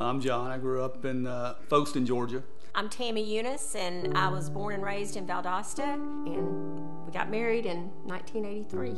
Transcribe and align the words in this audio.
I'm 0.00 0.20
John. 0.20 0.52
I 0.52 0.58
grew 0.58 0.84
up 0.84 1.04
in 1.04 1.26
uh, 1.26 1.54
Folkston, 1.68 2.06
Georgia. 2.06 2.44
I'm 2.72 2.88
Tammy 2.88 3.24
Eunice, 3.24 3.74
and 3.74 4.16
I 4.16 4.28
was 4.28 4.48
born 4.48 4.74
and 4.74 4.84
raised 4.84 5.16
in 5.16 5.26
Valdosta, 5.26 5.94
and 5.94 7.04
we 7.04 7.12
got 7.12 7.28
married 7.28 7.66
in 7.66 7.90
1983. 8.04 8.94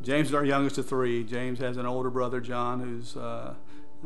James 0.00 0.28
is 0.28 0.34
our 0.34 0.44
youngest 0.46 0.78
of 0.78 0.88
three. 0.88 1.22
James 1.22 1.58
has 1.58 1.76
an 1.76 1.84
older 1.84 2.08
brother, 2.08 2.40
John, 2.40 2.80
who's 2.80 3.14
uh, 3.14 3.52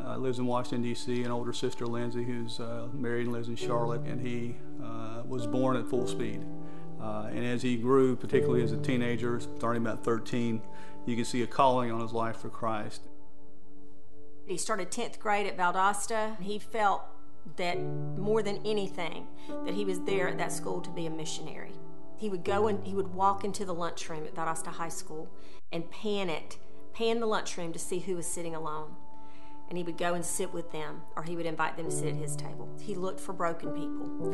uh, 0.05 0.17
lives 0.17 0.41
in 0.41 0.47
Washington 0.47 0.83
D.C. 0.83 1.23
An 1.23 1.31
older 1.31 1.53
sister, 1.53 1.87
Lindsay, 1.87 2.25
who's 2.25 2.59
uh, 2.59 2.89
married 2.93 3.27
and 3.27 3.33
lives 3.33 3.47
in 3.47 3.55
Charlotte, 3.55 4.01
and 4.01 4.21
he 4.21 4.57
uh, 4.83 5.23
was 5.25 5.47
born 5.47 5.77
at 5.77 5.87
full 5.87 6.09
speed. 6.09 6.45
Uh, 7.01 7.29
and 7.31 7.45
as 7.47 7.63
he 7.63 7.77
grew, 7.77 8.17
particularly 8.17 8.65
as 8.65 8.73
a 8.73 8.79
teenager, 8.79 9.39
starting 9.39 9.81
about 9.81 10.03
13, 10.03 10.61
you 11.07 11.15
can 11.15 11.25
see 11.25 11.43
a 11.43 11.47
calling 11.47 11.93
on 11.93 12.01
his 12.01 12.13
life 12.13 12.39
for 12.39 12.49
Christ. 12.49 13.03
He 14.47 14.57
started 14.57 14.91
10th 14.91 15.19
grade 15.19 15.47
at 15.47 15.57
Valdosta. 15.57 16.41
He 16.41 16.59
felt 16.59 17.03
that 17.57 17.79
more 17.81 18.43
than 18.43 18.61
anything, 18.65 19.27
that 19.65 19.75
he 19.75 19.85
was 19.85 20.01
there 20.01 20.29
at 20.29 20.39
that 20.39 20.53
school 20.53 20.81
to 20.81 20.91
be 20.91 21.07
a 21.07 21.11
missionary. 21.11 21.73
He 22.17 22.29
would 22.29 22.45
go 22.45 22.67
and 22.67 22.85
he 22.87 22.95
would 22.95 23.09
walk 23.15 23.45
into 23.45 23.65
the 23.65 23.75
lunchroom 23.75 24.25
at 24.25 24.35
Valdosta 24.35 24.69
High 24.69 24.89
School 24.89 25.29
and 25.73 25.91
pan 25.91 26.31
it, 26.31 26.59
pan 26.93 27.21
the 27.21 27.27
lunchroom 27.27 27.73
to 27.73 27.79
see 27.79 27.99
who 27.99 28.17
was 28.17 28.27
sitting 28.27 28.55
alone. 28.55 28.95
And 29.69 29.77
he 29.77 29.83
would 29.83 29.99
go 29.99 30.15
and 30.15 30.25
sit 30.25 30.53
with 30.55 30.71
them, 30.71 31.03
or 31.17 31.25
he 31.25 31.35
would 31.35 31.45
invite 31.45 31.77
them 31.77 31.87
to 31.87 31.91
sit 31.91 32.07
at 32.07 32.15
his 32.15 32.37
table. 32.37 32.69
He 32.81 32.95
looked 32.95 33.19
for 33.19 33.33
broken 33.33 33.73
people. 33.73 34.31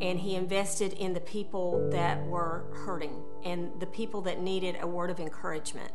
And 0.00 0.18
he 0.18 0.34
invested 0.34 0.92
in 0.94 1.12
the 1.12 1.20
people 1.20 1.88
that 1.92 2.20
were 2.26 2.64
hurting 2.72 3.22
and 3.44 3.70
the 3.78 3.86
people 3.86 4.22
that 4.22 4.40
needed 4.40 4.76
a 4.80 4.86
word 4.88 5.10
of 5.10 5.20
encouragement. 5.20 5.92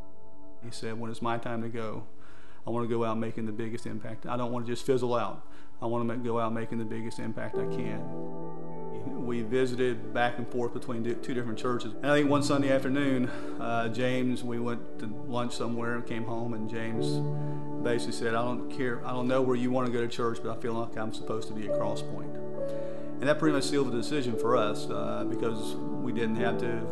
He 0.64 0.72
said, 0.72 0.98
When 0.98 1.12
it's 1.12 1.22
my 1.22 1.38
time 1.38 1.62
to 1.64 1.70
go, 1.70 2.08
I 2.68 2.70
want 2.70 2.88
to 2.88 2.94
go 2.94 3.06
out 3.06 3.18
making 3.18 3.46
the 3.46 3.54
biggest 3.54 3.86
impact. 3.86 4.26
I 4.26 4.36
don't 4.36 4.52
want 4.52 4.66
to 4.66 4.72
just 4.72 4.86
fizzle 4.86 5.16
out. 5.16 5.42
I 5.82 5.86
want 5.86 6.06
to 6.06 6.14
make, 6.14 6.26
go 6.26 6.38
out 6.38 6.52
making 6.52 6.80
the 6.80 6.86
biggest 6.86 7.18
impact 7.18 7.56
I 7.56 7.66
can. 7.68 8.04
We 9.26 9.42
visited 9.42 10.14
back 10.14 10.38
and 10.38 10.46
forth 10.50 10.74
between 10.74 11.04
two 11.22 11.34
different 11.34 11.58
churches. 11.58 11.94
And 11.94 12.08
I 12.08 12.18
think 12.18 12.30
one 12.30 12.44
Sunday 12.44 12.70
afternoon, 12.70 13.30
uh, 13.62 13.88
James, 13.88 14.44
we 14.44 14.60
went 14.60 15.00
to 15.00 15.06
lunch 15.28 15.56
somewhere 15.56 15.96
and 15.96 16.06
came 16.06 16.26
home, 16.26 16.54
and 16.54 16.70
James 16.70 17.22
basically 17.86 18.14
said, 18.14 18.36
I 18.36 18.44
don't 18.44 18.70
care, 18.70 19.06
I 19.06 19.12
don't 19.12 19.30
know 19.30 19.42
where 19.42 19.56
you 19.56 19.72
want 19.72 19.88
to 19.88 19.94
go 19.94 20.02
to 20.02 20.08
church, 20.10 20.40
but 20.44 20.52
I 20.52 20.60
feel 20.60 20.74
like 20.74 20.98
I'm 20.98 21.14
supposed 21.14 21.48
to 21.48 21.54
be 21.54 21.70
at 21.70 21.78
Cross 21.78 22.02
Point. 22.02 22.36
And 22.36 23.24
that 23.24 23.40
pretty 23.40 23.56
much 23.56 23.64
sealed 23.64 23.88
the 23.88 23.96
decision 23.96 24.38
for 24.38 24.58
us 24.58 24.90
uh, 24.90 25.26
because 25.30 25.76
we 25.76 26.12
didn't 26.12 26.36
have 26.36 26.58
to 26.60 26.86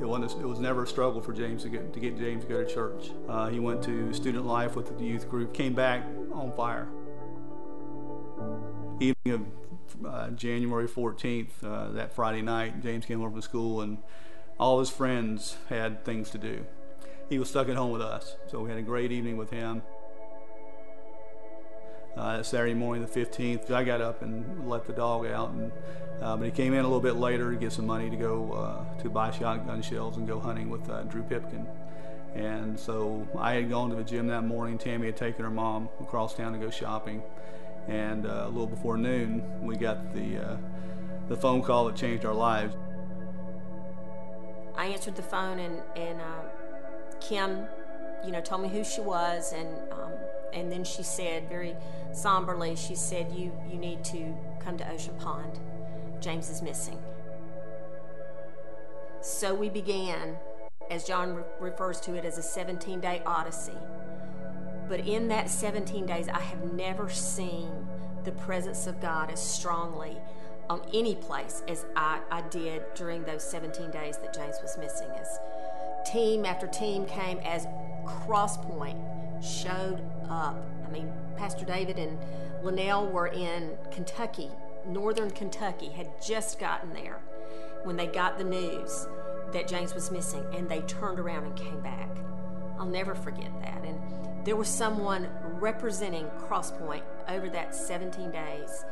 it, 0.00 0.06
wasn't, 0.06 0.42
it 0.42 0.46
was 0.46 0.58
never 0.58 0.84
a 0.84 0.86
struggle 0.86 1.20
for 1.20 1.32
James 1.32 1.62
to 1.62 1.68
get, 1.68 1.92
to 1.92 2.00
get 2.00 2.18
James 2.18 2.44
to 2.44 2.48
go 2.48 2.64
to 2.64 2.72
church. 2.72 3.10
Uh, 3.28 3.48
he 3.48 3.58
went 3.58 3.82
to 3.84 4.12
student 4.12 4.46
life 4.46 4.76
with 4.76 4.96
the 4.96 5.04
youth 5.04 5.28
group, 5.28 5.52
came 5.52 5.74
back 5.74 6.04
on 6.32 6.52
fire. 6.52 6.88
Evening 9.00 9.34
of 9.34 10.06
uh, 10.06 10.30
January 10.30 10.88
14th, 10.88 11.48
uh, 11.64 11.92
that 11.92 12.14
Friday 12.14 12.42
night, 12.42 12.82
James 12.82 13.06
came 13.06 13.20
over 13.20 13.30
from 13.30 13.42
school 13.42 13.80
and 13.80 13.98
all 14.58 14.78
his 14.80 14.90
friends 14.90 15.56
had 15.68 16.04
things 16.04 16.30
to 16.30 16.38
do. 16.38 16.64
He 17.28 17.38
was 17.38 17.50
stuck 17.50 17.68
at 17.68 17.76
home 17.76 17.90
with 17.90 18.02
us, 18.02 18.36
so 18.46 18.60
we 18.60 18.70
had 18.70 18.78
a 18.78 18.82
great 18.82 19.12
evening 19.12 19.36
with 19.36 19.50
him. 19.50 19.82
Uh, 22.18 22.42
Saturday 22.42 22.74
morning, 22.74 23.06
the 23.06 23.08
15th, 23.08 23.70
I 23.70 23.84
got 23.84 24.00
up 24.00 24.22
and 24.22 24.68
let 24.68 24.84
the 24.86 24.92
dog 24.92 25.24
out, 25.26 25.50
and 25.50 25.70
uh, 26.20 26.36
but 26.36 26.46
he 26.46 26.50
came 26.50 26.74
in 26.74 26.80
a 26.80 26.82
little 26.82 27.00
bit 27.00 27.14
later 27.14 27.52
to 27.52 27.56
get 27.56 27.70
some 27.70 27.86
money 27.86 28.10
to 28.10 28.16
go 28.16 28.52
uh, 28.52 29.02
to 29.02 29.08
buy 29.08 29.30
shotgun 29.30 29.80
shells 29.80 30.16
and 30.16 30.26
go 30.26 30.40
hunting 30.40 30.68
with 30.68 30.90
uh, 30.90 31.02
Drew 31.04 31.22
Pipkin. 31.22 31.64
And 32.34 32.78
so 32.78 33.24
I 33.38 33.54
had 33.54 33.70
gone 33.70 33.90
to 33.90 33.96
the 33.96 34.02
gym 34.02 34.26
that 34.26 34.42
morning. 34.42 34.78
Tammy 34.78 35.06
had 35.06 35.16
taken 35.16 35.44
her 35.44 35.50
mom 35.50 35.88
across 36.00 36.34
town 36.34 36.52
to 36.54 36.58
go 36.58 36.70
shopping, 36.70 37.22
and 37.86 38.26
uh, 38.26 38.46
a 38.46 38.48
little 38.48 38.66
before 38.66 38.96
noon, 38.96 39.44
we 39.64 39.76
got 39.76 40.12
the 40.12 40.38
uh, 40.38 40.56
the 41.28 41.36
phone 41.36 41.62
call 41.62 41.84
that 41.84 41.94
changed 41.94 42.24
our 42.24 42.34
lives. 42.34 42.74
I 44.74 44.86
answered 44.86 45.14
the 45.14 45.22
phone, 45.22 45.60
and 45.60 45.80
and 45.94 46.20
Kim, 47.20 47.68
you 48.24 48.32
know, 48.32 48.40
told 48.40 48.62
me 48.62 48.68
who 48.68 48.82
she 48.82 49.02
was, 49.02 49.52
and 49.52 49.68
and 50.52 50.70
then 50.70 50.84
she 50.84 51.02
said 51.02 51.48
very 51.48 51.76
somberly, 52.12 52.76
she 52.76 52.94
said, 52.94 53.32
"You 53.32 53.52
you 53.70 53.78
need 53.78 54.04
to 54.06 54.34
come 54.60 54.76
to 54.78 54.90
Ocean 54.90 55.14
Pond." 55.18 55.58
James 56.20 56.50
is 56.50 56.62
missing. 56.62 56.98
So 59.20 59.54
we 59.54 59.68
began, 59.68 60.36
as 60.90 61.04
John 61.04 61.34
re- 61.34 61.42
refers 61.60 62.00
to 62.02 62.14
it, 62.14 62.24
as 62.24 62.38
a 62.38 62.42
17 62.42 63.00
day 63.00 63.22
odyssey. 63.26 63.78
But 64.88 65.00
in 65.00 65.28
that 65.28 65.50
17 65.50 66.06
days, 66.06 66.28
I 66.28 66.40
have 66.40 66.72
never 66.72 67.08
seen 67.10 67.86
the 68.24 68.32
presence 68.32 68.86
of 68.86 69.00
God 69.00 69.30
as 69.30 69.40
strongly 69.40 70.16
on 70.70 70.82
any 70.92 71.14
place 71.14 71.62
as 71.68 71.84
I, 71.96 72.20
I 72.30 72.42
did 72.42 72.82
during 72.94 73.24
those 73.24 73.42
17 73.42 73.90
days 73.90 74.18
that 74.18 74.34
James 74.34 74.56
was 74.62 74.76
missing. 74.78 75.08
As 75.10 75.38
team 76.10 76.44
after 76.44 76.66
team 76.66 77.06
came, 77.06 77.38
as 77.38 77.66
Crosspoint 78.06 78.98
showed 79.42 80.00
up. 80.28 80.56
I 80.86 80.90
mean, 80.90 81.12
Pastor 81.36 81.64
David 81.64 81.98
and 81.98 82.18
Linnell 82.62 83.06
were 83.08 83.28
in 83.28 83.76
Kentucky 83.90 84.50
northern 84.88 85.30
Kentucky 85.30 85.88
had 85.90 86.08
just 86.22 86.58
gotten 86.58 86.92
there 86.92 87.20
when 87.84 87.96
they 87.96 88.06
got 88.06 88.38
the 88.38 88.44
news 88.44 89.06
that 89.52 89.68
James 89.68 89.94
was 89.94 90.10
missing 90.10 90.44
and 90.54 90.68
they 90.68 90.80
turned 90.82 91.18
around 91.18 91.44
and 91.44 91.56
came 91.56 91.80
back. 91.80 92.08
I'll 92.78 92.86
never 92.86 93.14
forget 93.14 93.50
that. 93.62 93.84
And 93.84 93.98
there 94.44 94.56
was 94.56 94.68
someone 94.68 95.28
representing 95.60 96.26
Crosspoint 96.38 97.02
over 97.28 97.48
that 97.50 97.74
17 97.74 98.30
days, 98.30 98.84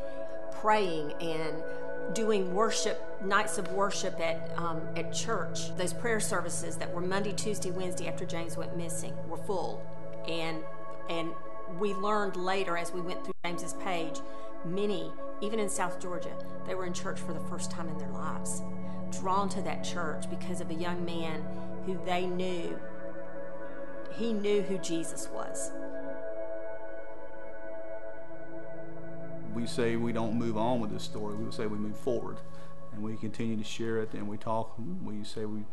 praying 0.51 1.13
and 1.21 1.63
doing 2.15 2.55
worship 2.55 3.03
nights 3.25 3.59
of 3.59 3.73
worship 3.73 4.21
at 4.21 4.51
um, 4.57 4.81
at 4.97 5.13
church. 5.13 5.77
Those 5.77 5.93
prayer 5.93 6.21
services 6.21 6.77
that 6.77 6.93
were 6.93 7.01
Monday, 7.01 7.33
Tuesday, 7.33 7.71
Wednesday 7.71 8.07
after 8.07 8.25
James 8.25 8.57
went 8.57 8.77
missing 8.77 9.15
were 9.29 9.39
full, 9.39 9.85
and 10.29 10.59
and 11.09 11.31
we 11.79 11.95
learned 11.95 12.37
later 12.37 12.77
as 12.77 12.93
we 12.93 13.01
went 13.01 13.25
through 13.25 13.35
James's 13.45 13.75
page, 13.75 14.21
many 14.65 15.13
even 15.41 15.59
in 15.59 15.69
South 15.69 16.01
Georgia, 16.01 16.35
they 16.67 16.75
were 16.75 16.87
in 16.87 16.93
church 16.93 17.21
for 17.21 17.33
the 17.33 17.41
first 17.41 17.71
time 17.71 17.89
in 17.89 17.99
their 17.99 18.11
lives, 18.11 18.63
drawn 19.21 19.49
to 19.51 19.61
that 19.63 19.85
church 19.85 20.29
because 20.31 20.61
of 20.61 20.71
a 20.71 20.75
young 20.75 21.05
man 21.05 21.45
who 21.85 21.99
they 22.05 22.27
knew, 22.27 22.79
he 24.15 24.33
knew 24.33 24.63
who 24.63 24.79
Jesus 24.79 25.29
was. 25.29 25.73
We 29.55 29.67
say 29.67 29.97
we 29.97 30.13
don't 30.13 30.35
move 30.35 30.57
on 30.57 30.81
with 30.81 30.91
this 30.91 31.03
story, 31.03 31.37
we 31.37 31.51
say 31.53 31.67
we 31.67 31.79
move 31.79 31.97
forward. 31.97 32.39
And 32.93 33.03
we 33.03 33.17
continue 33.17 33.57
to 33.59 33.65
share 33.65 33.99
it 33.99 34.15
and 34.15 34.27
we 34.27 34.39
talk, 34.39 34.75
we 35.05 35.23
say 35.23 35.45
we 35.45 35.65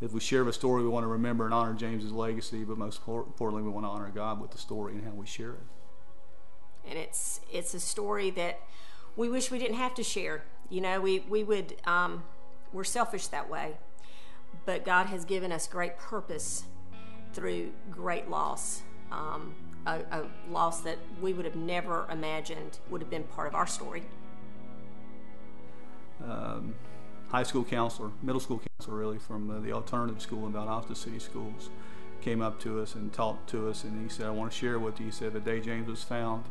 if 0.00 0.12
we 0.12 0.20
share 0.20 0.46
a 0.46 0.52
story, 0.52 0.82
we 0.82 0.88
want 0.88 1.04
to 1.04 1.08
remember 1.08 1.44
and 1.44 1.54
honor 1.54 1.74
James's 1.74 2.12
legacy, 2.12 2.64
but 2.64 2.76
most 2.76 3.00
importantly, 3.06 3.62
we 3.62 3.70
want 3.70 3.84
to 3.84 3.90
honor 3.90 4.10
God 4.14 4.40
with 4.40 4.50
the 4.50 4.58
story 4.58 4.94
and 4.94 5.04
how 5.04 5.12
we 5.12 5.26
share 5.26 5.52
it. 5.52 5.60
And 6.88 6.98
it's 6.98 7.40
it's 7.50 7.74
a 7.74 7.80
story 7.80 8.30
that 8.30 8.60
we 9.16 9.28
wish 9.28 9.50
we 9.50 9.58
didn't 9.58 9.76
have 9.76 9.94
to 9.94 10.02
share. 10.04 10.44
You 10.68 10.80
know, 10.80 11.00
we, 11.00 11.20
we 11.20 11.42
would, 11.42 11.76
um, 11.84 12.24
we're 12.72 12.84
selfish 12.84 13.28
that 13.28 13.48
way. 13.48 13.76
But 14.64 14.84
God 14.84 15.06
has 15.06 15.24
given 15.24 15.52
us 15.52 15.66
great 15.66 15.96
purpose 15.98 16.64
through 17.32 17.72
great 17.90 18.28
loss. 18.30 18.82
Um, 19.10 19.54
a, 19.86 20.00
a 20.10 20.26
loss 20.50 20.80
that 20.82 20.98
we 21.20 21.32
would 21.32 21.44
have 21.44 21.56
never 21.56 22.06
imagined 22.10 22.78
would 22.90 23.00
have 23.00 23.10
been 23.10 23.24
part 23.24 23.48
of 23.48 23.54
our 23.54 23.66
story. 23.66 24.02
Um, 26.24 26.74
high 27.36 27.42
school 27.42 27.64
counselor, 27.64 28.10
middle 28.22 28.40
school 28.40 28.62
counselor, 28.78 28.96
really, 28.96 29.18
from 29.18 29.50
uh, 29.50 29.60
the 29.60 29.70
alternative 29.70 30.22
school 30.22 30.46
in 30.46 30.54
Valdosta 30.54 30.96
City 30.96 31.18
Schools, 31.18 31.68
came 32.22 32.40
up 32.40 32.58
to 32.58 32.80
us 32.80 32.94
and 32.94 33.12
talked 33.12 33.50
to 33.50 33.68
us, 33.68 33.84
and 33.84 34.02
he 34.02 34.08
said, 34.08 34.24
I 34.24 34.30
want 34.30 34.50
to 34.50 34.56
share 34.56 34.78
with 34.78 34.98
you. 34.98 35.04
He 35.04 35.12
said, 35.12 35.34
the 35.34 35.40
day 35.40 35.60
James 35.60 35.86
was 35.86 36.02
found, 36.02 36.44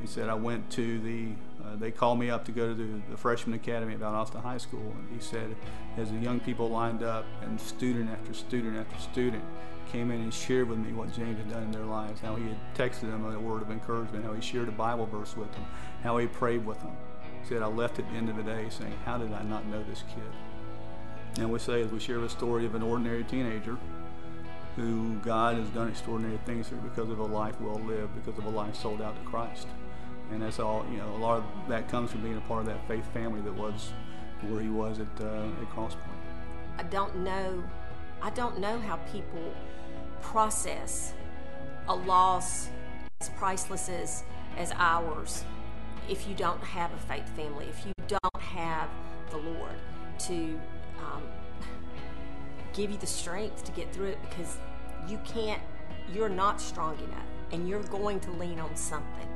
he 0.00 0.06
said, 0.06 0.28
I 0.28 0.34
went 0.34 0.70
to 0.70 1.00
the, 1.00 1.32
uh, 1.64 1.74
they 1.74 1.90
called 1.90 2.20
me 2.20 2.30
up 2.30 2.44
to 2.44 2.52
go 2.52 2.68
to 2.68 2.74
the, 2.74 3.00
the 3.10 3.16
freshman 3.16 3.56
academy 3.56 3.94
at 3.94 4.00
Valdosta 4.00 4.40
High 4.40 4.58
School. 4.58 4.94
And 4.96 5.08
he 5.12 5.18
said, 5.18 5.56
as 5.96 6.12
the 6.12 6.18
young 6.18 6.38
people 6.38 6.70
lined 6.70 7.02
up 7.02 7.26
and 7.42 7.60
student 7.60 8.08
after 8.08 8.32
student 8.32 8.76
after 8.78 8.98
student 9.00 9.42
came 9.90 10.12
in 10.12 10.20
and 10.20 10.32
shared 10.32 10.68
with 10.68 10.78
me 10.78 10.92
what 10.92 11.12
James 11.12 11.36
had 11.36 11.50
done 11.50 11.64
in 11.64 11.72
their 11.72 11.84
lives, 11.84 12.20
how 12.20 12.36
he 12.36 12.44
had 12.44 12.58
texted 12.76 13.10
them 13.10 13.26
a 13.26 13.40
word 13.40 13.60
of 13.60 13.72
encouragement, 13.72 14.24
how 14.24 14.32
he 14.32 14.40
shared 14.40 14.68
a 14.68 14.72
Bible 14.72 15.06
verse 15.06 15.36
with 15.36 15.50
them, 15.52 15.66
how 16.04 16.16
he 16.16 16.28
prayed 16.28 16.64
with 16.64 16.78
them. 16.78 16.96
Said, 17.48 17.62
I 17.62 17.66
left 17.66 17.98
at 17.98 18.08
the 18.10 18.16
end 18.16 18.28
of 18.28 18.36
the 18.36 18.42
day 18.42 18.66
saying, 18.70 18.94
how 19.04 19.18
did 19.18 19.32
I 19.32 19.42
not 19.42 19.66
know 19.66 19.82
this 19.88 20.04
kid? 20.14 21.40
And 21.40 21.50
we 21.50 21.58
say, 21.58 21.82
as 21.82 21.90
we 21.90 21.98
share 21.98 22.18
the 22.18 22.28
story 22.28 22.66
of 22.66 22.74
an 22.74 22.82
ordinary 22.82 23.24
teenager 23.24 23.78
who 24.76 25.16
God 25.18 25.56
has 25.56 25.68
done 25.70 25.88
extraordinary 25.88 26.38
things 26.46 26.68
through 26.68 26.78
because 26.78 27.10
of 27.10 27.18
a 27.18 27.24
life 27.24 27.60
well 27.60 27.80
lived, 27.80 28.14
because 28.14 28.38
of 28.38 28.44
a 28.44 28.50
life 28.50 28.74
sold 28.74 29.02
out 29.02 29.16
to 29.22 29.28
Christ. 29.28 29.66
And 30.30 30.40
that's 30.40 30.60
all, 30.60 30.86
you 30.90 30.98
know, 30.98 31.08
a 31.14 31.18
lot 31.18 31.38
of 31.38 31.44
that 31.68 31.88
comes 31.88 32.10
from 32.10 32.22
being 32.22 32.36
a 32.36 32.40
part 32.42 32.60
of 32.60 32.66
that 32.66 32.86
faith 32.88 33.04
family 33.12 33.40
that 33.42 33.54
was 33.54 33.92
where 34.42 34.60
he 34.60 34.68
was 34.68 34.98
at, 34.98 35.06
uh, 35.20 35.44
at 35.60 35.70
Crosspoint. 35.74 35.96
I 36.78 36.84
don't 36.84 37.16
know, 37.18 37.62
I 38.22 38.30
don't 38.30 38.58
know 38.58 38.78
how 38.78 38.96
people 39.12 39.52
process 40.22 41.12
a 41.88 41.94
loss 41.94 42.68
as 43.20 43.28
priceless 43.30 43.88
as, 43.88 44.24
as 44.56 44.72
ours 44.76 45.44
if 46.08 46.28
you 46.28 46.34
don't 46.34 46.62
have 46.62 46.92
a 46.92 46.98
faith 46.98 47.28
family, 47.36 47.66
if 47.66 47.86
you 47.86 47.92
don't 48.06 48.42
have 48.42 48.88
the 49.30 49.38
Lord 49.38 49.74
to 50.20 50.60
um, 50.98 51.22
give 52.72 52.90
you 52.90 52.96
the 52.96 53.06
strength 53.06 53.64
to 53.64 53.72
get 53.72 53.92
through 53.92 54.08
it 54.08 54.18
because 54.28 54.58
you 55.08 55.18
can't, 55.24 55.62
you're 56.12 56.28
not 56.28 56.60
strong 56.60 56.98
enough 56.98 57.26
and 57.52 57.68
you're 57.68 57.82
going 57.84 58.20
to 58.20 58.30
lean 58.32 58.58
on 58.58 58.74
something. 58.76 59.28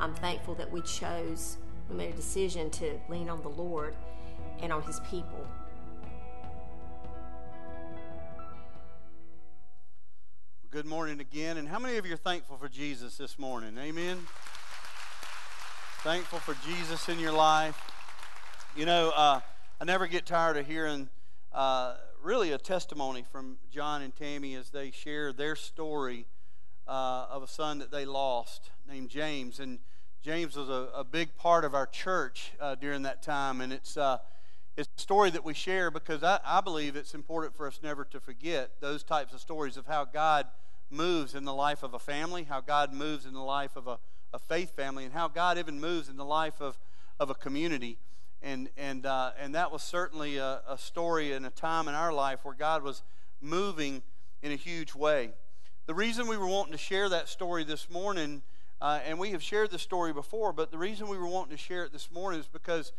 I'm 0.00 0.14
thankful 0.14 0.54
that 0.56 0.70
we 0.70 0.80
chose, 0.82 1.58
we 1.88 1.96
made 1.96 2.14
a 2.14 2.16
decision 2.16 2.70
to 2.70 2.98
lean 3.08 3.28
on 3.28 3.42
the 3.42 3.48
Lord 3.48 3.94
and 4.60 4.72
on 4.72 4.82
His 4.82 5.00
people. 5.00 5.46
Good 10.70 10.86
morning 10.86 11.20
again. 11.20 11.56
And 11.56 11.68
how 11.68 11.78
many 11.78 11.98
of 11.98 12.06
you 12.06 12.14
are 12.14 12.16
thankful 12.16 12.56
for 12.56 12.68
Jesus 12.68 13.16
this 13.16 13.38
morning? 13.38 13.78
Amen. 13.78 14.18
Thankful 16.04 16.40
for 16.40 16.54
Jesus 16.68 17.08
in 17.08 17.18
your 17.18 17.32
life. 17.32 17.80
You 18.76 18.84
know, 18.84 19.10
uh, 19.16 19.40
I 19.80 19.84
never 19.86 20.06
get 20.06 20.26
tired 20.26 20.58
of 20.58 20.66
hearing 20.66 21.08
uh, 21.50 21.94
really 22.22 22.52
a 22.52 22.58
testimony 22.58 23.24
from 23.32 23.56
John 23.72 24.02
and 24.02 24.14
Tammy 24.14 24.54
as 24.54 24.68
they 24.68 24.90
share 24.90 25.32
their 25.32 25.56
story 25.56 26.26
uh, 26.86 27.24
of 27.30 27.42
a 27.42 27.48
son 27.48 27.78
that 27.78 27.90
they 27.90 28.04
lost 28.04 28.68
named 28.86 29.08
James. 29.08 29.58
And 29.58 29.78
James 30.22 30.56
was 30.56 30.68
a, 30.68 30.90
a 30.94 31.04
big 31.04 31.38
part 31.38 31.64
of 31.64 31.74
our 31.74 31.86
church 31.86 32.52
uh, 32.60 32.74
during 32.74 33.00
that 33.04 33.22
time. 33.22 33.62
And 33.62 33.72
it's, 33.72 33.96
uh, 33.96 34.18
it's 34.76 34.90
a 34.98 35.00
story 35.00 35.30
that 35.30 35.42
we 35.42 35.54
share 35.54 35.90
because 35.90 36.22
I, 36.22 36.38
I 36.44 36.60
believe 36.60 36.96
it's 36.96 37.14
important 37.14 37.56
for 37.56 37.66
us 37.66 37.80
never 37.82 38.04
to 38.04 38.20
forget 38.20 38.72
those 38.82 39.02
types 39.04 39.32
of 39.32 39.40
stories 39.40 39.78
of 39.78 39.86
how 39.86 40.04
God 40.04 40.48
moves 40.90 41.34
in 41.34 41.46
the 41.46 41.54
life 41.54 41.82
of 41.82 41.94
a 41.94 41.98
family, 41.98 42.42
how 42.42 42.60
God 42.60 42.92
moves 42.92 43.24
in 43.24 43.32
the 43.32 43.40
life 43.40 43.74
of 43.74 43.86
a 43.86 43.98
a 44.34 44.38
faith 44.38 44.74
family 44.74 45.04
and 45.04 45.14
how 45.14 45.28
God 45.28 45.58
even 45.58 45.80
moves 45.80 46.08
in 46.08 46.16
the 46.16 46.24
life 46.24 46.60
of, 46.60 46.76
of 47.20 47.30
a 47.30 47.34
community. 47.34 47.98
And, 48.42 48.68
and, 48.76 49.06
uh, 49.06 49.30
and 49.40 49.54
that 49.54 49.70
was 49.70 49.82
certainly 49.82 50.38
a, 50.38 50.60
a 50.68 50.76
story 50.76 51.32
and 51.32 51.46
a 51.46 51.50
time 51.50 51.86
in 51.86 51.94
our 51.94 52.12
life 52.12 52.40
where 52.42 52.54
God 52.54 52.82
was 52.82 53.02
moving 53.40 54.02
in 54.42 54.50
a 54.50 54.56
huge 54.56 54.92
way. 54.94 55.30
The 55.86 55.94
reason 55.94 56.26
we 56.26 56.36
were 56.36 56.48
wanting 56.48 56.72
to 56.72 56.78
share 56.78 57.08
that 57.10 57.28
story 57.28 57.62
this 57.62 57.88
morning, 57.88 58.42
uh, 58.80 58.98
and 59.06 59.20
we 59.20 59.30
have 59.30 59.42
shared 59.42 59.70
the 59.70 59.78
story 59.78 60.12
before, 60.12 60.52
but 60.52 60.72
the 60.72 60.78
reason 60.78 61.08
we 61.08 61.16
were 61.16 61.28
wanting 61.28 61.56
to 61.56 61.62
share 61.62 61.84
it 61.84 61.92
this 61.92 62.10
morning 62.10 62.40
is 62.40 62.48
because, 62.48 62.92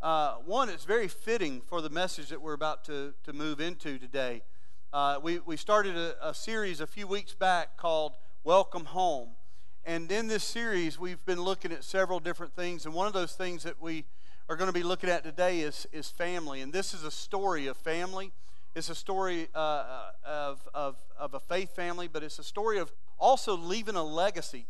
uh, 0.00 0.36
one, 0.46 0.70
it's 0.70 0.84
very 0.84 1.08
fitting 1.08 1.60
for 1.60 1.82
the 1.82 1.90
message 1.90 2.30
that 2.30 2.40
we're 2.40 2.54
about 2.54 2.82
to, 2.86 3.12
to 3.24 3.34
move 3.34 3.60
into 3.60 3.98
today. 3.98 4.42
Uh, 4.90 5.20
we, 5.22 5.38
we 5.40 5.58
started 5.58 5.96
a, 5.96 6.28
a 6.30 6.32
series 6.32 6.80
a 6.80 6.86
few 6.86 7.06
weeks 7.06 7.34
back 7.34 7.76
called 7.76 8.14
Welcome 8.42 8.86
Home. 8.86 9.37
And 9.88 10.12
in 10.12 10.28
this 10.28 10.44
series, 10.44 10.98
we've 10.98 11.24
been 11.24 11.40
looking 11.40 11.72
at 11.72 11.82
several 11.82 12.20
different 12.20 12.54
things. 12.54 12.84
And 12.84 12.94
one 12.94 13.06
of 13.06 13.14
those 13.14 13.32
things 13.32 13.62
that 13.62 13.80
we 13.80 14.04
are 14.46 14.54
going 14.54 14.68
to 14.68 14.72
be 14.74 14.82
looking 14.82 15.08
at 15.08 15.24
today 15.24 15.60
is, 15.60 15.86
is 15.94 16.10
family. 16.10 16.60
And 16.60 16.74
this 16.74 16.92
is 16.92 17.04
a 17.04 17.10
story 17.10 17.68
of 17.68 17.76
family. 17.78 18.30
It's 18.74 18.90
a 18.90 18.94
story 18.94 19.48
uh, 19.54 19.58
uh, 19.58 20.10
of, 20.26 20.68
of, 20.74 20.96
of 21.18 21.32
a 21.32 21.40
faith 21.40 21.74
family, 21.74 22.06
but 22.06 22.22
it's 22.22 22.38
a 22.38 22.44
story 22.44 22.78
of 22.78 22.92
also 23.18 23.56
leaving 23.56 23.94
a 23.94 24.02
legacy. 24.02 24.66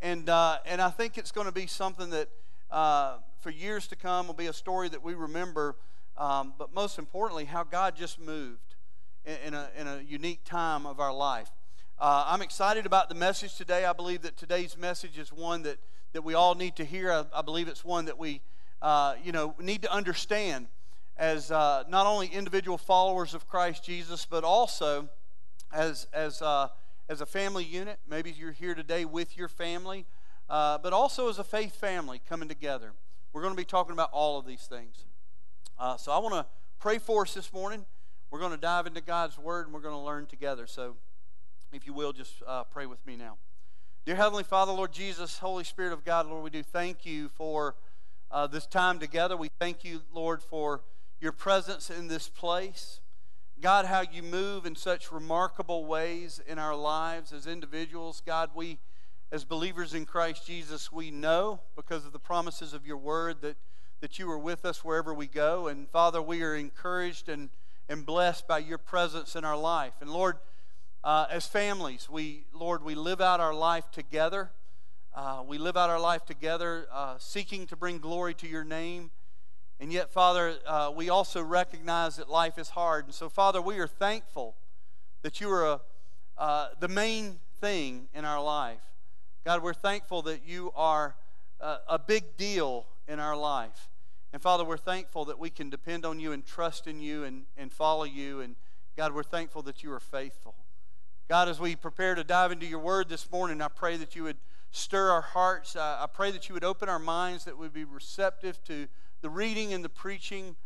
And, 0.00 0.28
uh, 0.28 0.58
and 0.64 0.80
I 0.80 0.90
think 0.90 1.18
it's 1.18 1.32
going 1.32 1.48
to 1.48 1.52
be 1.52 1.66
something 1.66 2.10
that 2.10 2.28
uh, 2.70 3.16
for 3.40 3.50
years 3.50 3.88
to 3.88 3.96
come 3.96 4.28
will 4.28 4.34
be 4.34 4.46
a 4.46 4.52
story 4.52 4.88
that 4.90 5.02
we 5.02 5.14
remember, 5.14 5.74
um, 6.16 6.54
but 6.56 6.72
most 6.72 6.96
importantly, 6.96 7.46
how 7.46 7.64
God 7.64 7.96
just 7.96 8.20
moved 8.20 8.76
in, 9.24 9.36
in, 9.48 9.54
a, 9.54 9.68
in 9.76 9.88
a 9.88 10.00
unique 10.00 10.44
time 10.44 10.86
of 10.86 11.00
our 11.00 11.12
life. 11.12 11.50
Uh, 12.00 12.24
I'm 12.28 12.40
excited 12.40 12.86
about 12.86 13.10
the 13.10 13.14
message 13.14 13.56
today. 13.56 13.84
I 13.84 13.92
believe 13.92 14.22
that 14.22 14.34
today's 14.34 14.78
message 14.78 15.18
is 15.18 15.30
one 15.30 15.64
that, 15.64 15.76
that 16.14 16.22
we 16.22 16.32
all 16.32 16.54
need 16.54 16.76
to 16.76 16.84
hear. 16.86 17.12
I, 17.12 17.26
I 17.34 17.42
believe 17.42 17.68
it's 17.68 17.84
one 17.84 18.06
that 18.06 18.16
we, 18.16 18.40
uh, 18.80 19.16
you 19.22 19.32
know, 19.32 19.54
need 19.60 19.82
to 19.82 19.92
understand 19.92 20.68
as 21.18 21.50
uh, 21.50 21.84
not 21.90 22.06
only 22.06 22.28
individual 22.28 22.78
followers 22.78 23.34
of 23.34 23.46
Christ 23.46 23.84
Jesus, 23.84 24.24
but 24.24 24.44
also 24.44 25.10
as, 25.74 26.06
as, 26.14 26.40
uh, 26.40 26.68
as 27.10 27.20
a 27.20 27.26
family 27.26 27.64
unit. 27.64 27.98
Maybe 28.08 28.30
you're 28.30 28.52
here 28.52 28.74
today 28.74 29.04
with 29.04 29.36
your 29.36 29.48
family, 29.48 30.06
uh, 30.48 30.78
but 30.78 30.94
also 30.94 31.28
as 31.28 31.38
a 31.38 31.44
faith 31.44 31.76
family 31.76 32.18
coming 32.26 32.48
together. 32.48 32.94
We're 33.34 33.42
going 33.42 33.52
to 33.52 33.60
be 33.60 33.66
talking 33.66 33.92
about 33.92 34.08
all 34.10 34.38
of 34.38 34.46
these 34.46 34.62
things. 34.62 35.04
Uh, 35.78 35.98
so 35.98 36.12
I 36.12 36.18
want 36.18 36.32
to 36.32 36.46
pray 36.78 36.96
for 36.96 37.24
us 37.24 37.34
this 37.34 37.52
morning. 37.52 37.84
We're 38.30 38.40
going 38.40 38.52
to 38.52 38.56
dive 38.56 38.86
into 38.86 39.02
God's 39.02 39.36
Word 39.36 39.66
and 39.66 39.74
we're 39.74 39.82
going 39.82 39.94
to 39.94 40.00
learn 40.00 40.24
together. 40.24 40.66
So 40.66 40.96
if 41.72 41.86
you 41.86 41.92
will, 41.92 42.12
just 42.12 42.34
uh, 42.46 42.64
pray 42.64 42.86
with 42.86 43.04
me 43.06 43.16
now. 43.16 43.36
Dear 44.04 44.16
Heavenly 44.16 44.42
Father, 44.42 44.72
Lord 44.72 44.92
Jesus, 44.92 45.38
Holy 45.38 45.62
Spirit 45.62 45.92
of 45.92 46.04
God, 46.04 46.26
Lord, 46.26 46.42
we 46.42 46.50
do 46.50 46.64
thank 46.64 47.06
you 47.06 47.28
for 47.28 47.76
uh, 48.30 48.48
this 48.48 48.66
time 48.66 48.98
together. 48.98 49.36
We 49.36 49.50
thank 49.60 49.84
you, 49.84 50.00
Lord, 50.12 50.42
for 50.42 50.80
your 51.20 51.30
presence 51.30 51.88
in 51.88 52.08
this 52.08 52.28
place. 52.28 53.00
God, 53.60 53.84
how 53.84 54.00
you 54.00 54.22
move 54.22 54.66
in 54.66 54.74
such 54.74 55.12
remarkable 55.12 55.84
ways 55.84 56.40
in 56.44 56.58
our 56.58 56.74
lives 56.74 57.32
as 57.32 57.46
individuals. 57.46 58.20
God, 58.24 58.50
we, 58.54 58.78
as 59.30 59.44
believers 59.44 59.94
in 59.94 60.06
Christ 60.06 60.46
Jesus, 60.46 60.90
we 60.90 61.12
know 61.12 61.60
because 61.76 62.04
of 62.04 62.12
the 62.12 62.18
promises 62.18 62.72
of 62.72 62.84
your 62.84 62.96
word 62.96 63.42
that, 63.42 63.56
that 64.00 64.18
you 64.18 64.28
are 64.30 64.38
with 64.38 64.64
us 64.64 64.84
wherever 64.84 65.14
we 65.14 65.28
go. 65.28 65.68
And 65.68 65.88
Father, 65.90 66.20
we 66.20 66.42
are 66.42 66.56
encouraged 66.56 67.28
and, 67.28 67.50
and 67.88 68.04
blessed 68.04 68.48
by 68.48 68.58
your 68.58 68.78
presence 68.78 69.36
in 69.36 69.44
our 69.44 69.58
life. 69.58 69.94
And 70.00 70.10
Lord, 70.10 70.38
uh, 71.02 71.26
as 71.30 71.46
families, 71.46 72.08
we, 72.10 72.44
Lord, 72.52 72.84
we 72.84 72.94
live 72.94 73.20
out 73.20 73.40
our 73.40 73.54
life 73.54 73.90
together. 73.90 74.50
Uh, 75.14 75.42
we 75.46 75.58
live 75.58 75.76
out 75.76 75.90
our 75.90 76.00
life 76.00 76.24
together, 76.24 76.86
uh, 76.92 77.16
seeking 77.18 77.66
to 77.66 77.76
bring 77.76 77.98
glory 77.98 78.34
to 78.34 78.46
your 78.46 78.64
name. 78.64 79.10
And 79.80 79.92
yet, 79.92 80.12
Father, 80.12 80.56
uh, 80.66 80.92
we 80.94 81.08
also 81.08 81.42
recognize 81.42 82.16
that 82.16 82.28
life 82.28 82.58
is 82.58 82.70
hard. 82.70 83.06
And 83.06 83.14
so, 83.14 83.28
Father, 83.28 83.62
we 83.62 83.78
are 83.78 83.86
thankful 83.86 84.56
that 85.22 85.40
you 85.40 85.50
are 85.50 85.64
a, 85.64 85.80
uh, 86.36 86.68
the 86.78 86.88
main 86.88 87.40
thing 87.60 88.08
in 88.14 88.24
our 88.24 88.42
life. 88.42 88.82
God, 89.44 89.62
we're 89.62 89.72
thankful 89.72 90.20
that 90.22 90.46
you 90.46 90.70
are 90.76 91.16
uh, 91.60 91.78
a 91.88 91.98
big 91.98 92.36
deal 92.36 92.86
in 93.08 93.18
our 93.18 93.36
life. 93.36 93.88
And 94.32 94.40
Father, 94.40 94.64
we're 94.64 94.76
thankful 94.76 95.24
that 95.24 95.38
we 95.38 95.50
can 95.50 95.70
depend 95.70 96.04
on 96.04 96.20
you 96.20 96.32
and 96.32 96.44
trust 96.44 96.86
in 96.86 97.00
you 97.00 97.24
and, 97.24 97.44
and 97.56 97.72
follow 97.72 98.04
you. 98.04 98.40
And 98.40 98.56
God, 98.96 99.14
we're 99.14 99.22
thankful 99.22 99.62
that 99.62 99.82
you 99.82 99.92
are 99.92 100.00
faithful. 100.00 100.54
God, 101.30 101.48
as 101.48 101.60
we 101.60 101.76
prepare 101.76 102.16
to 102.16 102.24
dive 102.24 102.50
into 102.50 102.66
your 102.66 102.80
word 102.80 103.08
this 103.08 103.30
morning, 103.30 103.62
I 103.62 103.68
pray 103.68 103.96
that 103.98 104.16
you 104.16 104.24
would 104.24 104.38
stir 104.72 105.10
our 105.10 105.20
hearts. 105.20 105.76
I 105.76 106.08
pray 106.12 106.32
that 106.32 106.48
you 106.48 106.54
would 106.54 106.64
open 106.64 106.88
our 106.88 106.98
minds, 106.98 107.44
that 107.44 107.56
we'd 107.56 107.72
be 107.72 107.84
receptive 107.84 108.60
to 108.64 108.88
the 109.20 109.30
reading 109.30 109.72
and 109.72 109.84
the 109.84 109.88
preaching 109.88 110.56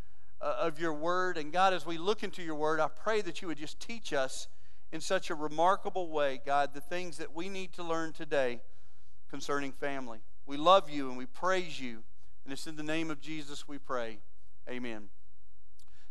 uh, 0.40 0.56
of 0.58 0.80
your 0.80 0.94
word. 0.94 1.36
And 1.36 1.52
God, 1.52 1.74
as 1.74 1.84
we 1.84 1.98
look 1.98 2.22
into 2.22 2.42
your 2.42 2.54
word, 2.54 2.80
I 2.80 2.88
pray 2.88 3.20
that 3.20 3.42
you 3.42 3.48
would 3.48 3.58
just 3.58 3.78
teach 3.78 4.14
us 4.14 4.48
in 4.90 5.02
such 5.02 5.28
a 5.28 5.34
remarkable 5.34 6.08
way, 6.08 6.40
God, 6.46 6.70
the 6.72 6.80
things 6.80 7.18
that 7.18 7.34
we 7.34 7.50
need 7.50 7.74
to 7.74 7.82
learn 7.82 8.14
today 8.14 8.62
concerning 9.28 9.70
family. 9.70 10.20
We 10.46 10.56
love 10.56 10.88
you 10.88 11.10
and 11.10 11.18
we 11.18 11.26
praise 11.26 11.78
you. 11.78 12.04
And 12.42 12.54
it's 12.54 12.66
in 12.66 12.76
the 12.76 12.82
name 12.82 13.10
of 13.10 13.20
Jesus 13.20 13.68
we 13.68 13.76
pray. 13.76 14.16
Amen. 14.66 15.10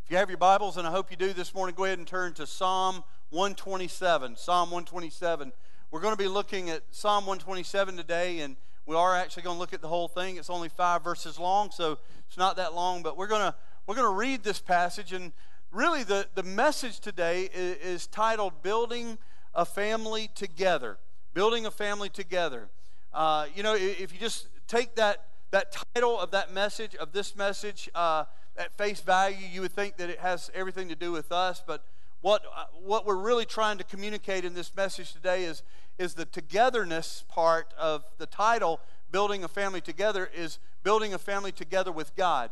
If 0.04 0.12
you 0.12 0.16
have 0.16 0.28
your 0.28 0.38
Bibles, 0.38 0.76
and 0.76 0.86
I 0.86 0.92
hope 0.92 1.10
you 1.10 1.16
do 1.16 1.32
this 1.32 1.54
morning, 1.54 1.74
go 1.74 1.86
ahead 1.86 1.98
and 1.98 2.06
turn 2.06 2.34
to 2.34 2.46
Psalm 2.46 3.02
127. 3.30 4.36
Psalm 4.36 4.70
127. 4.70 5.52
We're 5.90 6.00
going 6.00 6.16
to 6.16 6.22
be 6.22 6.28
looking 6.28 6.70
at 6.70 6.82
Psalm 6.90 7.26
127 7.26 7.96
today, 7.96 8.40
and 8.40 8.56
we 8.86 8.96
are 8.96 9.14
actually 9.14 9.44
going 9.44 9.56
to 9.56 9.60
look 9.60 9.72
at 9.72 9.80
the 9.80 9.88
whole 9.88 10.08
thing. 10.08 10.36
It's 10.36 10.50
only 10.50 10.68
five 10.68 11.04
verses 11.04 11.38
long, 11.38 11.70
so 11.70 11.98
it's 12.26 12.36
not 12.36 12.56
that 12.56 12.74
long, 12.74 13.02
but 13.02 13.16
we're 13.16 13.28
going 13.28 13.42
to 13.42 13.54
we're 13.86 13.94
going 13.94 14.10
to 14.10 14.18
read 14.18 14.42
this 14.42 14.60
passage, 14.60 15.12
and 15.12 15.32
really 15.70 16.04
the, 16.04 16.26
the 16.34 16.42
message 16.42 17.00
today 17.00 17.50
is, 17.52 17.76
is 17.76 18.06
titled 18.06 18.62
Building 18.62 19.18
a 19.54 19.64
Family 19.64 20.30
Together. 20.34 20.96
Building 21.34 21.66
a 21.66 21.70
Family 21.70 22.08
Together. 22.08 22.68
Uh, 23.12 23.46
you 23.54 23.62
know, 23.62 23.74
if 23.74 24.12
you 24.12 24.18
just 24.18 24.48
take 24.68 24.94
that, 24.94 25.26
that 25.50 25.76
title 25.94 26.18
of 26.18 26.30
that 26.30 26.52
message, 26.52 26.94
of 26.96 27.12
this 27.12 27.36
message, 27.36 27.90
uh, 27.94 28.24
at 28.56 28.72
face 28.76 29.00
value, 29.00 29.46
you 29.52 29.60
would 29.60 29.72
think 29.72 29.96
that 29.96 30.08
it 30.08 30.20
has 30.20 30.50
everything 30.54 30.88
to 30.88 30.94
do 30.94 31.12
with 31.12 31.30
us, 31.30 31.62
but 31.66 31.84
what, 32.24 32.42
uh, 32.56 32.64
what 32.82 33.04
we're 33.04 33.18
really 33.18 33.44
trying 33.44 33.76
to 33.76 33.84
communicate 33.84 34.46
in 34.46 34.54
this 34.54 34.74
message 34.74 35.12
today 35.12 35.44
is, 35.44 35.62
is 35.98 36.14
the 36.14 36.24
togetherness 36.24 37.22
part 37.28 37.74
of 37.78 38.02
the 38.16 38.24
title, 38.24 38.80
Building 39.10 39.44
a 39.44 39.48
Family 39.48 39.82
Together, 39.82 40.30
is 40.34 40.58
building 40.82 41.12
a 41.12 41.18
family 41.18 41.52
together 41.52 41.92
with 41.92 42.16
God. 42.16 42.50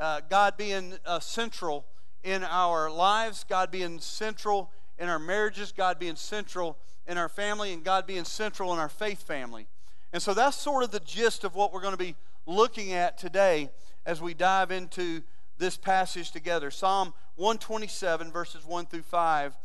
Uh, 0.00 0.20
God 0.28 0.56
being 0.56 0.94
uh, 1.06 1.20
central 1.20 1.84
in 2.24 2.42
our 2.42 2.90
lives, 2.90 3.44
God 3.48 3.70
being 3.70 4.00
central 4.00 4.72
in 4.98 5.08
our 5.08 5.20
marriages, 5.20 5.70
God 5.70 6.00
being 6.00 6.16
central 6.16 6.76
in 7.06 7.16
our 7.16 7.28
family, 7.28 7.72
and 7.72 7.84
God 7.84 8.08
being 8.08 8.24
central 8.24 8.72
in 8.72 8.80
our 8.80 8.88
faith 8.88 9.22
family. 9.22 9.68
And 10.12 10.20
so 10.20 10.34
that's 10.34 10.56
sort 10.56 10.82
of 10.82 10.90
the 10.90 10.98
gist 10.98 11.44
of 11.44 11.54
what 11.54 11.72
we're 11.72 11.82
going 11.82 11.96
to 11.96 11.96
be 11.96 12.16
looking 12.46 12.92
at 12.92 13.16
today 13.16 13.70
as 14.04 14.20
we 14.20 14.34
dive 14.34 14.72
into 14.72 15.22
this 15.58 15.76
passage 15.76 16.30
together. 16.30 16.70
Psalm 16.70 17.14
127, 17.36 18.32
verses 18.32 18.64
1 18.64 18.86
through 18.86 19.02
5, 19.02 19.56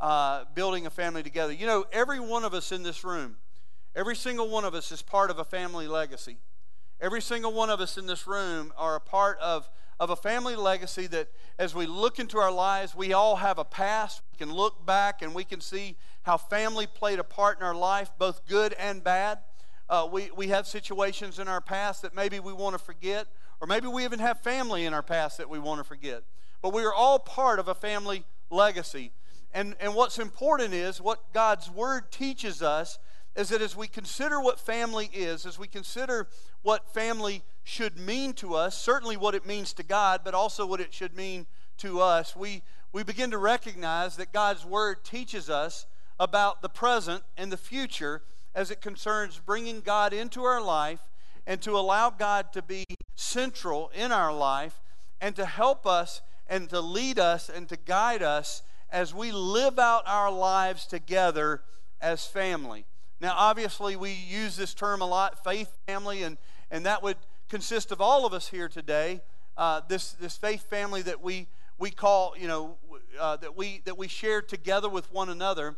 uh, 0.00 0.44
building 0.54 0.86
a 0.86 0.90
family 0.90 1.22
together. 1.22 1.52
You 1.52 1.66
know, 1.66 1.84
every 1.92 2.20
one 2.20 2.44
of 2.44 2.54
us 2.54 2.72
in 2.72 2.82
this 2.82 3.04
room, 3.04 3.36
Every 3.96 4.14
single 4.14 4.50
one 4.50 4.66
of 4.66 4.74
us 4.74 4.92
is 4.92 5.00
part 5.00 5.30
of 5.30 5.38
a 5.38 5.44
family 5.44 5.88
legacy. 5.88 6.36
Every 7.00 7.22
single 7.22 7.54
one 7.54 7.70
of 7.70 7.80
us 7.80 7.96
in 7.96 8.06
this 8.06 8.26
room 8.26 8.74
are 8.76 8.94
a 8.94 9.00
part 9.00 9.38
of, 9.38 9.70
of 9.98 10.10
a 10.10 10.16
family 10.16 10.54
legacy 10.54 11.06
that 11.06 11.28
as 11.58 11.74
we 11.74 11.86
look 11.86 12.18
into 12.18 12.36
our 12.36 12.52
lives, 12.52 12.94
we 12.94 13.14
all 13.14 13.36
have 13.36 13.58
a 13.58 13.64
past. 13.64 14.20
We 14.32 14.36
can 14.36 14.54
look 14.54 14.84
back 14.84 15.22
and 15.22 15.34
we 15.34 15.44
can 15.44 15.62
see 15.62 15.96
how 16.24 16.36
family 16.36 16.86
played 16.86 17.18
a 17.18 17.24
part 17.24 17.58
in 17.58 17.64
our 17.64 17.74
life, 17.74 18.10
both 18.18 18.46
good 18.46 18.74
and 18.74 19.02
bad. 19.02 19.38
Uh, 19.88 20.06
we, 20.12 20.30
we 20.36 20.48
have 20.48 20.66
situations 20.66 21.38
in 21.38 21.48
our 21.48 21.62
past 21.62 22.02
that 22.02 22.14
maybe 22.14 22.38
we 22.38 22.52
want 22.52 22.76
to 22.76 22.78
forget, 22.78 23.28
or 23.60 23.66
maybe 23.66 23.86
we 23.86 24.04
even 24.04 24.18
have 24.18 24.40
family 24.40 24.84
in 24.84 24.94
our 24.94 25.02
past 25.02 25.38
that 25.38 25.48
we 25.48 25.58
want 25.58 25.80
to 25.80 25.84
forget. 25.84 26.22
But 26.62 26.72
we 26.72 26.84
are 26.84 26.94
all 26.94 27.18
part 27.18 27.58
of 27.58 27.68
a 27.68 27.74
family 27.74 28.24
legacy. 28.50 29.12
And, 29.52 29.74
and 29.80 29.94
what's 29.94 30.18
important 30.18 30.74
is 30.74 31.00
what 31.00 31.32
God's 31.32 31.70
Word 31.70 32.10
teaches 32.10 32.62
us 32.62 32.98
is 33.34 33.50
that 33.50 33.60
as 33.60 33.76
we 33.76 33.86
consider 33.86 34.40
what 34.40 34.58
family 34.58 35.10
is, 35.12 35.44
as 35.44 35.58
we 35.58 35.66
consider 35.66 36.26
what 36.62 36.92
family 36.92 37.42
should 37.64 37.98
mean 37.98 38.32
to 38.34 38.54
us, 38.54 38.76
certainly 38.76 39.16
what 39.16 39.34
it 39.34 39.46
means 39.46 39.72
to 39.74 39.82
God, 39.82 40.22
but 40.24 40.34
also 40.34 40.66
what 40.66 40.80
it 40.80 40.92
should 40.92 41.14
mean 41.14 41.46
to 41.78 42.00
us, 42.00 42.34
we, 42.34 42.62
we 42.92 43.02
begin 43.02 43.30
to 43.30 43.38
recognize 43.38 44.16
that 44.16 44.32
God's 44.32 44.64
Word 44.64 45.04
teaches 45.04 45.50
us 45.50 45.86
about 46.18 46.62
the 46.62 46.68
present 46.68 47.22
and 47.36 47.52
the 47.52 47.58
future 47.58 48.22
as 48.54 48.70
it 48.70 48.80
concerns 48.80 49.38
bringing 49.44 49.80
God 49.80 50.14
into 50.14 50.42
our 50.44 50.62
life 50.62 51.00
and 51.46 51.60
to 51.62 51.72
allow 51.72 52.10
God 52.10 52.52
to 52.52 52.62
be 52.62 52.84
central 53.14 53.90
in 53.94 54.12
our 54.12 54.32
life 54.32 54.80
and 55.20 55.36
to 55.36 55.46
help 55.46 55.86
us 55.86 56.20
and 56.48 56.68
to 56.70 56.80
lead 56.80 57.18
us 57.18 57.48
and 57.48 57.68
to 57.68 57.76
guide 57.76 58.22
us 58.22 58.62
as 58.90 59.14
we 59.14 59.32
live 59.32 59.78
out 59.78 60.02
our 60.06 60.30
lives 60.30 60.86
together 60.86 61.62
as 62.00 62.26
family. 62.26 62.84
Now, 63.20 63.34
obviously, 63.36 63.96
we 63.96 64.12
use 64.12 64.56
this 64.56 64.74
term 64.74 65.00
a 65.00 65.06
lot, 65.06 65.42
faith 65.42 65.76
family, 65.86 66.22
and, 66.22 66.36
and 66.70 66.84
that 66.84 67.02
would 67.02 67.16
consist 67.48 67.90
of 67.90 68.00
all 68.00 68.26
of 68.26 68.32
us 68.32 68.48
here 68.48 68.68
today. 68.68 69.22
Uh, 69.56 69.80
this, 69.88 70.12
this 70.12 70.36
faith 70.36 70.68
family 70.68 71.02
that 71.02 71.22
we, 71.22 71.46
we 71.78 71.90
call, 71.90 72.34
you 72.38 72.46
know, 72.46 72.76
uh, 73.18 73.36
that, 73.36 73.56
we, 73.56 73.80
that 73.86 73.96
we 73.96 74.06
share 74.06 74.42
together 74.42 74.88
with 74.88 75.10
one 75.12 75.30
another. 75.30 75.76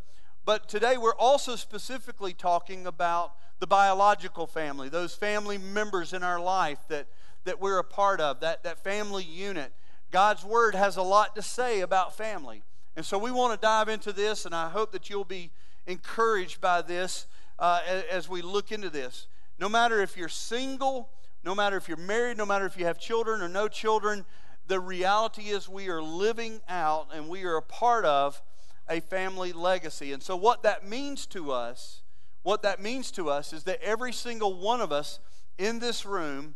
But 0.49 0.67
today 0.67 0.97
we're 0.97 1.15
also 1.15 1.57
specifically 1.57 2.33
talking 2.33 2.87
about 2.87 3.35
the 3.59 3.67
biological 3.67 4.47
family, 4.47 4.89
those 4.89 5.15
family 5.15 5.59
members 5.59 6.15
in 6.15 6.23
our 6.23 6.41
life 6.41 6.79
that, 6.89 7.07
that 7.45 7.61
we're 7.61 7.79
a 7.79 7.85
part 7.85 8.19
of, 8.19 8.41
that, 8.41 8.63
that 8.63 8.83
family 8.83 9.25
unit. 9.25 9.75
God's 10.11 10.47
Word 10.47 10.75
has 10.75 10.97
a 10.97 11.03
lot 11.03 11.37
to 11.37 11.43
say 11.43 11.81
about 11.81 12.17
family. 12.17 12.63
And 12.97 13.05
so 13.05 13.19
we 13.19 13.31
want 13.31 13.53
to 13.53 13.63
dive 13.63 13.91
into 13.91 14.11
this, 14.11 14.47
and 14.47 14.55
I 14.55 14.71
hope 14.71 14.91
that 14.93 15.11
you'll 15.11 15.23
be 15.23 15.51
encouraged 15.87 16.63
by 16.63 16.81
this 16.81 17.27
uh, 17.59 17.81
as, 17.87 18.05
as 18.05 18.29
we 18.31 18.41
look 18.41 18.73
into 18.73 18.89
this. 18.89 19.27
No 19.59 19.69
matter 19.69 20.01
if 20.01 20.17
you're 20.17 20.31
single, 20.31 21.11
no 21.45 21.55
matter 21.55 21.77
if 21.77 21.89
you're 21.89 21.99
married, 21.99 22.39
no 22.39 22.47
matter 22.47 22.65
if 22.65 22.79
you 22.79 22.87
have 22.87 22.99
children 22.99 23.43
or 23.43 23.51
no 23.51 23.69
children, 23.69 24.25
the 24.67 24.81
reality 24.81 25.51
is 25.51 25.69
we 25.69 25.91
are 25.91 26.01
living 26.01 26.63
out 26.71 27.09
and 27.15 27.29
we 27.29 27.45
are 27.45 27.59
a 27.59 27.63
part 27.63 28.07
of 28.07 28.41
a 28.89 29.01
family 29.01 29.53
legacy. 29.53 30.13
And 30.13 30.23
so, 30.23 30.37
what 30.37 30.63
that 30.63 30.87
means 30.87 31.27
to 31.27 31.53
us, 31.53 32.03
what 32.43 32.63
that 32.63 32.81
means 32.81 33.11
to 33.13 33.31
us 33.31 33.53
is 33.53 33.65
that 33.65 33.83
every 33.83 34.13
single 34.13 34.55
one 34.55 34.81
of 34.81 34.93
us 34.93 35.21
in 35.59 35.79
this 35.79 36.07
room 36.07 36.55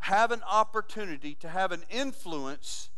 have 0.00 0.30
an 0.32 0.42
opportunity 0.50 1.34
to 1.34 1.48
have 1.48 1.72
an 1.72 1.82
influence 1.90 2.90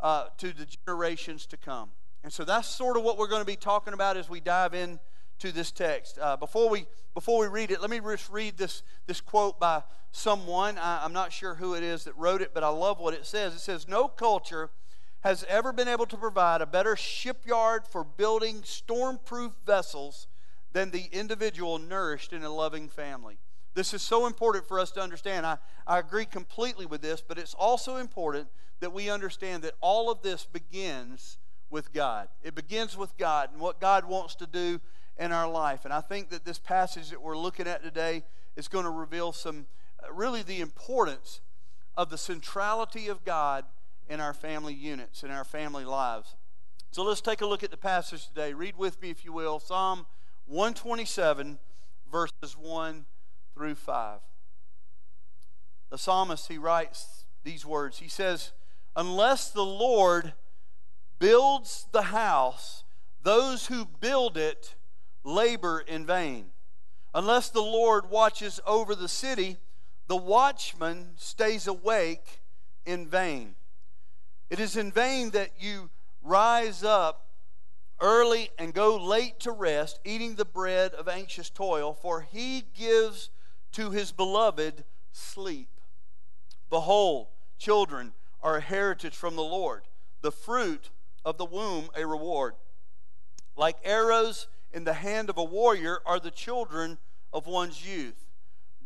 uh, 0.00 0.26
to 0.38 0.52
the 0.52 0.66
generations 0.66 1.46
to 1.46 1.56
come. 1.56 1.90
And 2.24 2.32
so 2.32 2.44
that's 2.44 2.68
sort 2.68 2.96
of 2.96 3.02
what 3.02 3.18
we're 3.18 3.28
going 3.28 3.42
to 3.42 3.46
be 3.46 3.56
talking 3.56 3.92
about 3.94 4.16
as 4.16 4.28
we 4.28 4.40
dive 4.40 4.74
in 4.74 4.98
to 5.38 5.52
this 5.52 5.70
text. 5.70 6.18
Uh, 6.20 6.36
before 6.36 6.68
we 6.68 6.86
before 7.14 7.40
we 7.40 7.46
read 7.48 7.70
it, 7.70 7.80
let 7.80 7.90
me 7.90 8.00
just 8.00 8.30
read 8.30 8.56
this 8.56 8.82
this 9.06 9.20
quote 9.20 9.58
by 9.58 9.82
someone. 10.12 10.78
I, 10.78 11.04
I'm 11.04 11.12
not 11.12 11.32
sure 11.32 11.54
who 11.54 11.74
it 11.74 11.82
is 11.82 12.04
that 12.04 12.16
wrote 12.16 12.42
it, 12.42 12.52
but 12.54 12.62
I 12.62 12.68
love 12.68 13.00
what 13.00 13.14
it 13.14 13.26
says. 13.26 13.54
It 13.54 13.60
says, 13.60 13.88
"No 13.88 14.06
culture 14.08 14.70
has 15.20 15.44
ever 15.48 15.72
been 15.72 15.88
able 15.88 16.06
to 16.06 16.16
provide 16.16 16.60
a 16.60 16.66
better 16.66 16.96
shipyard 16.96 17.86
for 17.86 18.04
building 18.04 18.62
storm-proof 18.64 19.52
vessels 19.66 20.26
than 20.72 20.90
the 20.90 21.08
individual 21.12 21.78
nourished 21.78 22.32
in 22.32 22.42
a 22.42 22.50
loving 22.50 22.88
family." 22.88 23.38
This 23.74 23.94
is 23.94 24.02
so 24.02 24.26
important 24.26 24.66
for 24.66 24.80
us 24.80 24.90
to 24.92 25.00
understand. 25.00 25.46
I, 25.46 25.58
I 25.86 25.98
agree 25.98 26.24
completely 26.24 26.86
with 26.86 27.02
this, 27.02 27.20
but 27.20 27.38
it's 27.38 27.54
also 27.54 27.96
important 27.96 28.48
that 28.80 28.92
we 28.92 29.10
understand 29.10 29.62
that 29.62 29.74
all 29.80 30.10
of 30.10 30.22
this 30.22 30.44
begins 30.44 31.38
with 31.68 31.92
God. 31.92 32.28
It 32.42 32.54
begins 32.54 32.96
with 32.96 33.16
God 33.16 33.50
and 33.52 33.60
what 33.60 33.80
God 33.80 34.04
wants 34.04 34.34
to 34.36 34.46
do 34.46 34.80
in 35.18 35.32
our 35.32 35.48
life. 35.48 35.84
And 35.84 35.94
I 35.94 36.00
think 36.00 36.30
that 36.30 36.44
this 36.44 36.58
passage 36.58 37.10
that 37.10 37.22
we're 37.22 37.36
looking 37.36 37.68
at 37.68 37.82
today 37.82 38.24
is 38.56 38.68
going 38.68 38.84
to 38.84 38.90
reveal 38.90 39.32
some 39.32 39.66
uh, 40.02 40.12
really 40.12 40.42
the 40.42 40.60
importance 40.60 41.40
of 41.96 42.10
the 42.10 42.18
centrality 42.18 43.06
of 43.08 43.24
God 43.24 43.64
in 44.10 44.20
our 44.20 44.34
family 44.34 44.74
units, 44.74 45.22
in 45.22 45.30
our 45.30 45.44
family 45.44 45.84
lives. 45.84 46.34
So 46.90 47.04
let's 47.04 47.20
take 47.20 47.40
a 47.40 47.46
look 47.46 47.62
at 47.62 47.70
the 47.70 47.76
passage 47.76 48.26
today. 48.26 48.52
Read 48.52 48.76
with 48.76 49.00
me, 49.00 49.10
if 49.10 49.24
you 49.24 49.32
will, 49.32 49.60
Psalm 49.60 50.04
127, 50.46 51.58
verses 52.10 52.56
1 52.58 53.04
through 53.54 53.76
5. 53.76 54.18
The 55.90 55.98
psalmist, 55.98 56.48
he 56.48 56.58
writes 56.58 57.24
these 57.44 57.64
words. 57.64 57.98
He 57.98 58.08
says, 58.08 58.50
Unless 58.96 59.52
the 59.52 59.64
Lord 59.64 60.32
builds 61.20 61.86
the 61.92 62.02
house, 62.02 62.82
those 63.22 63.68
who 63.68 63.84
build 63.84 64.36
it 64.36 64.74
labor 65.22 65.78
in 65.86 66.04
vain. 66.04 66.46
Unless 67.14 67.50
the 67.50 67.62
Lord 67.62 68.10
watches 68.10 68.58
over 68.66 68.96
the 68.96 69.08
city, 69.08 69.58
the 70.08 70.16
watchman 70.16 71.10
stays 71.16 71.68
awake 71.68 72.40
in 72.84 73.06
vain. 73.06 73.54
It 74.50 74.58
is 74.58 74.76
in 74.76 74.90
vain 74.90 75.30
that 75.30 75.52
you 75.58 75.90
rise 76.22 76.82
up 76.82 77.26
early 78.00 78.50
and 78.58 78.74
go 78.74 78.96
late 78.96 79.38
to 79.40 79.52
rest, 79.52 80.00
eating 80.04 80.34
the 80.34 80.44
bread 80.44 80.92
of 80.94 81.08
anxious 81.08 81.48
toil, 81.48 81.94
for 81.94 82.22
he 82.22 82.64
gives 82.74 83.30
to 83.72 83.90
his 83.90 84.10
beloved 84.10 84.84
sleep. 85.12 85.68
Behold, 86.68 87.28
children 87.58 88.12
are 88.42 88.56
a 88.56 88.60
heritage 88.60 89.14
from 89.14 89.36
the 89.36 89.42
Lord, 89.42 89.82
the 90.22 90.32
fruit 90.32 90.90
of 91.24 91.38
the 91.38 91.44
womb 91.44 91.88
a 91.94 92.06
reward. 92.06 92.54
Like 93.56 93.76
arrows 93.84 94.48
in 94.72 94.84
the 94.84 94.94
hand 94.94 95.28
of 95.28 95.36
a 95.36 95.44
warrior 95.44 95.98
are 96.06 96.18
the 96.18 96.30
children 96.30 96.98
of 97.32 97.46
one's 97.46 97.86
youth. 97.86 98.26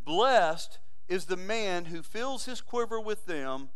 Blessed 0.04 0.78
is 1.08 1.26
the 1.26 1.36
man 1.36 1.86
who 1.86 2.02
fills 2.02 2.46
his 2.46 2.60
quiver 2.60 3.00
with 3.00 3.26
them. 3.26 3.68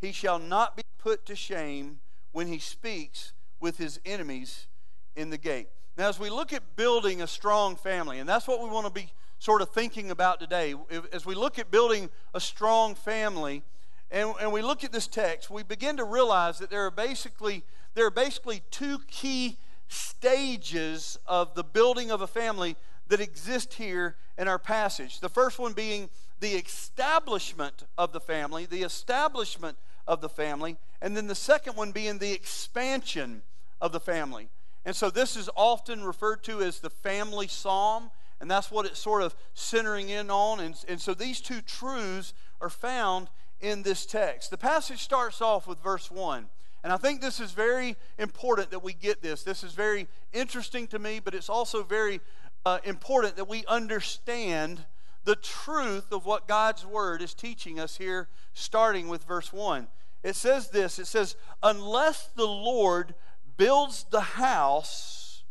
He 0.00 0.12
shall 0.12 0.38
not 0.38 0.76
be 0.76 0.82
put 1.06 1.24
to 1.24 1.36
shame 1.36 2.00
when 2.32 2.48
he 2.48 2.58
speaks 2.58 3.32
with 3.60 3.78
his 3.78 4.00
enemies 4.04 4.66
in 5.14 5.30
the 5.30 5.38
gate. 5.38 5.68
Now, 5.96 6.08
as 6.08 6.18
we 6.18 6.28
look 6.30 6.52
at 6.52 6.74
building 6.74 7.22
a 7.22 7.28
strong 7.28 7.76
family, 7.76 8.18
and 8.18 8.28
that's 8.28 8.48
what 8.48 8.60
we 8.60 8.68
want 8.68 8.88
to 8.88 8.92
be 8.92 9.12
sort 9.38 9.62
of 9.62 9.68
thinking 9.68 10.10
about 10.10 10.40
today, 10.40 10.74
as 11.12 11.24
we 11.24 11.36
look 11.36 11.60
at 11.60 11.70
building 11.70 12.10
a 12.34 12.40
strong 12.40 12.96
family, 12.96 13.62
and, 14.10 14.34
and 14.40 14.52
we 14.52 14.62
look 14.62 14.82
at 14.82 14.90
this 14.90 15.06
text, 15.06 15.48
we 15.48 15.62
begin 15.62 15.96
to 15.98 16.02
realize 16.02 16.58
that 16.58 16.70
there 16.70 16.84
are 16.84 16.90
basically 16.90 17.62
there 17.94 18.06
are 18.06 18.10
basically 18.10 18.64
two 18.72 18.98
key 19.06 19.58
stages 19.86 21.20
of 21.24 21.54
the 21.54 21.62
building 21.62 22.10
of 22.10 22.20
a 22.20 22.26
family 22.26 22.74
that 23.06 23.20
exist 23.20 23.74
here 23.74 24.16
in 24.36 24.48
our 24.48 24.58
passage. 24.58 25.20
The 25.20 25.28
first 25.28 25.60
one 25.60 25.72
being 25.72 26.10
the 26.40 26.54
establishment 26.54 27.84
of 27.96 28.12
the 28.12 28.20
family, 28.20 28.66
the 28.66 28.82
establishment 28.82 29.78
of 30.06 30.20
the 30.20 30.28
family, 30.28 30.76
and 31.00 31.16
then 31.16 31.26
the 31.26 31.34
second 31.34 31.76
one 31.76 31.92
being 31.92 32.18
the 32.18 32.32
expansion 32.32 33.42
of 33.80 33.92
the 33.92 34.00
family. 34.00 34.48
And 34.84 34.94
so 34.94 35.10
this 35.10 35.36
is 35.36 35.50
often 35.56 36.04
referred 36.04 36.44
to 36.44 36.62
as 36.62 36.78
the 36.78 36.90
family 36.90 37.48
psalm, 37.48 38.10
and 38.40 38.50
that's 38.50 38.70
what 38.70 38.86
it's 38.86 39.00
sort 39.00 39.22
of 39.22 39.34
centering 39.54 40.10
in 40.10 40.30
on. 40.30 40.60
And, 40.60 40.76
and 40.88 41.00
so 41.00 41.12
these 41.12 41.40
two 41.40 41.60
truths 41.60 42.34
are 42.60 42.70
found 42.70 43.28
in 43.60 43.82
this 43.82 44.06
text. 44.06 44.50
The 44.50 44.58
passage 44.58 45.02
starts 45.02 45.40
off 45.40 45.66
with 45.66 45.82
verse 45.82 46.10
1. 46.10 46.46
And 46.84 46.92
I 46.92 46.98
think 46.98 47.20
this 47.20 47.40
is 47.40 47.50
very 47.50 47.96
important 48.16 48.70
that 48.70 48.84
we 48.84 48.92
get 48.92 49.22
this. 49.22 49.42
This 49.42 49.64
is 49.64 49.72
very 49.72 50.06
interesting 50.32 50.86
to 50.88 51.00
me, 51.00 51.18
but 51.18 51.34
it's 51.34 51.48
also 51.48 51.82
very 51.82 52.20
uh, 52.64 52.78
important 52.84 53.36
that 53.36 53.48
we 53.48 53.64
understand 53.66 54.84
the 55.26 55.36
truth 55.36 56.12
of 56.12 56.24
what 56.24 56.46
God's 56.46 56.86
Word 56.86 57.20
is 57.20 57.34
teaching 57.34 57.80
us 57.80 57.96
here, 57.96 58.28
starting 58.54 59.08
with 59.08 59.24
verse 59.24 59.52
1. 59.52 59.88
It 60.22 60.36
says 60.36 60.70
this 60.70 60.98
it 60.98 61.06
says, 61.06 61.36
Unless 61.62 62.28
the 62.36 62.46
Lord 62.46 63.14
builds 63.56 64.06
the 64.10 64.20
house, 64.20 65.42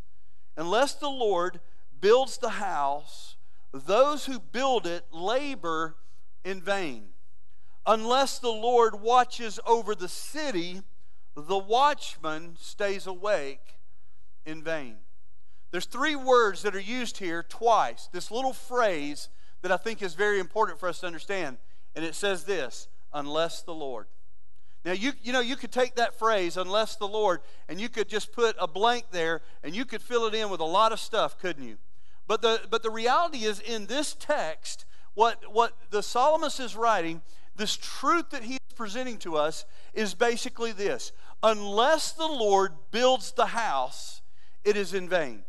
unless 0.56 0.94
the 0.94 1.10
Lord 1.10 1.60
builds 2.00 2.38
the 2.38 2.52
house, 2.52 3.36
those 3.74 4.26
who 4.26 4.40
build 4.40 4.88
it 4.88 5.06
labor 5.12 5.98
in 6.46 6.62
vain. 6.62 7.10
Unless 7.86 8.40
the 8.40 8.52
Lord 8.52 9.02
watches 9.02 9.60
over 9.68 9.94
the 9.94 10.08
city, 10.08 10.82
the 11.36 11.58
watchman 11.58 12.56
stays 12.58 13.06
awake 13.06 13.78
in 14.46 14.64
vain. 14.64 14.96
There's 15.72 15.86
three 15.86 16.16
words 16.16 16.62
that 16.62 16.76
are 16.76 16.80
used 16.80 17.18
here 17.18 17.44
twice. 17.44 18.08
This 18.14 18.32
little 18.32 18.54
phrase 18.54 19.28
that 19.66 19.72
I 19.72 19.78
think 19.78 20.04
is 20.04 20.14
very 20.14 20.40
important 20.40 20.80
for 20.80 20.88
us 20.88 21.00
to 21.00 21.08
understand. 21.08 21.58
And 21.96 22.06
it 22.06 22.14
says 22.14 22.44
this 22.44 22.88
unless 23.12 23.64
the 23.64 23.74
Lord. 23.74 24.06
Now, 24.84 24.92
you, 24.92 25.14
you 25.24 25.34
know, 25.34 25.40
you 25.40 25.56
could 25.56 25.72
take 25.72 25.96
that 25.96 26.20
phrase, 26.20 26.56
unless 26.56 26.98
the 26.98 27.08
Lord, 27.08 27.42
and 27.68 27.82
you 27.82 27.90
could 27.90 28.08
just 28.08 28.32
put 28.32 28.56
a 28.60 28.68
blank 28.68 29.06
there 29.10 29.42
and 29.64 29.76
you 29.76 29.84
could 29.84 30.04
fill 30.04 30.28
it 30.28 30.36
in 30.36 30.52
with 30.52 30.60
a 30.60 30.66
lot 30.66 30.92
of 30.92 31.00
stuff, 31.00 31.40
couldn't 31.40 31.68
you? 31.68 31.78
But 32.28 32.44
the, 32.44 32.62
but 32.70 32.84
the 32.84 32.92
reality 32.92 33.40
is, 33.40 33.60
in 33.60 33.88
this 33.88 34.16
text, 34.20 34.86
what, 35.16 35.52
what 35.52 35.76
the 35.90 36.04
psalmist 36.04 36.60
is 36.60 36.76
writing, 36.76 37.24
this 37.56 37.76
truth 37.76 38.30
that 38.30 38.44
he 38.44 38.56
is 38.56 38.74
presenting 38.76 39.18
to 39.20 39.36
us 39.36 39.66
is 39.96 40.14
basically 40.14 40.74
this 40.74 41.12
unless 41.42 42.12
the 42.12 42.28
Lord 42.28 42.74
builds 42.92 43.32
the 43.32 43.48
house, 43.48 44.22
it 44.64 44.78
is 44.78 44.94
in 44.94 45.10
vain. 45.10 45.44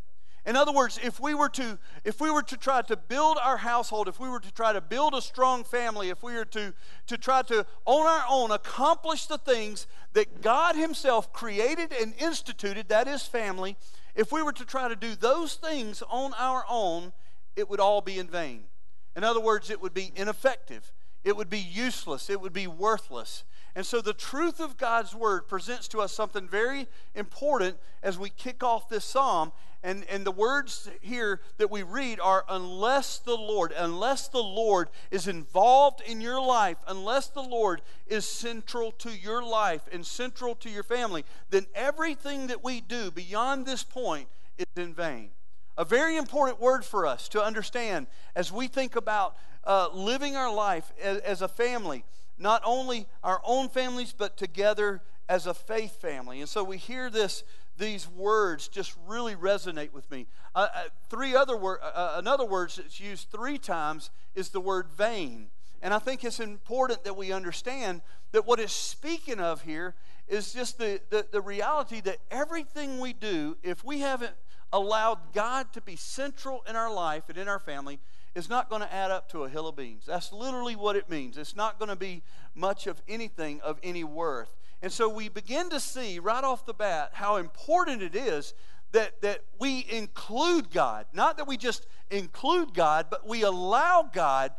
In 0.46 0.54
other 0.54 0.70
words, 0.70 1.00
if 1.02 1.18
we 1.18 1.34
were 1.34 1.48
to 1.50 1.76
if 2.04 2.20
we 2.20 2.30
were 2.30 2.42
to 2.42 2.56
try 2.56 2.80
to 2.82 2.96
build 2.96 3.36
our 3.42 3.56
household, 3.56 4.06
if 4.06 4.20
we 4.20 4.28
were 4.28 4.38
to 4.38 4.52
try 4.52 4.72
to 4.72 4.80
build 4.80 5.12
a 5.12 5.20
strong 5.20 5.64
family, 5.64 6.08
if 6.08 6.22
we 6.22 6.34
were 6.34 6.44
to 6.44 6.72
to 7.08 7.18
try 7.18 7.42
to 7.42 7.66
on 7.84 8.06
our 8.06 8.24
own 8.30 8.52
accomplish 8.52 9.26
the 9.26 9.38
things 9.38 9.88
that 10.12 10.42
God 10.42 10.76
himself 10.76 11.32
created 11.32 11.92
and 11.92 12.14
instituted, 12.18 12.88
that 12.88 13.08
is 13.08 13.24
family, 13.24 13.76
if 14.14 14.30
we 14.30 14.40
were 14.40 14.52
to 14.52 14.64
try 14.64 14.88
to 14.88 14.94
do 14.94 15.16
those 15.16 15.54
things 15.54 16.00
on 16.08 16.32
our 16.38 16.64
own, 16.70 17.12
it 17.56 17.68
would 17.68 17.80
all 17.80 18.00
be 18.00 18.18
in 18.18 18.28
vain. 18.28 18.64
In 19.16 19.24
other 19.24 19.40
words, 19.40 19.68
it 19.68 19.82
would 19.82 19.94
be 19.94 20.12
ineffective. 20.14 20.92
It 21.24 21.36
would 21.36 21.50
be 21.50 21.58
useless. 21.58 22.30
It 22.30 22.40
would 22.40 22.52
be 22.52 22.68
worthless. 22.68 23.42
And 23.76 23.84
so 23.84 24.00
the 24.00 24.14
truth 24.14 24.58
of 24.58 24.78
God's 24.78 25.14
word 25.14 25.48
presents 25.48 25.86
to 25.88 26.00
us 26.00 26.10
something 26.10 26.48
very 26.48 26.88
important 27.14 27.76
as 28.02 28.18
we 28.18 28.30
kick 28.30 28.64
off 28.64 28.88
this 28.88 29.04
psalm. 29.04 29.52
And, 29.82 30.06
and 30.10 30.24
the 30.24 30.32
words 30.32 30.88
here 31.02 31.42
that 31.58 31.70
we 31.70 31.82
read 31.82 32.18
are 32.18 32.46
unless 32.48 33.18
the 33.18 33.36
Lord, 33.36 33.74
unless 33.76 34.28
the 34.28 34.42
Lord 34.42 34.88
is 35.10 35.28
involved 35.28 36.00
in 36.06 36.22
your 36.22 36.40
life, 36.40 36.78
unless 36.88 37.28
the 37.28 37.42
Lord 37.42 37.82
is 38.06 38.24
central 38.24 38.92
to 38.92 39.10
your 39.10 39.44
life 39.44 39.82
and 39.92 40.06
central 40.06 40.54
to 40.54 40.70
your 40.70 40.82
family, 40.82 41.26
then 41.50 41.66
everything 41.74 42.46
that 42.46 42.64
we 42.64 42.80
do 42.80 43.10
beyond 43.10 43.66
this 43.66 43.84
point 43.84 44.26
is 44.56 44.66
in 44.74 44.94
vain. 44.94 45.28
A 45.76 45.84
very 45.84 46.16
important 46.16 46.58
word 46.62 46.82
for 46.82 47.06
us 47.06 47.28
to 47.28 47.44
understand 47.44 48.06
as 48.34 48.50
we 48.50 48.68
think 48.68 48.96
about 48.96 49.36
uh, 49.64 49.90
living 49.92 50.34
our 50.34 50.52
life 50.52 50.90
as, 51.02 51.18
as 51.18 51.42
a 51.42 51.48
family 51.48 52.06
not 52.38 52.62
only 52.64 53.06
our 53.22 53.40
own 53.44 53.68
families, 53.68 54.14
but 54.16 54.36
together 54.36 55.02
as 55.28 55.46
a 55.46 55.54
faith 55.54 56.00
family. 56.00 56.40
And 56.40 56.48
so 56.48 56.62
we 56.62 56.76
hear 56.76 57.10
this, 57.10 57.42
these 57.78 58.08
words 58.08 58.68
just 58.68 58.94
really 59.06 59.34
resonate 59.34 59.92
with 59.92 60.10
me. 60.10 60.26
Uh, 60.54 60.68
uh, 60.74 60.82
three 61.08 61.34
other 61.34 61.56
word, 61.56 61.80
uh, 61.82 61.86
uh, 61.94 62.14
another 62.16 62.44
word 62.44 62.70
that's 62.76 63.00
used 63.00 63.30
three 63.30 63.58
times 63.58 64.10
is 64.34 64.50
the 64.50 64.60
word 64.60 64.86
vain. 64.96 65.48
And 65.82 65.92
I 65.92 65.98
think 65.98 66.24
it's 66.24 66.40
important 66.40 67.04
that 67.04 67.16
we 67.16 67.32
understand 67.32 68.02
that 68.32 68.46
what 68.46 68.60
it's 68.60 68.72
speaking 68.72 69.40
of 69.40 69.62
here 69.62 69.94
is 70.28 70.52
just 70.52 70.78
the, 70.78 71.00
the, 71.10 71.26
the 71.30 71.40
reality 71.40 72.00
that 72.00 72.18
everything 72.30 72.98
we 72.98 73.12
do, 73.12 73.56
if 73.62 73.84
we 73.84 74.00
haven't 74.00 74.34
allowed 74.72 75.32
God 75.32 75.72
to 75.74 75.80
be 75.80 75.96
central 75.96 76.64
in 76.68 76.76
our 76.76 76.92
life 76.92 77.24
and 77.28 77.38
in 77.38 77.48
our 77.48 77.60
family, 77.60 78.00
is 78.36 78.50
not 78.50 78.68
going 78.68 78.82
to 78.82 78.94
add 78.94 79.10
up 79.10 79.30
to 79.30 79.44
a 79.44 79.48
hill 79.48 79.66
of 79.66 79.76
beans. 79.76 80.04
That's 80.06 80.30
literally 80.30 80.76
what 80.76 80.94
it 80.94 81.08
means. 81.08 81.38
It's 81.38 81.56
not 81.56 81.78
going 81.78 81.88
to 81.88 81.96
be 81.96 82.22
much 82.54 82.86
of 82.86 83.00
anything 83.08 83.62
of 83.62 83.78
any 83.82 84.04
worth. 84.04 84.54
And 84.82 84.92
so 84.92 85.08
we 85.08 85.30
begin 85.30 85.70
to 85.70 85.80
see 85.80 86.18
right 86.18 86.44
off 86.44 86.66
the 86.66 86.74
bat 86.74 87.12
how 87.14 87.36
important 87.36 88.02
it 88.02 88.14
is 88.14 88.52
that, 88.92 89.22
that 89.22 89.40
we 89.58 89.86
include 89.90 90.70
God. 90.70 91.06
Not 91.14 91.38
that 91.38 91.48
we 91.48 91.56
just 91.56 91.86
include 92.10 92.74
God, 92.74 93.06
but 93.08 93.26
we 93.26 93.42
allow 93.42 94.08
God 94.12 94.52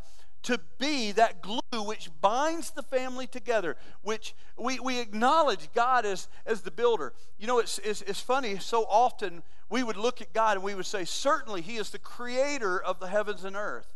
to 0.43 0.60
be 0.79 1.12
that 1.12 1.43
glue 1.43 1.60
which 1.84 2.10
binds 2.19 2.72
the 2.72 2.81
family 2.81 3.27
together, 3.27 3.77
which 4.01 4.34
we, 4.57 4.80
we 4.80 4.99
acknowledge 4.99 5.69
God 5.75 6.04
as, 6.04 6.30
as 6.47 6.62
the 6.62 6.71
builder. 6.71 7.13
You 7.38 7.45
know, 7.45 7.60
it's, 7.60 7.80
it's, 7.84 8.01
it's 8.01 8.21
funny, 8.21 8.58
so 8.58 8.86
often 8.89 9.43
we 9.69 9.84
would 9.84 9.97
look 9.97 10.21
at 10.21 10.34
God 10.34 10.58
and 10.58 10.63
we 10.63 10.75
would 10.75 10.86
say, 10.86 11.06
certainly 11.06 11.62
He 11.62 11.77
is 11.77 11.89
the 11.89 11.99
creator 11.99 12.82
of 12.82 12.99
the 12.99 13.08
heavens 13.08 13.43
and 13.43 13.56
earth. 13.56 13.93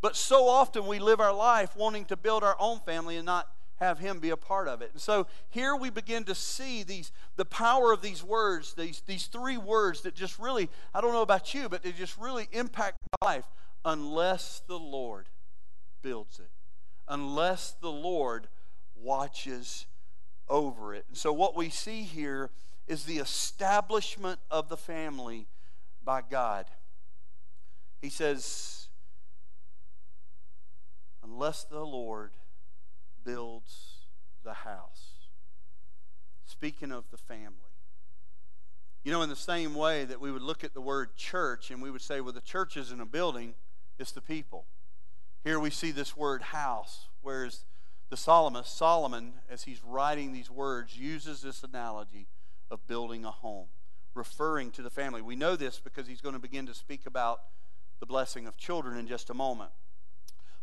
But 0.00 0.16
so 0.16 0.48
often 0.48 0.86
we 0.86 0.98
live 0.98 1.20
our 1.20 1.32
life 1.32 1.74
wanting 1.76 2.04
to 2.06 2.16
build 2.16 2.44
our 2.44 2.56
own 2.58 2.80
family 2.80 3.16
and 3.16 3.24
not 3.24 3.48
have 3.76 3.98
him 3.98 4.18
be 4.18 4.30
a 4.30 4.36
part 4.36 4.68
of 4.68 4.82
it. 4.82 4.90
And 4.92 5.00
so 5.00 5.26
here 5.50 5.74
we 5.74 5.90
begin 5.90 6.24
to 6.24 6.34
see 6.34 6.82
these 6.82 7.10
the 7.36 7.44
power 7.44 7.92
of 7.92 8.02
these 8.02 8.22
words, 8.22 8.74
these 8.74 9.02
these 9.06 9.26
three 9.26 9.56
words 9.56 10.02
that 10.02 10.14
just 10.14 10.38
really, 10.38 10.68
I 10.94 11.00
don't 11.00 11.12
know 11.12 11.22
about 11.22 11.54
you, 11.54 11.68
but 11.68 11.82
they 11.82 11.92
just 11.92 12.18
really 12.18 12.48
impact 12.52 12.98
my 13.20 13.26
life 13.26 13.44
unless 13.84 14.62
the 14.66 14.78
Lord 14.78 15.28
builds 16.02 16.38
it. 16.38 16.50
Unless 17.08 17.76
the 17.80 17.90
Lord 17.90 18.48
watches 18.94 19.86
over 20.48 20.94
it. 20.94 21.04
And 21.08 21.16
so 21.16 21.32
what 21.32 21.56
we 21.56 21.68
see 21.70 22.02
here 22.02 22.50
is 22.86 23.04
the 23.04 23.18
establishment 23.18 24.38
of 24.50 24.68
the 24.68 24.76
family 24.76 25.46
by 26.04 26.22
God. 26.22 26.66
He 28.00 28.10
says, 28.10 28.88
unless 31.22 31.64
the 31.64 31.80
Lord 31.80 32.32
builds 33.24 34.06
the 34.44 34.52
house. 34.52 35.12
Speaking 36.46 36.92
of 36.92 37.04
the 37.10 37.16
family. 37.16 37.54
You 39.02 39.12
know, 39.12 39.22
in 39.22 39.28
the 39.28 39.36
same 39.36 39.74
way 39.74 40.04
that 40.04 40.20
we 40.20 40.30
would 40.30 40.42
look 40.42 40.64
at 40.64 40.74
the 40.74 40.80
word 40.80 41.16
church 41.16 41.70
and 41.70 41.82
we 41.82 41.90
would 41.90 42.02
say, 42.02 42.20
well, 42.20 42.32
the 42.32 42.40
church 42.40 42.76
isn't 42.76 43.00
a 43.00 43.06
building, 43.06 43.54
it's 43.98 44.12
the 44.12 44.20
people. 44.20 44.66
Here 45.42 45.58
we 45.58 45.70
see 45.70 45.90
this 45.90 46.16
word 46.16 46.40
house, 46.40 47.06
whereas 47.22 47.64
the 48.08 48.16
psalmist, 48.16 48.76
Solomon, 48.76 49.34
as 49.50 49.64
he's 49.64 49.82
writing 49.84 50.32
these 50.32 50.50
words, 50.50 50.96
uses 50.98 51.42
this 51.42 51.62
analogy 51.62 52.26
of 52.70 52.86
building 52.86 53.24
a 53.24 53.30
home, 53.30 53.66
referring 54.14 54.70
to 54.72 54.82
the 54.82 54.90
family. 54.90 55.22
We 55.22 55.36
know 55.36 55.56
this 55.56 55.80
because 55.80 56.06
he's 56.06 56.20
going 56.20 56.34
to 56.34 56.40
begin 56.40 56.66
to 56.66 56.74
speak 56.74 57.06
about 57.06 57.42
the 58.00 58.06
blessing 58.06 58.46
of 58.46 58.56
children 58.56 58.98
in 58.98 59.06
just 59.06 59.30
a 59.30 59.34
moment. 59.34 59.70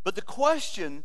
But 0.04 0.14
the 0.14 0.22
question 0.22 1.04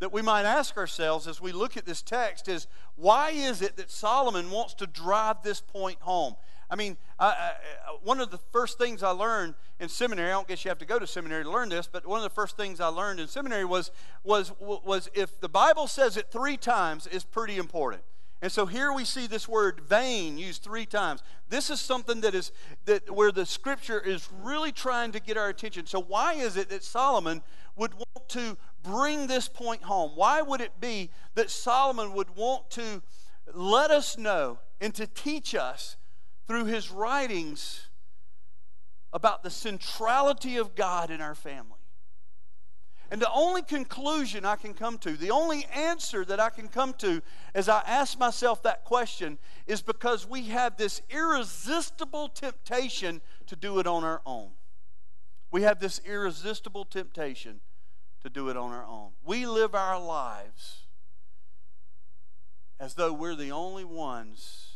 that 0.00 0.12
we 0.12 0.22
might 0.22 0.44
ask 0.44 0.76
ourselves 0.76 1.26
as 1.26 1.40
we 1.40 1.52
look 1.52 1.76
at 1.76 1.84
this 1.84 2.02
text 2.02 2.48
is 2.48 2.66
why 2.96 3.30
is 3.30 3.62
it 3.62 3.76
that 3.76 3.90
Solomon 3.90 4.50
wants 4.50 4.74
to 4.74 4.86
drive 4.86 5.42
this 5.42 5.60
point 5.60 5.98
home? 6.00 6.36
I 6.70 6.76
mean, 6.76 6.96
I, 7.18 7.26
I, 7.26 7.52
one 8.02 8.20
of 8.20 8.30
the 8.30 8.38
first 8.52 8.78
things 8.78 9.02
I 9.02 9.10
learned 9.10 9.54
in 9.78 9.88
seminary, 9.88 10.28
I 10.28 10.32
don't 10.32 10.48
guess 10.48 10.64
you 10.64 10.68
have 10.68 10.78
to 10.78 10.86
go 10.86 10.98
to 10.98 11.06
seminary 11.06 11.44
to 11.44 11.50
learn 11.50 11.68
this, 11.68 11.88
but 11.90 12.06
one 12.06 12.18
of 12.18 12.22
the 12.22 12.30
first 12.30 12.56
things 12.56 12.80
I 12.80 12.86
learned 12.86 13.20
in 13.20 13.28
seminary 13.28 13.64
was, 13.64 13.90
was, 14.22 14.52
was 14.60 15.10
if 15.12 15.40
the 15.40 15.48
Bible 15.48 15.86
says 15.86 16.16
it 16.16 16.30
three 16.30 16.56
times, 16.56 17.08
it's 17.10 17.24
pretty 17.24 17.56
important. 17.56 18.02
And 18.42 18.50
so 18.50 18.64
here 18.64 18.92
we 18.92 19.04
see 19.04 19.26
this 19.26 19.46
word 19.46 19.82
vain 19.82 20.38
used 20.38 20.62
three 20.62 20.86
times. 20.86 21.22
This 21.50 21.68
is 21.68 21.78
something 21.78 22.22
that 22.22 22.34
is 22.34 22.52
that 22.86 23.10
where 23.10 23.30
the 23.30 23.44
scripture 23.44 24.00
is 24.00 24.28
really 24.42 24.72
trying 24.72 25.12
to 25.12 25.20
get 25.20 25.36
our 25.36 25.48
attention. 25.48 25.86
So 25.86 26.00
why 26.00 26.34
is 26.34 26.56
it 26.56 26.70
that 26.70 26.82
Solomon 26.82 27.42
would 27.76 27.92
want 27.94 28.28
to 28.30 28.56
bring 28.82 29.26
this 29.26 29.46
point 29.46 29.82
home? 29.82 30.12
Why 30.14 30.40
would 30.40 30.62
it 30.62 30.80
be 30.80 31.10
that 31.34 31.50
Solomon 31.50 32.14
would 32.14 32.34
want 32.34 32.70
to 32.70 33.02
let 33.52 33.90
us 33.90 34.16
know 34.16 34.58
and 34.80 34.94
to 34.94 35.06
teach 35.06 35.54
us 35.54 35.96
through 36.48 36.64
his 36.64 36.90
writings 36.90 37.88
about 39.12 39.42
the 39.42 39.50
centrality 39.50 40.56
of 40.56 40.74
God 40.74 41.10
in 41.10 41.20
our 41.20 41.34
family? 41.34 41.79
And 43.10 43.20
the 43.20 43.32
only 43.32 43.62
conclusion 43.62 44.44
I 44.44 44.54
can 44.54 44.72
come 44.72 44.96
to, 44.98 45.16
the 45.16 45.32
only 45.32 45.66
answer 45.74 46.24
that 46.26 46.38
I 46.38 46.48
can 46.48 46.68
come 46.68 46.94
to 46.98 47.20
as 47.54 47.68
I 47.68 47.82
ask 47.84 48.16
myself 48.18 48.62
that 48.62 48.84
question 48.84 49.38
is 49.66 49.82
because 49.82 50.28
we 50.28 50.44
have 50.44 50.76
this 50.76 51.02
irresistible 51.10 52.28
temptation 52.28 53.20
to 53.48 53.56
do 53.56 53.80
it 53.80 53.86
on 53.88 54.04
our 54.04 54.22
own. 54.24 54.50
We 55.50 55.62
have 55.62 55.80
this 55.80 56.00
irresistible 56.06 56.84
temptation 56.84 57.60
to 58.22 58.30
do 58.30 58.48
it 58.48 58.56
on 58.56 58.70
our 58.70 58.86
own. 58.86 59.10
We 59.24 59.44
live 59.44 59.74
our 59.74 60.00
lives 60.00 60.82
as 62.78 62.94
though 62.94 63.12
we're 63.12 63.34
the 63.34 63.50
only 63.50 63.84
ones 63.84 64.68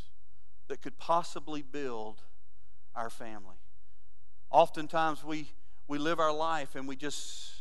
that 0.66 0.82
could 0.82 0.98
possibly 0.98 1.62
build 1.62 2.22
our 2.96 3.10
family. 3.10 3.56
Oftentimes 4.50 5.22
we, 5.22 5.52
we 5.86 5.98
live 5.98 6.18
our 6.18 6.34
life 6.34 6.74
and 6.74 6.88
we 6.88 6.96
just 6.96 7.53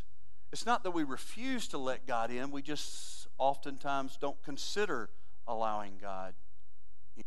it's 0.53 0.67
not 0.67 0.83
that 0.83 0.91
we 0.91 1.03
refuse 1.03 1.67
to 1.69 1.79
let 1.79 2.05
God 2.05 2.29
in, 2.29 2.51
we 2.51 2.61
just 2.61 3.27
oftentimes 3.39 4.17
don't 4.21 4.41
consider 4.43 5.09
allowing 5.47 5.93
God 5.99 6.35
in. 7.17 7.23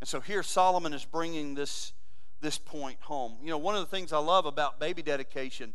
And 0.00 0.08
so 0.08 0.20
here 0.20 0.42
Solomon 0.42 0.92
is 0.92 1.06
bringing 1.06 1.54
this, 1.54 1.94
this 2.42 2.58
point 2.58 2.98
home. 3.00 3.38
You 3.42 3.48
know, 3.48 3.58
one 3.58 3.74
of 3.74 3.80
the 3.80 3.86
things 3.86 4.12
I 4.12 4.18
love 4.18 4.44
about 4.44 4.78
baby 4.78 5.00
dedication 5.00 5.72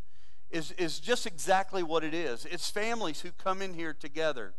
is, 0.52 0.72
is 0.74 1.00
just 1.00 1.26
exactly 1.26 1.82
what 1.82 2.04
it 2.04 2.14
is 2.14 2.46
it's 2.46 2.70
families 2.70 3.22
who 3.22 3.32
come 3.32 3.62
in 3.62 3.74
here 3.74 3.94
together 3.94 4.54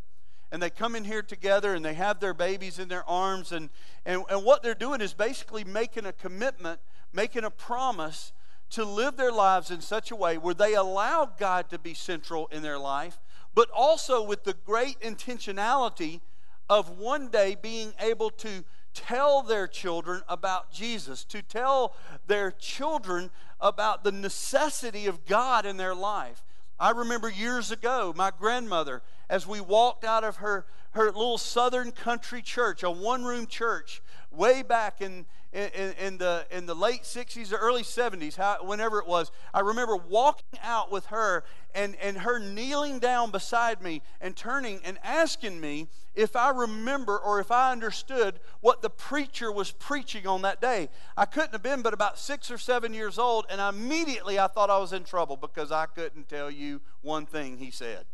and 0.51 0.61
they 0.61 0.71
come 0.71 0.97
in 0.97 1.05
here 1.05 1.23
together 1.23 1.75
and 1.75 1.85
they 1.85 1.95
have 1.95 2.19
their 2.19 2.35
babies 2.35 2.79
in 2.79 2.89
their 2.89 3.09
arms 3.09 3.53
and, 3.53 3.71
and, 4.05 4.25
and 4.29 4.45
what 4.45 4.63
they're 4.63 4.75
doing 4.75 5.01
is 5.01 5.13
basically 5.13 5.65
making 5.65 6.07
a 6.07 6.13
commitment 6.13 6.81
making 7.13 7.45
a 7.45 7.51
promise 7.51 8.33
to 8.73 8.85
live 8.85 9.17
their 9.17 9.33
lives 9.33 9.71
in 9.71 9.81
such 9.81 10.11
a 10.11 10.17
way 10.17 10.39
where 10.39 10.55
they 10.55 10.75
allow 10.75 11.31
God 11.39 11.69
to 11.71 11.79
be 11.79 11.95
central 11.95 12.49
in 12.49 12.63
their 12.63 12.79
life, 12.79 13.19
but 13.55 13.69
also 13.71 14.23
with 14.23 14.45
the 14.45 14.55
great 14.65 14.99
intentionality 15.01 16.21
of 16.69 16.99
one 16.99 17.29
day 17.29 17.57
being 17.61 17.93
able 18.01 18.31
to 18.31 18.65
tell 18.95 19.43
their 19.43 19.67
children 19.67 20.23
about 20.29 20.71
Jesus, 20.73 21.25
to 21.25 21.43
tell 21.43 21.95
their 22.27 22.51
children 22.51 23.31
about 23.61 24.05
the 24.05 24.13
necessity 24.13 25.07
of 25.07 25.25
God 25.27 25.67
in 25.67 25.77
their 25.77 25.95
life. 25.95 26.43
I 26.79 26.91
remember 26.91 27.31
years 27.31 27.71
ago, 27.71 28.13
my 28.17 28.31
grandmother, 28.37 29.03
as 29.29 29.47
we 29.47 29.61
walked 29.61 30.05
out 30.05 30.25
of 30.25 30.37
her, 30.37 30.67
her 30.93 31.07
little 31.07 31.39
southern 31.39 31.93
country 31.93 32.43
church, 32.43 32.83
a 32.83 32.91
one 32.91 33.25
room 33.25 33.47
church, 33.47 34.03
way 34.33 34.63
back 34.63 35.01
in, 35.01 35.27
in, 35.53 35.93
in, 36.01 36.19
the, 36.19 36.47
in 36.51 36.67
the 36.67 36.75
late 36.75 37.03
60s 37.03 37.53
or 37.53 37.57
early 37.57 37.83
70s, 37.83 38.37
how, 38.37 38.59
whenever 38.63 38.99
it 38.99 39.07
was, 39.07 39.31
I 39.53 39.61
remember 39.61 39.97
walking 39.97 40.59
out 40.63 40.91
with 40.91 41.07
her 41.07 41.45
and, 41.75 41.97
and 41.97 42.19
her 42.19 42.39
kneeling 42.39 42.99
down 42.99 43.31
beside 43.31 43.83
me 43.83 44.03
and 44.21 44.37
turning 44.37 44.81
and 44.85 44.99
asking 45.05 45.61
me 45.61 45.89
if 46.15 46.37
I 46.37 46.51
remember 46.51 47.19
or 47.19 47.41
if 47.41 47.51
I 47.51 47.73
understood 47.73 48.41
what 48.61 48.83
the 48.83 48.91
preacher 48.91 49.51
was 49.51 49.71
preaching 49.71 50.27
on 50.27 50.43
that 50.43 50.61
day. 50.61 50.89
I 51.17 51.25
couldn't 51.25 51.53
have 51.53 51.63
been 51.63 51.83
but 51.83 51.95
about 51.95 52.19
six 52.19 52.51
or 52.51 52.59
seven 52.59 52.93
years 52.95 53.19
old, 53.19 53.47
and 53.51 53.61
immediately 53.61 54.39
I 54.39 54.47
thought 54.47 54.71
I 54.71 54.79
was 54.79 54.93
in 54.93 55.05
trouble 55.05 55.37
because 55.37 55.73
I 55.73 55.87
couldn't 55.87 56.29
tell 56.29 56.51
you 56.51 56.81
one 57.01 57.27
thing 57.27 57.59
he 57.59 57.71
said. 57.71 58.05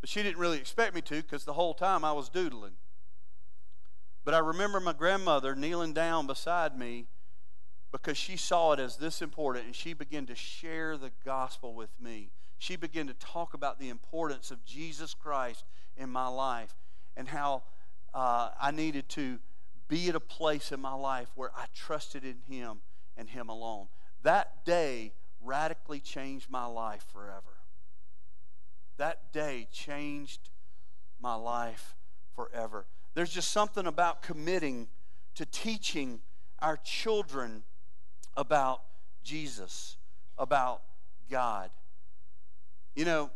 But 0.00 0.10
she 0.10 0.22
didn't 0.22 0.38
really 0.38 0.58
expect 0.58 0.94
me 0.94 1.00
to 1.02 1.22
because 1.22 1.44
the 1.44 1.54
whole 1.54 1.74
time 1.74 2.04
I 2.04 2.12
was 2.12 2.28
doodling. 2.28 2.72
But 4.26 4.34
I 4.34 4.38
remember 4.38 4.80
my 4.80 4.92
grandmother 4.92 5.54
kneeling 5.54 5.92
down 5.92 6.26
beside 6.26 6.76
me 6.76 7.06
because 7.92 8.18
she 8.18 8.36
saw 8.36 8.72
it 8.72 8.80
as 8.80 8.96
this 8.96 9.22
important 9.22 9.66
and 9.66 9.74
she 9.74 9.92
began 9.92 10.26
to 10.26 10.34
share 10.34 10.96
the 10.96 11.12
gospel 11.24 11.74
with 11.74 11.90
me. 12.00 12.30
She 12.58 12.74
began 12.74 13.06
to 13.06 13.14
talk 13.14 13.54
about 13.54 13.78
the 13.78 13.88
importance 13.88 14.50
of 14.50 14.64
Jesus 14.64 15.14
Christ 15.14 15.64
in 15.96 16.10
my 16.10 16.26
life 16.26 16.74
and 17.16 17.28
how 17.28 17.62
uh, 18.12 18.50
I 18.60 18.72
needed 18.72 19.08
to 19.10 19.38
be 19.86 20.08
at 20.08 20.16
a 20.16 20.20
place 20.20 20.72
in 20.72 20.80
my 20.80 20.94
life 20.94 21.28
where 21.36 21.52
I 21.56 21.66
trusted 21.72 22.24
in 22.24 22.38
Him 22.52 22.78
and 23.16 23.28
Him 23.28 23.48
alone. 23.48 23.86
That 24.24 24.64
day 24.64 25.12
radically 25.40 26.00
changed 26.00 26.50
my 26.50 26.66
life 26.66 27.04
forever. 27.12 27.60
That 28.96 29.32
day 29.32 29.68
changed 29.70 30.50
my 31.20 31.36
life 31.36 31.94
forever. 32.34 32.86
There's 33.16 33.30
just 33.30 33.50
something 33.50 33.86
about 33.86 34.20
committing 34.20 34.88
to 35.36 35.46
teaching 35.46 36.20
our 36.58 36.76
children 36.76 37.62
about 38.36 38.82
Jesus, 39.24 39.96
about 40.36 40.82
God. 41.30 41.70
You 42.94 43.06
know, 43.06 43.30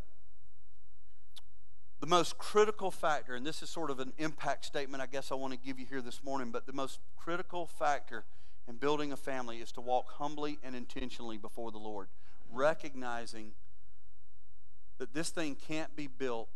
the 2.00 2.06
most 2.06 2.36
critical 2.36 2.90
factor, 2.90 3.34
and 3.34 3.46
this 3.46 3.62
is 3.62 3.70
sort 3.70 3.90
of 3.90 4.00
an 4.00 4.12
impact 4.18 4.66
statement 4.66 5.02
I 5.02 5.06
guess 5.06 5.32
I 5.32 5.34
want 5.34 5.54
to 5.54 5.58
give 5.58 5.78
you 5.78 5.86
here 5.86 6.02
this 6.02 6.22
morning, 6.22 6.50
but 6.50 6.66
the 6.66 6.74
most 6.74 7.00
critical 7.16 7.64
factor 7.64 8.24
in 8.68 8.76
building 8.76 9.12
a 9.12 9.16
family 9.16 9.60
is 9.60 9.72
to 9.72 9.80
walk 9.80 10.12
humbly 10.12 10.58
and 10.62 10.76
intentionally 10.76 11.38
before 11.38 11.72
the 11.72 11.78
Lord, 11.78 12.08
recognizing 12.52 13.52
that 14.98 15.14
this 15.14 15.30
thing 15.30 15.54
can't 15.54 15.96
be 15.96 16.06
built 16.06 16.50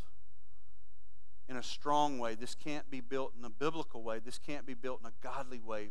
in 1.48 1.56
a 1.56 1.62
strong 1.62 2.18
way. 2.18 2.34
This 2.34 2.54
can't 2.54 2.90
be 2.90 3.00
built 3.00 3.32
in 3.38 3.44
a 3.44 3.50
biblical 3.50 4.02
way. 4.02 4.18
This 4.18 4.38
can't 4.38 4.66
be 4.66 4.74
built 4.74 5.00
in 5.00 5.06
a 5.06 5.12
godly 5.22 5.60
way 5.60 5.90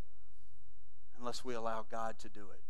unless 1.20 1.46
we 1.46 1.54
allow 1.54 1.86
God 1.90 2.18
to 2.20 2.30
do 2.30 2.48
it. 2.54 2.62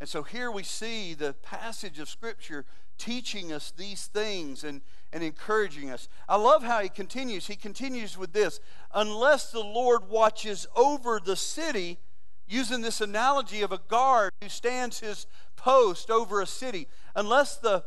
And 0.00 0.08
so 0.08 0.22
here 0.22 0.50
we 0.50 0.62
see 0.62 1.14
the 1.14 1.34
passage 1.42 1.98
of 1.98 2.08
Scripture 2.08 2.64
teaching 2.98 3.52
us 3.52 3.72
these 3.76 4.06
things 4.06 4.62
and, 4.62 4.82
and 5.12 5.22
encouraging 5.22 5.90
us. 5.90 6.08
I 6.28 6.36
love 6.36 6.62
how 6.62 6.80
he 6.80 6.88
continues. 6.88 7.46
He 7.46 7.56
continues 7.56 8.16
with 8.16 8.32
this 8.32 8.60
Unless 8.94 9.50
the 9.50 9.60
Lord 9.60 10.08
watches 10.08 10.66
over 10.76 11.20
the 11.24 11.36
city, 11.36 11.98
using 12.46 12.80
this 12.80 13.00
analogy 13.00 13.62
of 13.62 13.72
a 13.72 13.80
guard 13.88 14.32
who 14.40 14.48
stands 14.48 15.00
his 15.00 15.26
post 15.56 16.10
over 16.10 16.40
a 16.40 16.46
city, 16.46 16.86
unless 17.16 17.56
the, 17.56 17.84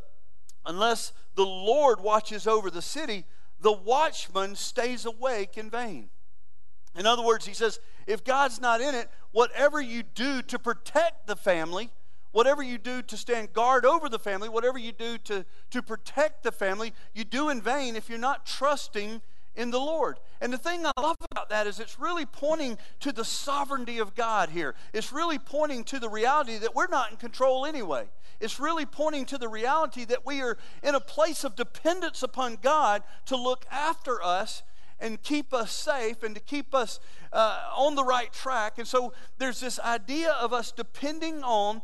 unless 0.66 1.14
the 1.36 1.46
Lord 1.46 2.02
watches 2.02 2.46
over 2.46 2.70
the 2.70 2.82
city, 2.82 3.26
the 3.62 3.72
watchman 3.72 4.56
stays 4.56 5.06
awake 5.06 5.58
in 5.58 5.70
vain. 5.70 6.10
In 6.96 7.06
other 7.06 7.24
words, 7.24 7.46
he 7.46 7.54
says, 7.54 7.80
if 8.08 8.24
God's 8.24 8.60
not 8.60 8.82
in 8.82 8.96
it, 8.96 9.10
whatever 9.32 9.80
you 9.80 10.04
do 10.04 10.42
to 10.42 10.60
protect 10.60 11.28
the 11.28 11.36
family, 11.36 11.92
whatever 12.32 12.64
you 12.64 12.78
do 12.78 13.02
to 13.02 13.18
stand 13.18 13.54
guard 13.54 13.86
over 13.86 14.10
the 14.10 14.20
family, 14.20 14.50
whatever 14.50 14.78
you 14.78 14.92
do 14.92 15.18
to, 15.20 15.46
to 15.70 15.82
protect 15.82 16.44
the 16.44 16.52
family, 16.52 16.94
you 17.14 17.24
do 17.24 17.50
in 17.50 17.62
vain 17.62 17.96
if 17.96 18.10
you're 18.10 18.18
not 18.18 18.46
trusting 18.46 19.22
in 19.56 19.72
the 19.72 19.80
Lord. 19.80 20.20
And 20.40 20.52
the 20.52 20.58
thing 20.58 20.86
I 20.86 20.92
love 21.00 21.18
about 21.32 21.50
that 21.50 21.68
is 21.68 21.80
it's 21.80 22.00
really 22.00 22.26
pointing 22.26 22.78
to 23.02 23.12
the 23.12 23.26
sovereignty 23.26 24.00
of 24.00 24.16
God 24.16 24.50
here. 24.50 24.76
It's 24.94 25.12
really 25.12 25.40
pointing 25.40 25.84
to 25.86 26.00
the 26.00 26.10
reality 26.10 26.58
that 26.58 26.76
we're 26.76 26.88
not 26.88 27.12
in 27.12 27.18
control 27.18 27.66
anyway. 27.66 28.06
It's 28.40 28.60
really 28.60 28.86
pointing 28.86 29.26
to 29.26 29.38
the 29.38 29.48
reality 29.48 30.06
that 30.06 30.26
we 30.26 30.42
are 30.42 30.58
in 30.82 30.96
a 30.96 31.00
place 31.00 31.44
of 31.44 31.56
dependence 31.56 32.24
upon 32.24 32.58
God 32.62 33.04
to 33.28 33.36
look 33.36 33.66
after 33.72 34.24
us 34.24 34.64
and 35.00 35.22
keep 35.22 35.54
us 35.54 35.72
safe 35.72 36.24
and 36.24 36.36
to 36.36 36.42
keep 36.42 36.74
us 36.74 37.00
uh, 37.34 37.60
on 37.76 37.96
the 37.96 38.04
right 38.04 38.32
track. 38.32 38.78
And 38.78 38.88
so 38.88 39.14
there's 39.38 39.60
this 39.60 39.80
idea 39.80 40.32
of 40.32 40.54
us 40.54 40.72
depending 40.72 41.44
on 41.44 41.82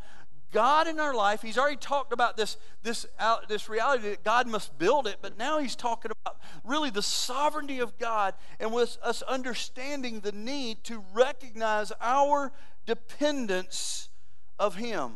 God 0.51 0.88
in 0.88 0.99
our 0.99 1.13
life. 1.13 1.41
He's 1.41 1.57
already 1.57 1.77
talked 1.77 2.13
about 2.13 2.38
this, 2.38 2.57
this, 2.83 3.05
uh, 3.19 3.38
this 3.47 3.69
reality 3.69 4.10
that 4.10 4.23
God 4.23 4.47
must 4.47 4.77
build 4.77 5.07
it, 5.07 5.17
but 5.21 5.38
now 5.38 5.60
he's 5.60 5.75
talking 5.75 6.12
about 6.12 6.38
really 6.63 6.89
the 6.89 7.01
sovereignty 7.01 7.79
of 7.79 7.97
God 7.97 8.33
and 8.60 8.73
with 8.73 8.97
us 9.03 9.21
understanding 9.23 10.21
the 10.21 10.31
need 10.31 10.83
to 10.86 11.03
recognize 11.13 11.91
our 12.01 12.51
dependence 12.86 14.10
of 14.57 14.75
Him. 14.75 15.13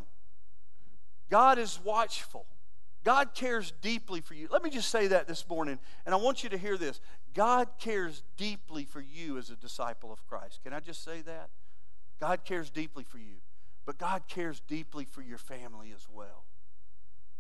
God 1.30 1.58
is 1.58 1.80
watchful. 1.84 2.46
God 3.04 3.34
cares 3.34 3.74
deeply 3.82 4.22
for 4.22 4.36
you. 4.36 4.48
Let 4.52 4.64
me 4.64 4.70
just 4.70 4.90
say 4.90 5.08
that 5.08 5.28
this 5.28 5.48
morning, 5.50 5.80
and 6.06 6.14
I 6.14 6.18
want 6.20 6.44
you 6.44 6.50
to 6.50 6.58
hear 6.58 6.78
this. 6.78 7.00
God 7.34 7.68
cares 7.80 8.22
deeply 8.38 8.86
for 8.86 9.02
you 9.02 9.38
as 9.38 9.50
a 9.50 9.56
disciple 9.56 10.12
of 10.12 10.24
Christ. 10.28 10.60
Can 10.64 10.74
I 10.74 10.82
just 10.82 11.04
say 11.04 11.22
that? 11.22 11.50
God 12.20 12.44
cares 12.46 12.70
deeply 12.70 13.04
for 13.04 13.18
you, 13.18 13.38
but 13.86 13.98
God 13.98 14.24
cares 14.28 14.62
deeply 14.68 15.06
for 15.06 15.22
your 15.22 15.38
family 15.38 15.92
as 15.96 16.08
well. 16.12 16.44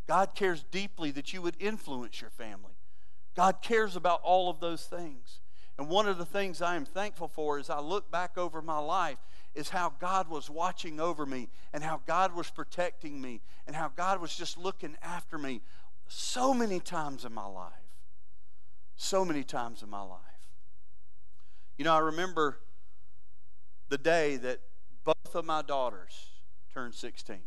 God 0.07 0.35
cares 0.35 0.63
deeply 0.71 1.11
that 1.11 1.33
you 1.33 1.41
would 1.41 1.55
influence 1.59 2.21
your 2.21 2.31
family. 2.31 2.73
God 3.35 3.61
cares 3.61 3.95
about 3.95 4.21
all 4.23 4.49
of 4.49 4.59
those 4.59 4.85
things. 4.85 5.39
And 5.77 5.87
one 5.87 6.07
of 6.07 6.17
the 6.17 6.25
things 6.25 6.61
I 6.61 6.75
am 6.75 6.85
thankful 6.85 7.27
for 7.27 7.57
as 7.57 7.69
I 7.69 7.79
look 7.79 8.11
back 8.11 8.37
over 8.37 8.61
my 8.61 8.79
life 8.79 9.17
is 9.55 9.69
how 9.69 9.93
God 9.99 10.29
was 10.29 10.49
watching 10.49 10.99
over 10.99 11.25
me 11.25 11.49
and 11.73 11.83
how 11.83 12.01
God 12.05 12.35
was 12.35 12.49
protecting 12.49 13.21
me 13.21 13.41
and 13.67 13.75
how 13.75 13.91
God 13.95 14.21
was 14.21 14.35
just 14.35 14.57
looking 14.57 14.95
after 15.01 15.37
me 15.37 15.61
so 16.07 16.53
many 16.53 16.79
times 16.79 17.25
in 17.25 17.33
my 17.33 17.45
life. 17.45 17.71
So 18.95 19.25
many 19.25 19.43
times 19.43 19.81
in 19.81 19.89
my 19.89 20.01
life. 20.01 20.19
You 21.77 21.85
know, 21.85 21.93
I 21.93 21.99
remember 21.99 22.59
the 23.89 23.97
day 23.97 24.37
that 24.37 24.59
both 25.03 25.35
of 25.35 25.45
my 25.45 25.61
daughters 25.61 26.30
turned 26.73 26.93
16. 26.93 27.37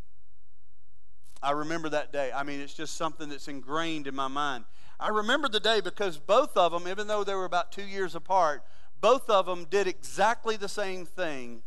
I 1.42 1.50
remember 1.50 1.88
that 1.90 2.12
day. 2.12 2.30
I 2.34 2.42
mean, 2.42 2.60
it's 2.60 2.74
just 2.74 2.96
something 2.96 3.28
that's 3.28 3.48
ingrained 3.48 4.06
in 4.06 4.14
my 4.14 4.28
mind. 4.28 4.64
I 4.98 5.08
remember 5.08 5.48
the 5.48 5.60
day 5.60 5.80
because 5.80 6.18
both 6.18 6.56
of 6.56 6.72
them, 6.72 6.88
even 6.88 7.06
though 7.06 7.24
they 7.24 7.34
were 7.34 7.44
about 7.44 7.72
two 7.72 7.84
years 7.84 8.14
apart, 8.14 8.62
both 9.00 9.28
of 9.28 9.46
them 9.46 9.66
did 9.68 9.86
exactly 9.86 10.56
the 10.56 10.68
same 10.68 11.04
thing 11.04 11.62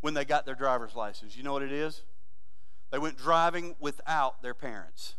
when 0.00 0.14
they 0.14 0.24
got 0.24 0.46
their 0.46 0.54
driver's 0.54 0.94
license. 0.94 1.36
You 1.36 1.42
know 1.42 1.52
what 1.52 1.62
it 1.62 1.72
is? 1.72 2.02
They 2.90 2.98
went 2.98 3.18
driving 3.18 3.74
without 3.80 4.42
their 4.42 4.54
parents. 4.54 5.16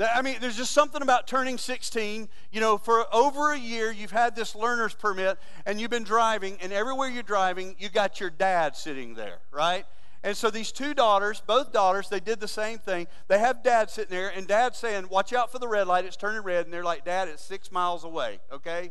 I 0.00 0.22
mean, 0.22 0.36
there's 0.40 0.56
just 0.56 0.72
something 0.72 1.02
about 1.02 1.28
turning 1.28 1.56
16. 1.56 2.28
You 2.50 2.60
know, 2.60 2.78
for 2.78 3.04
over 3.14 3.52
a 3.52 3.58
year, 3.58 3.92
you've 3.92 4.10
had 4.10 4.34
this 4.34 4.56
learner's 4.56 4.94
permit 4.94 5.38
and 5.66 5.80
you've 5.80 5.90
been 5.90 6.04
driving, 6.04 6.56
and 6.60 6.72
everywhere 6.72 7.08
you're 7.08 7.22
driving, 7.22 7.76
you 7.78 7.88
got 7.88 8.18
your 8.18 8.30
dad 8.30 8.76
sitting 8.76 9.14
there, 9.14 9.38
right? 9.52 9.84
And 10.24 10.34
so 10.34 10.48
these 10.48 10.72
two 10.72 10.94
daughters, 10.94 11.42
both 11.46 11.70
daughters, 11.70 12.08
they 12.08 12.18
did 12.18 12.40
the 12.40 12.48
same 12.48 12.78
thing. 12.78 13.06
They 13.28 13.38
have 13.38 13.62
dad 13.62 13.90
sitting 13.90 14.10
there, 14.10 14.30
and 14.34 14.48
dad 14.48 14.74
saying, 14.74 15.10
Watch 15.10 15.34
out 15.34 15.52
for 15.52 15.58
the 15.58 15.68
red 15.68 15.86
light, 15.86 16.06
it's 16.06 16.16
turning 16.16 16.42
red. 16.42 16.64
And 16.64 16.72
they're 16.72 16.82
like, 16.82 17.04
Dad, 17.04 17.28
it's 17.28 17.42
six 17.44 17.70
miles 17.70 18.04
away, 18.04 18.40
okay? 18.50 18.90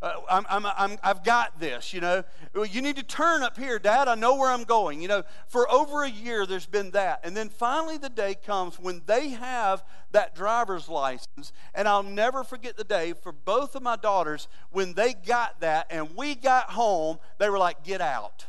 Uh, 0.00 0.12
I'm, 0.30 0.98
I've 1.02 1.24
got 1.24 1.58
this, 1.58 1.92
you 1.92 2.00
know. 2.00 2.22
You 2.54 2.82
need 2.82 2.96
to 2.96 3.02
turn 3.02 3.42
up 3.42 3.56
here, 3.56 3.80
Dad. 3.80 4.06
I 4.06 4.14
know 4.14 4.36
where 4.36 4.50
I'm 4.50 4.62
going. 4.62 5.00
You 5.00 5.08
know, 5.08 5.22
for 5.48 5.68
over 5.72 6.04
a 6.04 6.10
year, 6.10 6.46
there's 6.46 6.66
been 6.66 6.92
that. 6.92 7.20
And 7.24 7.36
then 7.36 7.48
finally, 7.48 7.98
the 7.98 8.10
day 8.10 8.36
comes 8.36 8.78
when 8.78 9.02
they 9.06 9.30
have 9.30 9.82
that 10.12 10.36
driver's 10.36 10.88
license. 10.88 11.52
And 11.74 11.88
I'll 11.88 12.04
never 12.04 12.44
forget 12.44 12.76
the 12.76 12.84
day 12.84 13.12
for 13.12 13.32
both 13.32 13.74
of 13.74 13.82
my 13.82 13.96
daughters 13.96 14.46
when 14.70 14.92
they 14.92 15.14
got 15.14 15.60
that 15.62 15.86
and 15.90 16.14
we 16.14 16.36
got 16.36 16.70
home, 16.70 17.18
they 17.38 17.48
were 17.48 17.58
like, 17.58 17.82
get 17.82 18.00
out. 18.00 18.46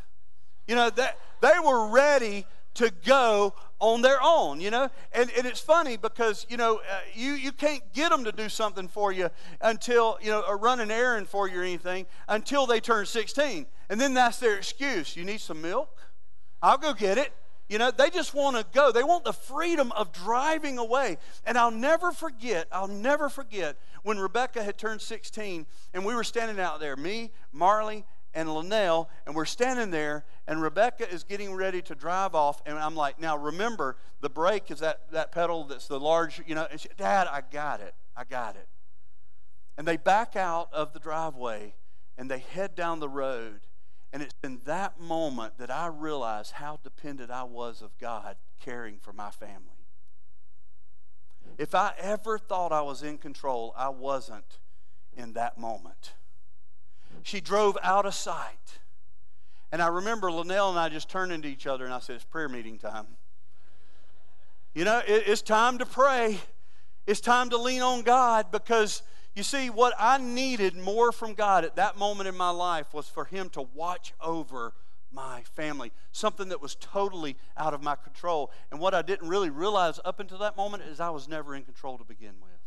You 0.70 0.76
know, 0.76 0.92
that 0.92 1.18
they 1.42 1.54
were 1.66 1.88
ready 1.88 2.46
to 2.76 2.92
go 3.04 3.56
on 3.80 4.04
their 4.04 4.20
own, 4.22 4.62
you 4.62 4.70
know? 4.70 4.88
And, 5.12 5.32
and 5.36 5.48
it's 5.48 5.60
funny 5.60 5.98
because, 5.98 6.46
you 6.48 6.58
know, 6.58 6.76
uh, 6.76 7.00
you, 7.16 7.32
you 7.32 7.52
can't 7.52 7.82
get 7.92 8.12
them 8.12 8.24
to 8.24 8.32
do 8.32 8.50
something 8.50 8.88
for 8.88 9.12
you 9.12 9.32
until, 9.62 10.20
you 10.22 10.30
know, 10.30 10.44
or 10.48 10.58
run 10.58 10.80
an 10.80 10.92
errand 10.92 11.28
for 11.28 11.50
you 11.50 11.62
or 11.62 11.64
anything 11.64 12.06
until 12.28 12.68
they 12.68 12.80
turn 12.80 13.08
16. 13.08 13.66
And 13.90 14.00
then 14.00 14.14
that's 14.14 14.38
their 14.38 14.58
excuse. 14.58 15.16
You 15.16 15.26
need 15.26 15.42
some 15.42 15.60
milk? 15.60 15.90
I'll 16.62 16.78
go 16.78 16.94
get 16.94 17.18
it. 17.18 17.34
You 17.68 17.80
know, 17.80 17.90
they 17.90 18.12
just 18.12 18.36
want 18.36 18.56
to 18.56 18.66
go. 18.72 18.92
They 18.92 19.04
want 19.04 19.24
the 19.24 19.34
freedom 19.34 19.92
of 19.94 20.12
driving 20.12 20.78
away. 20.78 21.18
And 21.48 21.58
I'll 21.58 21.72
never 21.72 22.12
forget, 22.12 22.68
I'll 22.72 22.88
never 22.88 23.28
forget 23.28 23.76
when 24.04 24.20
Rebecca 24.20 24.64
had 24.64 24.78
turned 24.78 25.02
16 25.02 25.66
and 25.96 26.06
we 26.06 26.14
were 26.14 26.24
standing 26.24 26.60
out 26.60 26.80
there, 26.80 26.96
me, 26.96 27.32
Marley, 27.52 28.06
and 28.34 28.54
Linnell, 28.54 29.10
and 29.26 29.36
we're 29.36 29.46
standing 29.46 29.92
there, 29.92 30.26
and 30.48 30.62
Rebecca 30.62 31.12
is 31.12 31.24
getting 31.24 31.54
ready 31.54 31.82
to 31.84 31.96
drive 31.96 32.36
off, 32.36 32.62
and 32.66 32.78
I'm 32.78 32.96
like, 32.96 33.20
now 33.20 33.38
remember, 33.38 33.98
the 34.22 34.30
brake 34.30 34.70
is 34.70 34.80
that, 34.80 35.12
that 35.12 35.32
pedal 35.32 35.64
that's 35.64 35.88
the 35.88 36.00
large, 36.00 36.42
you 36.46 36.56
know, 36.56 36.68
she, 36.78 36.90
Dad, 36.98 37.28
I 37.28 37.42
got 37.50 37.82
it. 37.82 37.96
I 38.16 38.26
got 38.26 38.56
it. 38.56 38.68
And 39.78 39.88
they 39.88 39.96
back 39.96 40.36
out 40.36 40.68
of 40.74 40.92
the 40.92 41.00
driveway 41.00 41.74
and 42.18 42.30
they 42.30 42.40
head 42.40 42.76
down 42.76 43.00
the 43.00 43.08
road. 43.08 43.62
And 44.12 44.22
it's 44.22 44.36
in 44.44 44.60
that 44.66 45.00
moment 45.00 45.58
that 45.58 45.72
I 45.72 45.88
realized 45.88 46.52
how 46.54 46.80
dependent 46.84 47.32
I 47.32 47.44
was 47.44 47.82
of 47.82 47.98
God 47.98 48.36
caring 48.60 48.98
for 48.98 49.14
my 49.14 49.30
family. 49.30 49.86
If 51.58 51.74
I 51.74 51.94
ever 51.98 52.38
thought 52.38 52.74
I 52.74 52.82
was 52.82 53.04
in 53.04 53.18
control, 53.18 53.74
I 53.78 53.88
wasn't 53.88 54.60
in 55.16 55.32
that 55.34 55.58
moment. 55.58 56.12
She 57.24 57.42
drove 57.42 57.78
out 57.84 58.06
of 58.06 58.14
sight. 58.14 58.80
And 59.72 59.82
I 59.82 59.88
remember 59.88 60.32
Linnell 60.32 60.70
and 60.70 60.80
I 60.80 60.90
just 60.90 61.10
turned 61.10 61.32
into 61.32 61.48
each 61.48 61.68
other 61.68 61.86
and 61.86 61.94
I 61.94 62.00
said, 62.00 62.16
It's 62.16 62.26
prayer 62.26 62.50
meeting 62.50 62.78
time. 62.78 63.06
You 64.74 64.86
know, 64.86 65.00
it, 65.00 65.24
it's 65.28 65.42
time 65.42 65.78
to 65.80 65.86
pray. 65.86 66.40
It's 67.06 67.22
time 67.22 67.50
to 67.52 67.58
lean 67.58 67.82
on 67.82 68.02
God 68.02 68.52
because 68.52 69.04
you 69.36 69.44
see, 69.44 69.70
what 69.70 69.94
I 69.98 70.18
needed 70.18 70.76
more 70.76 71.12
from 71.12 71.34
God 71.34 71.64
at 71.64 71.76
that 71.76 71.98
moment 71.98 72.28
in 72.28 72.36
my 72.36 72.50
life 72.50 72.94
was 72.94 73.08
for 73.08 73.26
Him 73.26 73.50
to 73.52 73.62
watch 73.74 74.14
over 74.20 74.74
my 75.12 75.44
family, 75.56 75.92
something 76.12 76.50
that 76.50 76.62
was 76.62 76.76
totally 76.76 77.38
out 77.58 77.74
of 77.74 77.82
my 77.82 77.96
control. 77.96 78.52
And 78.72 78.80
what 78.80 78.94
I 78.94 79.02
didn't 79.02 79.30
really 79.30 79.50
realize 79.50 80.00
up 80.04 80.20
until 80.20 80.40
that 80.40 80.58
moment 80.58 80.84
is 80.84 81.00
I 81.00 81.10
was 81.10 81.28
never 81.28 81.56
in 81.56 81.64
control 81.64 81.98
to 81.98 82.04
begin 82.04 82.34
with. 82.42 82.59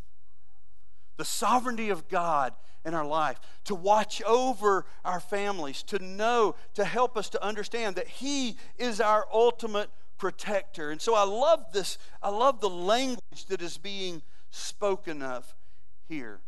The 1.17 1.25
sovereignty 1.25 1.91
of 1.91 2.09
God 2.09 2.55
in 2.85 2.95
our 2.95 3.07
life, 3.07 3.39
to 3.65 3.75
watch 3.75 4.21
over 4.23 4.85
our 5.05 5.21
families, 5.21 5.83
to 5.85 5.99
know, 6.01 6.57
to 6.75 6.85
help 6.85 7.17
us 7.17 7.29
to 7.31 7.45
understand 7.45 7.97
that 7.97 8.09
He 8.09 8.57
is 8.77 9.01
our 9.01 9.27
ultimate 9.33 9.91
protector. 10.19 10.91
And 10.91 11.01
so 11.01 11.15
I 11.15 11.25
love 11.25 11.67
this, 11.73 11.99
I 12.23 12.31
love 12.31 12.61
the 12.61 12.71
language 12.71 13.47
that 13.49 13.63
is 13.63 13.79
being 13.79 14.23
spoken 14.51 15.23
of 15.23 15.55
here. 16.09 16.41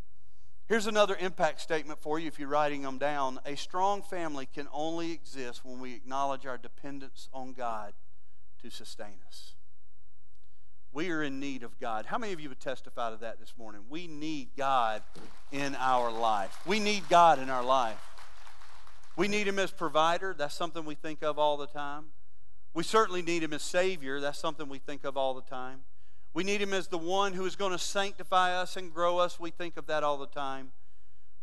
Here's 0.67 0.87
another 0.87 1.17
impact 1.21 1.61
statement 1.61 2.01
for 2.01 2.19
you 2.19 2.27
if 2.27 2.39
you're 2.39 2.49
writing 2.49 2.83
them 2.83 2.99
down. 2.99 3.39
A 3.45 3.55
strong 3.55 4.03
family 4.03 4.47
can 4.47 4.67
only 4.73 5.13
exist 5.13 5.65
when 5.65 5.79
we 5.79 5.95
acknowledge 5.95 6.47
our 6.47 6.57
dependence 6.57 7.29
on 7.35 7.53
God 7.53 7.93
to 8.63 8.71
sustain 8.71 9.17
us. 9.29 9.54
We 10.95 11.11
are 11.11 11.25
in 11.25 11.41
need 11.41 11.65
of 11.65 11.79
God. 11.81 12.07
How 12.07 12.19
many 12.19 12.33
of 12.33 12.39
you 12.39 12.49
would 12.49 12.61
testify 12.61 13.11
to 13.11 13.17
that 13.17 13.41
this 13.41 13.53
morning? 13.59 13.83
We 13.91 14.07
need 14.07 14.51
God 14.57 15.03
in 15.51 15.75
our 15.75 16.13
life. 16.13 16.57
We 16.65 16.79
need 16.79 17.09
God 17.09 17.41
in 17.41 17.51
our 17.51 17.65
life. 17.65 17.99
We 19.17 19.27
need 19.27 19.49
Him 19.49 19.59
as 19.59 19.73
provider. 19.73 20.37
That's 20.39 20.55
something 20.55 20.85
we 20.85 20.95
think 20.95 21.25
of 21.25 21.37
all 21.37 21.57
the 21.57 21.67
time. 21.67 22.05
We 22.75 22.85
certainly 22.85 23.23
need 23.23 23.43
Him 23.43 23.53
as 23.53 23.63
Savior. 23.63 24.21
That's 24.21 24.39
something 24.39 24.69
we 24.69 24.79
think 24.79 25.05
of 25.05 25.17
all 25.17 25.35
the 25.35 25.43
time. 25.43 25.81
We 26.33 26.45
need 26.45 26.63
Him 26.63 26.73
as 26.73 26.87
the 26.87 26.99
one 26.99 27.33
who 27.33 27.45
is 27.45 27.57
going 27.57 27.73
to 27.73 27.79
sanctify 27.79 28.55
us 28.55 28.77
and 28.77 28.95
grow 28.95 29.19
us. 29.19 29.41
We 29.41 29.51
think 29.51 29.77
of 29.77 29.87
that 29.87 30.05
all 30.05 30.17
the 30.17 30.29
time. 30.29 30.71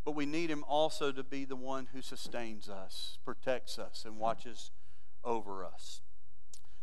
But 0.02 0.14
we 0.14 0.24
need 0.24 0.50
Him 0.50 0.64
also 0.66 1.12
to 1.12 1.22
be 1.22 1.44
the 1.44 1.56
one 1.56 1.88
who 1.92 2.00
sustains 2.00 2.70
us, 2.70 3.18
protects 3.22 3.78
us, 3.78 4.04
and 4.06 4.18
watches 4.18 4.70
over 5.22 5.62
us. 5.62 6.00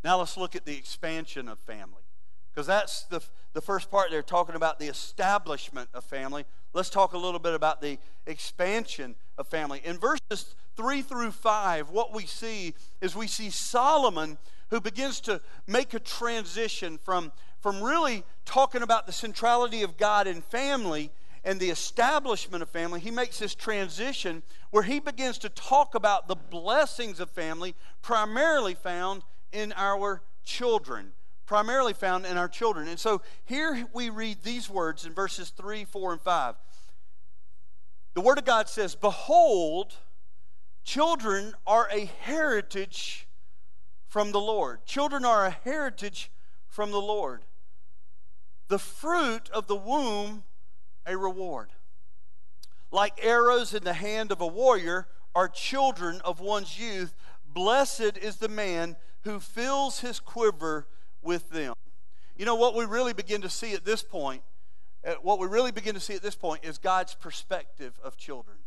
Now 0.03 0.19
let's 0.19 0.37
look 0.37 0.55
at 0.55 0.65
the 0.65 0.77
expansion 0.77 1.47
of 1.47 1.57
family. 1.57 1.98
Because 2.59 2.67
that's 2.67 3.03
the, 3.03 3.21
the 3.53 3.61
first 3.61 3.89
part 3.89 4.11
they're 4.11 4.21
talking 4.21 4.53
about 4.53 4.79
the 4.79 4.87
establishment 4.87 5.87
of 5.93 6.03
family. 6.03 6.43
Let's 6.73 6.89
talk 6.89 7.13
a 7.13 7.17
little 7.17 7.39
bit 7.39 7.53
about 7.53 7.79
the 7.81 7.97
expansion 8.27 9.15
of 9.37 9.47
family. 9.47 9.79
In 9.85 9.97
verses 9.97 10.55
3 10.75 11.01
through 11.01 11.31
5, 11.31 11.89
what 11.89 12.13
we 12.13 12.25
see 12.25 12.73
is 12.99 13.15
we 13.15 13.27
see 13.27 13.49
Solomon 13.49 14.37
who 14.71 14.81
begins 14.81 15.21
to 15.21 15.39
make 15.67 15.93
a 15.93 15.99
transition 15.99 16.97
from, 16.97 17.31
from 17.61 17.81
really 17.81 18.25
talking 18.43 18.81
about 18.81 19.07
the 19.07 19.13
centrality 19.13 19.81
of 19.81 19.95
God 19.95 20.27
in 20.27 20.41
family 20.41 21.11
and 21.45 21.61
the 21.61 21.69
establishment 21.69 22.61
of 22.61 22.67
family. 22.67 22.99
He 22.99 23.09
makes 23.09 23.39
this 23.39 23.55
transition 23.55 24.43
where 24.71 24.83
he 24.83 24.99
begins 24.99 25.37
to 25.37 25.49
talk 25.49 25.95
about 25.95 26.27
the 26.27 26.35
blessings 26.35 27.21
of 27.21 27.29
family, 27.29 27.73
primarily 28.01 28.73
found 28.73 29.23
in 29.53 29.71
our 29.77 30.23
children 30.43 31.13
primarily 31.49 31.93
found 31.93 32.27
in 32.27 32.37
our 32.37 32.47
children. 32.47 32.87
And 32.87 32.99
so 32.99 33.23
here 33.43 33.87
we 33.91 34.11
read 34.11 34.43
these 34.43 34.69
words 34.69 35.03
in 35.03 35.15
verses 35.15 35.49
3, 35.49 35.83
4, 35.83 36.11
and 36.11 36.21
5. 36.21 36.55
The 38.13 38.21
Word 38.21 38.37
of 38.37 38.45
God 38.45 38.69
says, 38.69 38.93
Behold, 38.93 39.95
children 40.83 41.55
are 41.65 41.89
a 41.91 42.05
heritage 42.05 43.27
from 44.07 44.31
the 44.31 44.39
Lord. 44.39 44.85
Children 44.85 45.25
are 45.25 45.47
a 45.47 45.57
heritage 45.63 46.29
from 46.67 46.91
the 46.91 47.01
Lord. 47.01 47.41
The 48.67 48.77
fruit 48.77 49.49
of 49.49 49.65
the 49.65 49.75
womb, 49.75 50.43
a 51.07 51.17
reward. 51.17 51.69
Like 52.91 53.25
arrows 53.25 53.73
in 53.73 53.83
the 53.83 53.93
hand 53.93 54.31
of 54.31 54.39
a 54.39 54.45
warrior 54.45 55.07
are 55.33 55.47
children 55.47 56.21
of 56.23 56.39
one's 56.39 56.79
youth. 56.79 57.15
Blessed 57.51 58.19
is 58.21 58.35
the 58.35 58.49
man 58.49 58.97
who 59.23 59.39
fills 59.39 60.01
his 60.01 60.19
quiver 60.19 60.85
with 61.21 61.49
them. 61.49 61.73
You 62.37 62.45
know 62.45 62.55
what 62.55 62.75
we 62.75 62.85
really 62.85 63.13
begin 63.13 63.41
to 63.41 63.49
see 63.49 63.73
at 63.73 63.83
this 63.83 64.01
point, 64.01 64.41
uh, 65.05 65.13
what 65.21 65.39
we 65.39 65.47
really 65.47 65.71
begin 65.71 65.93
to 65.93 65.99
see 65.99 66.15
at 66.15 66.21
this 66.21 66.35
point 66.35 66.63
is 66.63 66.77
God's 66.77 67.13
perspective 67.13 67.99
of 68.03 68.17
children. 68.17 68.57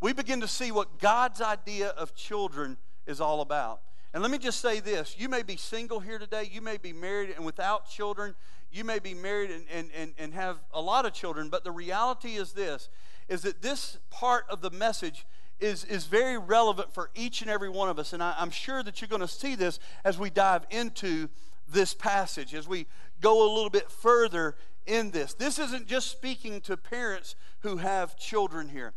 We 0.00 0.12
begin 0.12 0.40
to 0.40 0.48
see 0.48 0.72
what 0.72 0.98
God's 0.98 1.40
idea 1.42 1.88
of 1.88 2.14
children 2.14 2.78
is 3.06 3.20
all 3.20 3.40
about. 3.42 3.82
And 4.12 4.22
let 4.22 4.32
me 4.32 4.38
just 4.38 4.60
say 4.60 4.80
this 4.80 5.16
you 5.18 5.28
may 5.28 5.42
be 5.42 5.56
single 5.56 6.00
here 6.00 6.18
today, 6.18 6.48
you 6.50 6.60
may 6.60 6.78
be 6.78 6.92
married 6.92 7.30
and 7.36 7.44
without 7.44 7.88
children, 7.88 8.34
you 8.72 8.84
may 8.84 8.98
be 8.98 9.14
married 9.14 9.50
and, 9.50 9.64
and, 9.72 9.90
and, 9.96 10.14
and 10.18 10.34
have 10.34 10.58
a 10.72 10.80
lot 10.80 11.06
of 11.06 11.12
children, 11.12 11.48
but 11.48 11.64
the 11.64 11.70
reality 11.70 12.36
is 12.36 12.52
this 12.52 12.88
is 13.28 13.42
that 13.42 13.62
this 13.62 13.98
part 14.10 14.44
of 14.50 14.60
the 14.60 14.70
message 14.70 15.24
is, 15.60 15.84
is 15.84 16.06
very 16.06 16.36
relevant 16.36 16.92
for 16.92 17.10
each 17.14 17.42
and 17.42 17.50
every 17.50 17.68
one 17.68 17.88
of 17.88 17.98
us. 17.98 18.12
And 18.12 18.22
I, 18.22 18.34
I'm 18.36 18.50
sure 18.50 18.82
that 18.82 19.00
you're 19.00 19.08
going 19.08 19.20
to 19.20 19.28
see 19.28 19.54
this 19.54 19.78
as 20.04 20.18
we 20.18 20.30
dive 20.30 20.66
into 20.70 21.28
this 21.72 21.94
passage, 21.94 22.54
as 22.54 22.68
we 22.68 22.86
go 23.20 23.46
a 23.46 23.52
little 23.54 23.70
bit 23.70 23.90
further 23.90 24.56
in 24.86 25.10
this. 25.10 25.34
This 25.34 25.58
isn't 25.58 25.86
just 25.86 26.10
speaking 26.10 26.60
to 26.62 26.76
parents 26.76 27.34
who 27.60 27.78
have 27.78 28.16
children 28.16 28.68
here. 28.68 28.92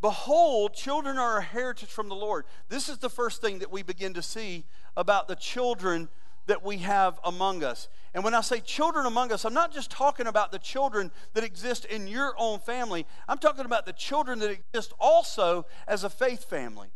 Behold, 0.00 0.74
children 0.74 1.18
are 1.18 1.38
a 1.38 1.42
heritage 1.42 1.88
from 1.88 2.08
the 2.08 2.14
Lord. 2.14 2.44
This 2.68 2.88
is 2.88 2.98
the 2.98 3.08
first 3.08 3.40
thing 3.40 3.60
that 3.60 3.72
we 3.72 3.82
begin 3.82 4.14
to 4.14 4.22
see 4.22 4.64
about 4.96 5.28
the 5.28 5.36
children 5.36 6.08
that 6.46 6.62
we 6.62 6.78
have 6.78 7.18
among 7.24 7.64
us. 7.64 7.88
And 8.12 8.22
when 8.22 8.34
I 8.34 8.42
say 8.42 8.60
children 8.60 9.06
among 9.06 9.32
us, 9.32 9.44
I'm 9.44 9.54
not 9.54 9.72
just 9.72 9.90
talking 9.90 10.26
about 10.26 10.52
the 10.52 10.58
children 10.58 11.10
that 11.32 11.42
exist 11.42 11.84
in 11.86 12.06
your 12.06 12.34
own 12.38 12.58
family, 12.58 13.06
I'm 13.28 13.38
talking 13.38 13.64
about 13.64 13.86
the 13.86 13.92
children 13.92 14.38
that 14.40 14.50
exist 14.50 14.92
also 15.00 15.66
as 15.88 16.04
a 16.04 16.10
faith 16.10 16.44
family. 16.44 16.88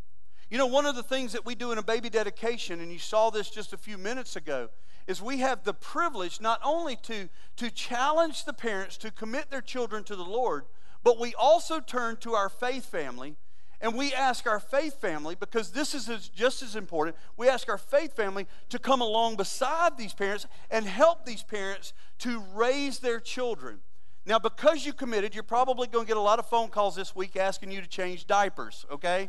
You 0.51 0.59
know, 0.59 0.67
one 0.67 0.87
of 0.87 0.95
the 0.95 1.03
things 1.03 1.33
that 1.33 1.45
we 1.45 1.55
do 1.55 1.73
in 1.73 1.79
a 1.79 1.83
baby 1.83 2.09
dedication, 2.09 2.81
and 2.81 2.93
you 2.93 2.99
saw 2.99 3.31
this 3.31 3.51
just 3.51 3.73
a 3.73 3.79
few 3.79 3.99
minutes 3.99 4.37
ago, 4.37 4.69
is 5.09 5.21
we 5.21 5.39
have 5.39 5.65
the 5.65 5.75
privilege 5.75 6.41
not 6.41 6.61
only 6.63 6.95
to, 6.95 7.29
to 7.57 7.71
challenge 7.71 8.45
the 8.45 8.53
parents 8.53 8.97
to 8.99 9.11
commit 9.11 9.51
their 9.51 9.63
children 9.63 10.05
to 10.05 10.15
the 10.15 10.23
Lord, 10.23 10.67
but 11.03 11.19
we 11.19 11.35
also 11.35 11.81
turn 11.81 12.19
to 12.19 12.35
our 12.35 12.49
faith 12.49 12.85
family 12.85 13.37
and 13.81 13.95
we 13.95 14.13
ask 14.13 14.47
our 14.47 14.59
faith 14.59 15.01
family, 15.01 15.37
because 15.39 15.71
this 15.71 15.95
is 15.95 16.29
just 16.29 16.63
as 16.63 16.75
important, 16.75 17.17
we 17.37 17.49
ask 17.49 17.69
our 17.69 17.79
faith 17.79 18.15
family 18.15 18.47
to 18.71 18.79
come 18.79 19.01
along 19.01 19.37
beside 19.37 19.97
these 19.97 20.13
parents 20.13 20.47
and 20.71 20.85
help 20.85 21.25
these 21.25 21.45
parents 21.45 21.93
to 22.19 22.43
raise 22.53 22.99
their 22.99 23.21
children. 23.21 23.79
Now, 24.27 24.41
because 24.41 24.85
you 24.85 24.93
committed, 24.93 25.33
you're 25.33 25.45
probably 25.45 25.87
going 25.87 26.07
to 26.07 26.09
get 26.09 26.17
a 26.17 26.21
lot 26.21 26.41
of 26.41 26.47
phone 26.47 26.69
calls 26.69 26.97
this 26.97 27.15
week 27.15 27.37
asking 27.37 27.71
you 27.71 27.81
to 27.81 27.87
change 27.87 28.27
diapers, 28.27 28.85
okay? 28.91 29.29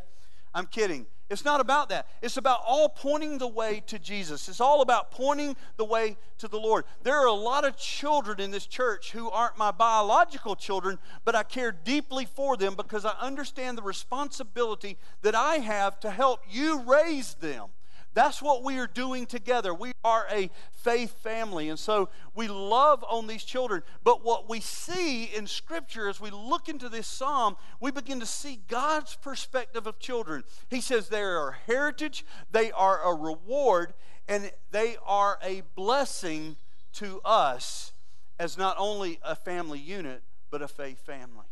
I'm 0.53 0.65
kidding. 0.65 1.05
It's 1.29 1.45
not 1.45 1.59
about 1.59 1.89
that. 1.89 2.07
It's 2.23 2.37
about 2.37 2.61
all 2.65 2.89
pointing 2.89 3.37
the 3.37 3.47
way 3.47 3.83
to 3.85 3.99
Jesus. 3.99 4.49
It's 4.49 4.59
all 4.59 4.81
about 4.81 5.11
pointing 5.11 5.55
the 5.77 5.85
way 5.85 6.17
to 6.39 6.47
the 6.47 6.59
Lord. 6.59 6.85
There 7.03 7.15
are 7.15 7.27
a 7.27 7.33
lot 7.33 7.65
of 7.65 7.77
children 7.77 8.39
in 8.39 8.49
this 8.49 8.65
church 8.65 9.11
who 9.11 9.29
aren't 9.29 9.55
my 9.55 9.69
biological 9.69 10.55
children, 10.55 10.97
but 11.25 11.35
I 11.35 11.43
care 11.43 11.71
deeply 11.71 12.25
for 12.25 12.57
them 12.57 12.73
because 12.73 13.05
I 13.05 13.13
understand 13.21 13.77
the 13.77 13.83
responsibility 13.83 14.97
that 15.21 15.35
I 15.35 15.57
have 15.57 15.99
to 15.99 16.09
help 16.09 16.41
you 16.49 16.81
raise 16.81 17.35
them. 17.35 17.67
That's 18.13 18.41
what 18.41 18.63
we 18.63 18.79
are 18.79 18.87
doing 18.87 19.25
together. 19.25 19.73
We 19.73 19.91
are 20.03 20.25
a 20.31 20.49
faith 20.71 21.21
family. 21.21 21.69
And 21.69 21.77
so 21.77 22.09
we 22.33 22.47
love 22.47 23.05
on 23.07 23.27
these 23.27 23.43
children. 23.43 23.83
But 24.03 24.23
what 24.25 24.49
we 24.49 24.59
see 24.59 25.25
in 25.25 25.45
Scripture 25.47 26.09
as 26.09 26.19
we 26.19 26.31
look 26.31 26.69
into 26.69 26.89
this 26.89 27.07
psalm, 27.07 27.55
we 27.79 27.91
begin 27.91 28.19
to 28.19 28.25
see 28.25 28.61
God's 28.67 29.15
perspective 29.15 29.85
of 29.85 29.99
children. 29.99 30.43
He 30.69 30.81
says 30.81 31.09
they 31.09 31.21
are 31.21 31.49
a 31.49 31.71
heritage, 31.71 32.25
they 32.51 32.71
are 32.71 33.01
a 33.01 33.15
reward, 33.15 33.93
and 34.27 34.51
they 34.71 34.97
are 35.05 35.37
a 35.43 35.63
blessing 35.75 36.55
to 36.93 37.21
us 37.23 37.93
as 38.39 38.57
not 38.57 38.75
only 38.79 39.19
a 39.23 39.35
family 39.35 39.79
unit, 39.79 40.23
but 40.49 40.61
a 40.61 40.67
faith 40.67 41.05
family. 41.05 41.45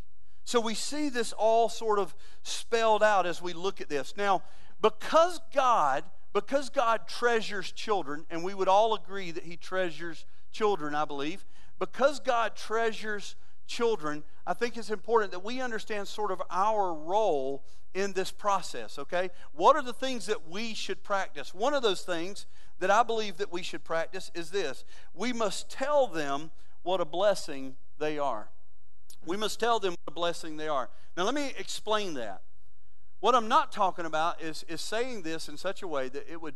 So 0.43 0.61
we 0.61 0.75
see 0.75 1.09
this 1.09 1.33
all 1.33 1.67
sort 1.67 1.99
of 1.99 2.15
spelled 2.41 3.03
out 3.03 3.25
as 3.25 3.41
we 3.41 3.53
look 3.53 3.81
at 3.81 3.89
this. 3.89 4.15
Now, 4.15 4.43
because 4.81 5.41
God, 5.53 6.03
because 6.39 6.69
God 6.69 7.07
treasures 7.07 7.71
children, 7.71 8.27
and 8.29 8.43
we 8.43 8.53
would 8.53 8.67
all 8.67 8.93
agree 8.93 9.31
that 9.31 9.43
He 9.43 9.57
treasures 9.57 10.27
children, 10.51 10.93
I 10.93 11.03
believe, 11.03 11.43
because 11.79 12.19
God 12.19 12.55
treasures 12.55 13.35
children, 13.65 14.23
I 14.45 14.53
think 14.53 14.77
it's 14.77 14.91
important 14.91 15.31
that 15.31 15.43
we 15.43 15.61
understand 15.61 16.07
sort 16.07 16.29
of 16.29 16.39
our 16.51 16.93
role 16.93 17.63
in 17.95 18.13
this 18.13 18.29
process, 18.29 18.99
okay? 18.99 19.31
What 19.53 19.75
are 19.75 19.81
the 19.81 19.93
things 19.93 20.27
that 20.27 20.47
we 20.47 20.75
should 20.75 21.03
practice? 21.03 21.55
One 21.55 21.73
of 21.73 21.81
those 21.81 22.01
things 22.03 22.45
that 22.77 22.91
I 22.91 23.01
believe 23.01 23.37
that 23.37 23.51
we 23.51 23.63
should 23.63 23.83
practice 23.83 24.29
is 24.35 24.51
this 24.51 24.85
we 25.15 25.33
must 25.33 25.71
tell 25.71 26.05
them 26.05 26.51
what 26.83 27.01
a 27.01 27.05
blessing 27.05 27.77
they 27.97 28.19
are. 28.19 28.49
We 29.25 29.37
must 29.37 29.59
tell 29.59 29.79
them 29.79 29.93
what 29.93 30.11
a 30.11 30.15
blessing 30.15 30.57
they 30.57 30.67
are. 30.67 30.91
Now, 31.15 31.23
let 31.23 31.33
me 31.33 31.53
explain 31.57 32.13
that. 32.13 32.43
What 33.19 33.35
I'm 33.35 33.47
not 33.47 33.71
talking 33.71 34.05
about 34.05 34.41
is, 34.41 34.63
is 34.67 34.81
saying 34.81 35.23
this 35.23 35.49
in 35.49 35.57
such 35.57 35.81
a 35.81 35.87
way 35.87 36.07
that 36.09 36.31
it 36.31 36.41
would 36.41 36.55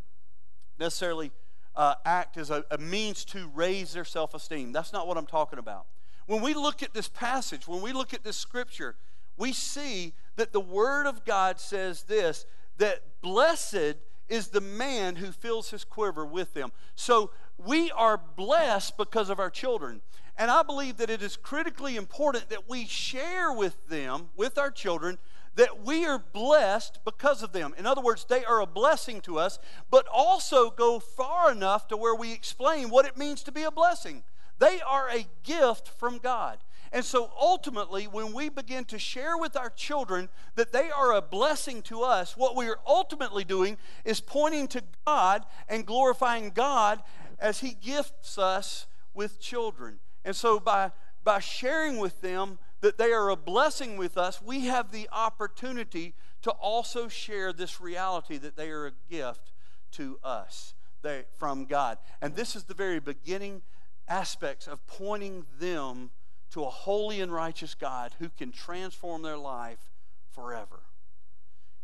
necessarily 0.80 1.32
uh, 1.76 1.95
act 2.06 2.38
as 2.38 2.50
a, 2.50 2.63
a 2.69 2.78
means 2.78 3.26
to 3.26 3.50
raise 3.54 3.93
their 3.93 4.06
self 4.06 4.34
esteem. 4.34 4.71
That's 4.71 4.93
not 4.93 5.08
what 5.08 5.17
I'm 5.17 5.26
talking 5.26 5.60
about. 5.60 5.86
When 6.28 6.41
we 6.41 6.54
look 6.54 6.84
at 6.84 6.93
this 6.93 7.08
passage, 7.08 7.67
when 7.67 7.82
we 7.82 7.93
look 7.93 8.13
at 8.13 8.24
this 8.24 8.38
scripture, 8.38 8.95
we 9.38 9.54
see 9.54 10.13
that 10.36 10.54
the 10.54 10.60
Word 10.60 11.08
of 11.08 11.26
God 11.26 11.60
says 11.60 12.04
this 12.04 12.45
that 12.78 13.02
blessed 13.21 13.95
is 14.30 14.47
the 14.47 14.62
man 14.62 15.17
who 15.17 15.32
fills 15.32 15.71
his 15.71 15.84
quiver 15.84 16.26
with 16.26 16.54
them. 16.54 16.71
So 16.95 17.32
we 17.58 17.91
are 17.91 18.17
blessed 18.17 18.97
because 18.97 19.30
of 19.30 19.39
our 19.39 19.50
children. 19.50 20.02
And 20.38 20.50
I 20.50 20.63
believe 20.63 20.97
that 20.97 21.10
it 21.10 21.21
is 21.21 21.36
critically 21.36 21.97
important 21.97 22.50
that 22.50 22.69
we 22.69 22.86
share 22.86 23.52
with 23.52 23.76
them, 23.89 24.30
with 24.36 24.58
our 24.58 24.71
children, 24.71 25.17
that 25.56 25.84
we 25.84 26.06
are 26.06 26.24
blessed 26.32 27.00
because 27.04 27.44
of 27.44 27.52
them. 27.52 27.74
In 27.78 27.86
other 27.86 28.02
words, 28.02 28.26
they 28.28 28.44
are 28.46 28.62
a 28.62 28.66
blessing 28.66 29.22
to 29.22 29.38
us, 29.38 29.60
but 29.90 30.08
also 30.12 30.70
go 30.70 31.00
far 31.00 31.52
enough 31.52 31.88
to 31.90 31.98
where 31.98 32.16
we 32.16 32.32
explain 32.32 32.90
what 32.90 33.06
it 33.06 33.18
means 33.18 33.44
to 33.44 33.52
be 33.52 33.64
a 33.64 33.72
blessing. 33.72 34.24
They 34.60 34.80
are 34.82 35.10
a 35.10 35.28
gift 35.44 35.90
from 35.90 36.20
God. 36.20 36.60
And 36.94 37.06
so 37.06 37.32
ultimately, 37.40 38.06
when 38.06 38.34
we 38.34 38.50
begin 38.50 38.84
to 38.86 39.00
share 39.00 39.38
with 39.38 39.56
our 39.56 39.70
children 39.70 40.30
that 40.56 40.74
they 40.74 40.92
are 40.92 41.14
a 41.14 41.22
blessing 41.22 41.82
to 41.84 42.02
us, 42.02 42.36
what 42.36 42.56
we 42.56 42.68
are 42.68 42.80
ultimately 42.86 43.46
doing 43.46 43.78
is 44.04 44.20
pointing 44.20 44.68
to 44.70 44.84
God 45.08 45.46
and 45.70 45.86
glorifying 45.86 46.50
God 46.50 47.02
as 47.40 47.62
He 47.62 47.72
gifts 47.74 48.38
us 48.38 48.88
with 49.14 49.40
children. 49.40 50.00
And 50.26 50.36
so 50.36 50.60
by, 50.60 50.92
by 51.24 51.40
sharing 51.40 51.98
with 51.98 52.20
them 52.22 52.60
that 52.82 52.98
they 52.98 53.12
are 53.13 53.30
a 53.30 53.36
blessing 53.36 53.96
with 53.96 54.17
us, 54.17 54.41
we 54.41 54.62
have 54.65 54.91
the 54.91 55.08
opportunity 55.12 56.13
to 56.41 56.52
also 56.52 57.08
share 57.08 57.54
this 57.54 57.80
reality 57.80 58.38
that 58.38 58.56
they 58.56 58.70
are 58.70 58.88
a 58.88 58.91
gift 59.10 59.52
to 59.91 60.20
us 60.24 60.74
they, 61.02 61.24
from 61.38 61.65
God. 61.65 61.98
And 62.22 62.36
this 62.36 62.56
is 62.56 62.63
the 62.63 62.74
very 62.74 63.00
beginning 63.00 63.62
aspects 64.08 64.67
of 64.67 64.86
pointing 64.88 65.46
them 65.60 66.12
to 66.52 66.63
a 66.63 66.70
holy 66.70 67.22
and 67.22 67.32
righteous 67.32 67.76
God 67.76 68.13
who 68.20 68.30
can 68.30 68.52
transform 68.52 69.22
their 69.22 69.38
life 69.38 69.91
forever. 70.32 70.82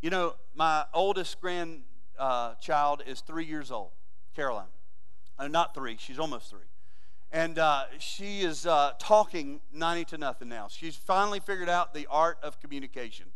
You 0.02 0.10
know, 0.10 0.36
my 0.56 0.86
oldest 0.94 1.40
grandchild 1.40 1.84
uh, 2.20 3.04
is 3.06 3.22
three 3.22 3.46
years 3.46 3.72
old, 3.72 3.92
Caroline. 4.36 4.66
Uh, 5.40 5.48
not 5.48 5.74
three, 5.74 5.98
she's 6.00 6.20
almost 6.20 6.50
three. 6.50 6.60
And 7.32 7.60
uh, 7.60 7.86
she 8.00 8.42
is 8.42 8.66
uh, 8.66 8.94
talking 9.00 9.60
90 9.74 10.06
to 10.06 10.18
nothing 10.18 10.50
now. 10.50 10.68
She's 10.70 10.96
finally 10.96 11.40
figured 11.40 11.70
out 11.70 11.94
the 11.94 12.08
art 12.10 12.38
of 12.42 12.60
communication. 12.60 13.28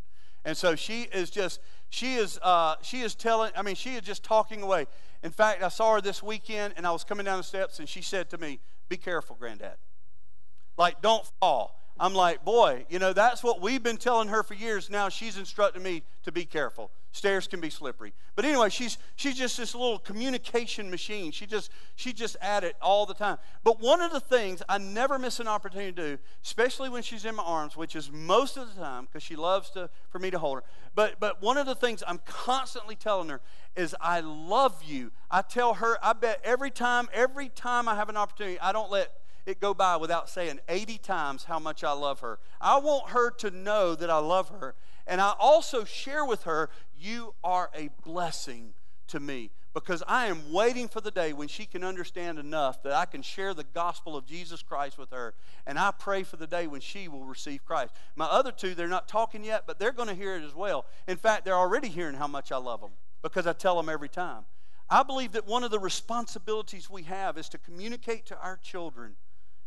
And 0.45 0.57
so 0.57 0.75
she 0.75 1.03
is 1.03 1.29
just, 1.29 1.59
she 1.89 2.15
is, 2.15 2.39
uh, 2.41 2.75
she 2.81 3.01
is 3.01 3.15
telling, 3.15 3.51
I 3.55 3.61
mean, 3.61 3.75
she 3.75 3.95
is 3.95 4.01
just 4.01 4.23
talking 4.23 4.61
away. 4.61 4.87
In 5.23 5.31
fact, 5.31 5.61
I 5.61 5.67
saw 5.67 5.95
her 5.95 6.01
this 6.01 6.23
weekend 6.23 6.73
and 6.77 6.87
I 6.87 6.91
was 6.91 7.03
coming 7.03 7.25
down 7.25 7.37
the 7.37 7.43
steps 7.43 7.79
and 7.79 7.87
she 7.87 8.01
said 8.01 8.29
to 8.31 8.37
me, 8.37 8.59
Be 8.89 8.97
careful, 8.97 9.35
Granddad. 9.37 9.75
Like, 10.77 11.01
don't 11.01 11.25
fall. 11.39 11.80
I'm 12.01 12.15
like, 12.15 12.43
boy, 12.43 12.85
you 12.89 12.97
know, 12.97 13.13
that's 13.13 13.43
what 13.43 13.61
we've 13.61 13.83
been 13.83 13.97
telling 13.97 14.29
her 14.29 14.41
for 14.41 14.55
years. 14.55 14.89
Now 14.89 15.07
she's 15.07 15.37
instructing 15.37 15.83
me 15.83 16.01
to 16.23 16.31
be 16.31 16.45
careful. 16.45 16.89
Stairs 17.11 17.45
can 17.45 17.59
be 17.59 17.69
slippery. 17.69 18.13
But 18.35 18.45
anyway, 18.45 18.69
she's 18.69 18.97
she's 19.15 19.37
just 19.37 19.57
this 19.57 19.75
little 19.75 19.99
communication 19.99 20.89
machine. 20.89 21.31
She 21.31 21.45
just 21.45 21.69
she 21.95 22.11
just 22.11 22.37
at 22.41 22.63
it 22.63 22.75
all 22.81 23.05
the 23.05 23.13
time. 23.13 23.37
But 23.63 23.79
one 23.79 24.01
of 24.01 24.11
the 24.11 24.19
things 24.19 24.63
I 24.67 24.79
never 24.79 25.19
miss 25.19 25.39
an 25.39 25.47
opportunity 25.47 25.91
to 25.91 26.15
do, 26.15 26.17
especially 26.43 26.89
when 26.89 27.03
she's 27.03 27.23
in 27.23 27.35
my 27.35 27.43
arms, 27.43 27.77
which 27.77 27.95
is 27.95 28.11
most 28.11 28.57
of 28.57 28.73
the 28.73 28.81
time 28.81 29.05
because 29.05 29.21
she 29.21 29.35
loves 29.35 29.69
to 29.71 29.89
for 30.09 30.17
me 30.17 30.31
to 30.31 30.39
hold 30.39 30.59
her. 30.59 30.63
But 30.95 31.19
but 31.19 31.39
one 31.39 31.57
of 31.57 31.67
the 31.67 31.75
things 31.75 32.01
I'm 32.07 32.21
constantly 32.25 32.95
telling 32.95 33.29
her 33.29 33.41
is 33.75 33.95
I 34.01 34.21
love 34.21 34.81
you. 34.83 35.11
I 35.29 35.43
tell 35.43 35.75
her, 35.75 35.97
I 36.01 36.13
bet 36.13 36.41
every 36.43 36.71
time, 36.71 37.09
every 37.13 37.49
time 37.49 37.87
I 37.87 37.95
have 37.95 38.09
an 38.09 38.17
opportunity, 38.17 38.59
I 38.59 38.71
don't 38.71 38.89
let 38.89 39.11
it 39.45 39.59
go 39.59 39.73
by 39.73 39.97
without 39.97 40.29
saying 40.29 40.59
80 40.69 40.97
times 40.99 41.43
how 41.45 41.59
much 41.59 41.83
I 41.83 41.91
love 41.93 42.19
her. 42.19 42.39
I 42.59 42.79
want 42.79 43.09
her 43.09 43.31
to 43.31 43.51
know 43.51 43.95
that 43.95 44.09
I 44.09 44.19
love 44.19 44.49
her. 44.49 44.75
And 45.07 45.19
I 45.19 45.33
also 45.39 45.83
share 45.83 46.25
with 46.25 46.43
her, 46.43 46.69
you 46.97 47.33
are 47.43 47.69
a 47.75 47.89
blessing 48.03 48.73
to 49.07 49.19
me 49.19 49.51
because 49.73 50.03
I 50.07 50.27
am 50.27 50.51
waiting 50.51 50.87
for 50.87 51.01
the 51.01 51.11
day 51.11 51.33
when 51.33 51.47
she 51.47 51.65
can 51.65 51.83
understand 51.83 52.39
enough 52.39 52.83
that 52.83 52.93
I 52.93 53.05
can 53.05 53.21
share 53.21 53.53
the 53.53 53.63
gospel 53.63 54.17
of 54.17 54.25
Jesus 54.25 54.61
Christ 54.61 54.97
with 54.97 55.11
her. 55.11 55.33
And 55.65 55.79
I 55.79 55.91
pray 55.91 56.23
for 56.23 56.37
the 56.37 56.47
day 56.47 56.67
when 56.67 56.81
she 56.81 57.07
will 57.07 57.23
receive 57.23 57.63
Christ. 57.63 57.93
My 58.15 58.25
other 58.25 58.51
two, 58.51 58.75
they're 58.75 58.87
not 58.87 59.07
talking 59.07 59.43
yet, 59.43 59.63
but 59.65 59.79
they're 59.79 59.91
going 59.91 60.09
to 60.09 60.13
hear 60.13 60.35
it 60.35 60.43
as 60.43 60.53
well. 60.53 60.85
In 61.07 61.17
fact, 61.17 61.45
they're 61.45 61.55
already 61.55 61.87
hearing 61.87 62.15
how 62.15 62.27
much 62.27 62.51
I 62.51 62.57
love 62.57 62.81
them 62.81 62.91
because 63.21 63.47
I 63.47 63.53
tell 63.53 63.77
them 63.77 63.89
every 63.89 64.09
time. 64.09 64.43
I 64.89 65.03
believe 65.03 65.31
that 65.33 65.47
one 65.47 65.63
of 65.63 65.71
the 65.71 65.79
responsibilities 65.79 66.89
we 66.89 67.03
have 67.03 67.37
is 67.37 67.47
to 67.49 67.57
communicate 67.57 68.25
to 68.25 68.37
our 68.41 68.57
children 68.57 69.15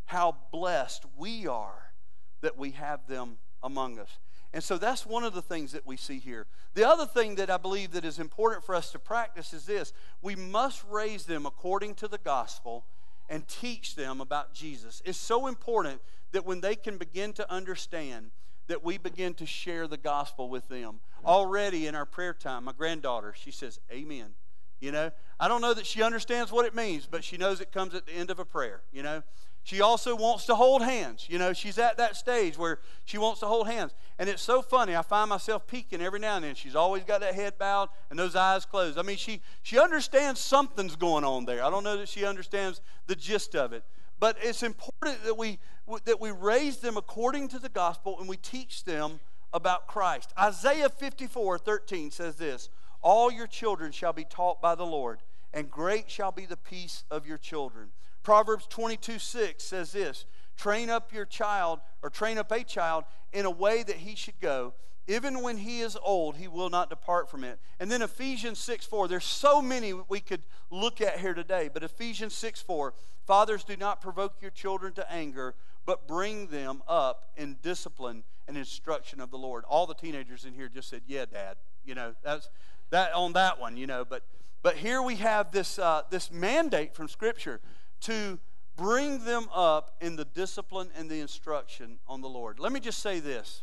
how 0.06 0.36
blessed 0.52 1.04
we 1.16 1.46
are 1.46 1.92
that 2.40 2.58
we 2.58 2.72
have 2.72 3.06
them 3.06 3.38
among 3.62 3.98
us. 3.98 4.18
And 4.52 4.62
so 4.62 4.78
that's 4.78 5.04
one 5.04 5.24
of 5.24 5.34
the 5.34 5.42
things 5.42 5.72
that 5.72 5.86
we 5.86 5.96
see 5.96 6.18
here. 6.18 6.46
The 6.74 6.88
other 6.88 7.06
thing 7.06 7.34
that 7.36 7.50
I 7.50 7.56
believe 7.56 7.92
that 7.92 8.04
is 8.04 8.18
important 8.18 8.64
for 8.64 8.74
us 8.74 8.92
to 8.92 8.98
practice 8.98 9.52
is 9.52 9.66
this. 9.66 9.92
We 10.22 10.36
must 10.36 10.84
raise 10.88 11.24
them 11.24 11.44
according 11.44 11.96
to 11.96 12.08
the 12.08 12.18
gospel 12.18 12.84
and 13.28 13.48
teach 13.48 13.96
them 13.96 14.20
about 14.20 14.54
Jesus. 14.54 15.02
It's 15.04 15.18
so 15.18 15.46
important 15.46 16.00
that 16.32 16.46
when 16.46 16.60
they 16.60 16.76
can 16.76 16.98
begin 16.98 17.32
to 17.32 17.50
understand 17.50 18.30
that 18.66 18.84
we 18.84 18.98
begin 18.98 19.34
to 19.34 19.46
share 19.46 19.86
the 19.86 19.96
gospel 19.96 20.48
with 20.48 20.68
them. 20.68 21.00
Already 21.24 21.86
in 21.86 21.94
our 21.94 22.06
prayer 22.06 22.34
time, 22.34 22.64
my 22.64 22.72
granddaughter, 22.72 23.34
she 23.36 23.50
says, 23.50 23.78
Amen. 23.90 24.34
You 24.80 24.92
know, 24.92 25.10
I 25.40 25.48
don't 25.48 25.60
know 25.60 25.74
that 25.74 25.86
she 25.86 26.02
understands 26.02 26.52
what 26.52 26.66
it 26.66 26.74
means, 26.74 27.06
but 27.10 27.24
she 27.24 27.36
knows 27.36 27.60
it 27.60 27.72
comes 27.72 27.94
at 27.94 28.06
the 28.06 28.12
end 28.12 28.30
of 28.30 28.38
a 28.38 28.44
prayer, 28.44 28.82
you 28.92 29.02
know. 29.02 29.22
She 29.64 29.80
also 29.80 30.14
wants 30.14 30.44
to 30.46 30.54
hold 30.54 30.82
hands. 30.82 31.26
You 31.28 31.38
know, 31.38 31.54
she's 31.54 31.78
at 31.78 31.96
that 31.96 32.16
stage 32.16 32.58
where 32.58 32.80
she 33.06 33.16
wants 33.16 33.40
to 33.40 33.46
hold 33.46 33.66
hands. 33.66 33.94
And 34.18 34.28
it's 34.28 34.42
so 34.42 34.60
funny. 34.60 34.94
I 34.94 35.00
find 35.00 35.30
myself 35.30 35.66
peeking 35.66 36.02
every 36.02 36.20
now 36.20 36.36
and 36.36 36.44
then. 36.44 36.54
She's 36.54 36.76
always 36.76 37.02
got 37.02 37.22
that 37.22 37.34
head 37.34 37.54
bowed 37.58 37.88
and 38.10 38.18
those 38.18 38.36
eyes 38.36 38.66
closed. 38.66 38.98
I 38.98 39.02
mean, 39.02 39.16
she, 39.16 39.40
she 39.62 39.78
understands 39.78 40.38
something's 40.38 40.96
going 40.96 41.24
on 41.24 41.46
there. 41.46 41.64
I 41.64 41.70
don't 41.70 41.82
know 41.82 41.96
that 41.96 42.10
she 42.10 42.26
understands 42.26 42.82
the 43.06 43.16
gist 43.16 43.56
of 43.56 43.72
it. 43.72 43.84
But 44.20 44.36
it's 44.42 44.62
important 44.62 45.24
that 45.24 45.38
we, 45.38 45.58
that 46.04 46.20
we 46.20 46.30
raise 46.30 46.76
them 46.76 46.98
according 46.98 47.48
to 47.48 47.58
the 47.58 47.70
gospel 47.70 48.20
and 48.20 48.28
we 48.28 48.36
teach 48.36 48.84
them 48.84 49.18
about 49.54 49.86
Christ. 49.86 50.34
Isaiah 50.38 50.90
54 50.90 51.58
13 51.58 52.10
says 52.10 52.36
this 52.36 52.68
All 53.00 53.32
your 53.32 53.46
children 53.46 53.92
shall 53.92 54.12
be 54.12 54.24
taught 54.24 54.60
by 54.60 54.74
the 54.74 54.84
Lord, 54.84 55.20
and 55.54 55.70
great 55.70 56.10
shall 56.10 56.32
be 56.32 56.44
the 56.44 56.56
peace 56.58 57.04
of 57.10 57.26
your 57.26 57.38
children. 57.38 57.92
Proverbs 58.24 58.66
22 58.66 59.20
6 59.20 59.62
says 59.62 59.92
this 59.92 60.24
train 60.56 60.90
up 60.90 61.12
your 61.12 61.26
child 61.26 61.80
or 62.02 62.10
train 62.10 62.38
up 62.38 62.50
a 62.50 62.64
child 62.64 63.04
in 63.32 63.44
a 63.44 63.50
way 63.50 63.82
that 63.82 63.96
he 63.96 64.16
should 64.16 64.40
go. 64.40 64.74
Even 65.06 65.42
when 65.42 65.58
he 65.58 65.80
is 65.80 65.98
old, 66.02 66.36
he 66.36 66.48
will 66.48 66.70
not 66.70 66.88
depart 66.88 67.28
from 67.28 67.44
it. 67.44 67.58
And 67.78 67.92
then 67.92 68.00
Ephesians 68.00 68.58
6 68.58 68.86
4. 68.86 69.06
There's 69.06 69.24
so 69.24 69.60
many 69.60 69.92
we 69.92 70.20
could 70.20 70.42
look 70.70 71.02
at 71.02 71.20
here 71.20 71.34
today, 71.34 71.68
but 71.72 71.82
Ephesians 71.82 72.34
6 72.34 72.62
4. 72.62 72.94
Fathers, 73.26 73.64
do 73.64 73.76
not 73.76 74.00
provoke 74.00 74.36
your 74.40 74.50
children 74.50 74.94
to 74.94 75.12
anger, 75.12 75.54
but 75.84 76.08
bring 76.08 76.46
them 76.46 76.82
up 76.88 77.30
in 77.36 77.56
discipline 77.62 78.24
and 78.48 78.56
instruction 78.56 79.20
of 79.20 79.30
the 79.30 79.38
Lord. 79.38 79.64
All 79.68 79.86
the 79.86 79.94
teenagers 79.94 80.44
in 80.44 80.54
here 80.54 80.68
just 80.68 80.88
said, 80.88 81.02
Yeah, 81.06 81.26
Dad. 81.26 81.56
You 81.84 81.94
know, 81.94 82.14
that's 82.24 82.48
that 82.88 83.12
on 83.12 83.34
that 83.34 83.60
one, 83.60 83.76
you 83.76 83.86
know, 83.86 84.06
but 84.06 84.22
But 84.62 84.76
here 84.76 85.02
we 85.02 85.16
have 85.16 85.52
this, 85.52 85.78
uh, 85.78 86.02
this 86.08 86.32
mandate 86.32 86.94
from 86.94 87.08
Scripture 87.08 87.60
to 88.04 88.38
bring 88.76 89.24
them 89.24 89.48
up 89.54 89.96
in 90.00 90.16
the 90.16 90.24
discipline 90.24 90.90
and 90.96 91.08
the 91.08 91.20
instruction 91.20 91.98
on 92.08 92.20
the 92.20 92.28
Lord. 92.28 92.58
Let 92.58 92.72
me 92.72 92.80
just 92.80 93.00
say 93.00 93.20
this 93.20 93.62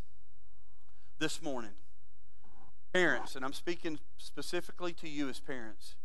this 1.20 1.42
morning. 1.42 1.72
Parents, 2.94 3.36
and 3.36 3.46
I'm 3.46 3.54
speaking 3.54 4.00
specifically 4.18 4.92
to 4.94 5.08
you 5.08 5.30
as 5.30 5.40
parents, 5.40 5.96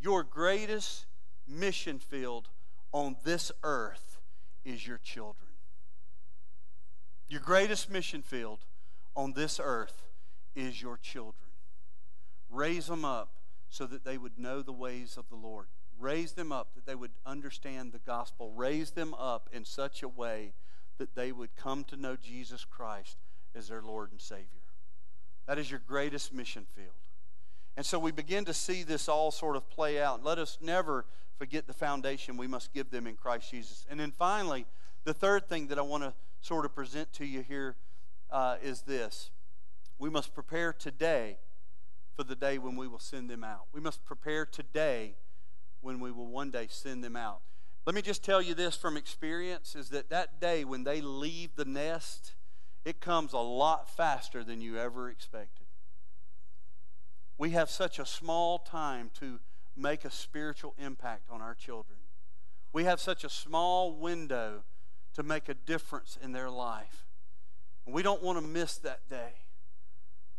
your 0.00 0.22
greatest 0.22 1.06
mission 1.46 1.98
field 1.98 2.48
on 2.92 3.16
this 3.24 3.50
earth 3.62 4.18
is 4.64 4.86
your 4.86 4.98
children. 4.98 5.48
Your 7.28 7.40
greatest 7.40 7.90
mission 7.90 8.22
field 8.22 8.60
on 9.14 9.32
this 9.32 9.60
earth 9.62 10.02
is 10.54 10.82
your 10.82 10.96
children. 10.96 11.50
Raise 12.50 12.86
them 12.86 13.04
up 13.04 13.30
so 13.70 13.86
that 13.86 14.04
they 14.04 14.18
would 14.18 14.38
know 14.38 14.62
the 14.62 14.72
ways 14.72 15.16
of 15.16 15.28
the 15.28 15.36
Lord. 15.36 15.66
Raise 15.98 16.32
them 16.32 16.52
up 16.52 16.74
that 16.74 16.86
they 16.86 16.94
would 16.94 17.10
understand 17.26 17.92
the 17.92 17.98
gospel. 17.98 18.52
Raise 18.52 18.92
them 18.92 19.14
up 19.14 19.48
in 19.52 19.64
such 19.64 20.02
a 20.02 20.08
way 20.08 20.52
that 20.98 21.14
they 21.14 21.32
would 21.32 21.56
come 21.56 21.84
to 21.84 21.96
know 21.96 22.16
Jesus 22.16 22.64
Christ 22.64 23.16
as 23.54 23.68
their 23.68 23.82
Lord 23.82 24.12
and 24.12 24.20
Savior. 24.20 24.46
That 25.46 25.58
is 25.58 25.70
your 25.70 25.80
greatest 25.86 26.32
mission 26.32 26.66
field. 26.74 26.88
And 27.76 27.86
so 27.86 27.98
we 27.98 28.10
begin 28.10 28.44
to 28.44 28.54
see 28.54 28.82
this 28.82 29.08
all 29.08 29.30
sort 29.30 29.56
of 29.56 29.68
play 29.70 30.02
out. 30.02 30.24
Let 30.24 30.38
us 30.38 30.58
never 30.60 31.06
forget 31.38 31.66
the 31.66 31.72
foundation 31.72 32.36
we 32.36 32.48
must 32.48 32.74
give 32.74 32.90
them 32.90 33.06
in 33.06 33.14
Christ 33.14 33.50
Jesus. 33.50 33.86
And 33.88 33.98
then 33.98 34.10
finally, 34.10 34.66
the 35.04 35.14
third 35.14 35.48
thing 35.48 35.68
that 35.68 35.78
I 35.78 35.82
want 35.82 36.02
to 36.02 36.12
sort 36.40 36.64
of 36.64 36.74
present 36.74 37.12
to 37.14 37.24
you 37.24 37.42
here 37.42 37.76
uh, 38.30 38.56
is 38.62 38.82
this 38.82 39.30
we 39.98 40.10
must 40.10 40.34
prepare 40.34 40.72
today 40.72 41.38
for 42.16 42.24
the 42.24 42.36
day 42.36 42.58
when 42.58 42.76
we 42.76 42.88
will 42.88 42.98
send 42.98 43.30
them 43.30 43.44
out. 43.44 43.66
We 43.72 43.80
must 43.80 44.04
prepare 44.04 44.44
today 44.44 45.14
when 45.80 46.00
we 46.00 46.10
will 46.10 46.26
one 46.26 46.50
day 46.50 46.66
send 46.70 47.02
them 47.02 47.16
out. 47.16 47.40
Let 47.86 47.94
me 47.94 48.02
just 48.02 48.24
tell 48.24 48.42
you 48.42 48.54
this 48.54 48.76
from 48.76 48.96
experience 48.96 49.74
is 49.74 49.88
that 49.90 50.10
that 50.10 50.40
day 50.40 50.64
when 50.64 50.84
they 50.84 51.00
leave 51.00 51.56
the 51.56 51.64
nest, 51.64 52.34
it 52.84 53.00
comes 53.00 53.32
a 53.32 53.38
lot 53.38 53.88
faster 53.96 54.44
than 54.44 54.60
you 54.60 54.78
ever 54.78 55.08
expected. 55.08 55.66
We 57.38 57.50
have 57.50 57.70
such 57.70 57.98
a 57.98 58.04
small 58.04 58.58
time 58.58 59.10
to 59.20 59.38
make 59.76 60.04
a 60.04 60.10
spiritual 60.10 60.74
impact 60.78 61.30
on 61.30 61.40
our 61.40 61.54
children. 61.54 61.98
We 62.72 62.84
have 62.84 63.00
such 63.00 63.24
a 63.24 63.30
small 63.30 63.92
window 63.92 64.64
to 65.14 65.22
make 65.22 65.48
a 65.48 65.54
difference 65.54 66.18
in 66.22 66.32
their 66.32 66.50
life. 66.50 67.06
And 67.86 67.94
we 67.94 68.02
don't 68.02 68.22
want 68.22 68.38
to 68.38 68.44
miss 68.44 68.76
that 68.78 69.08
day 69.08 69.32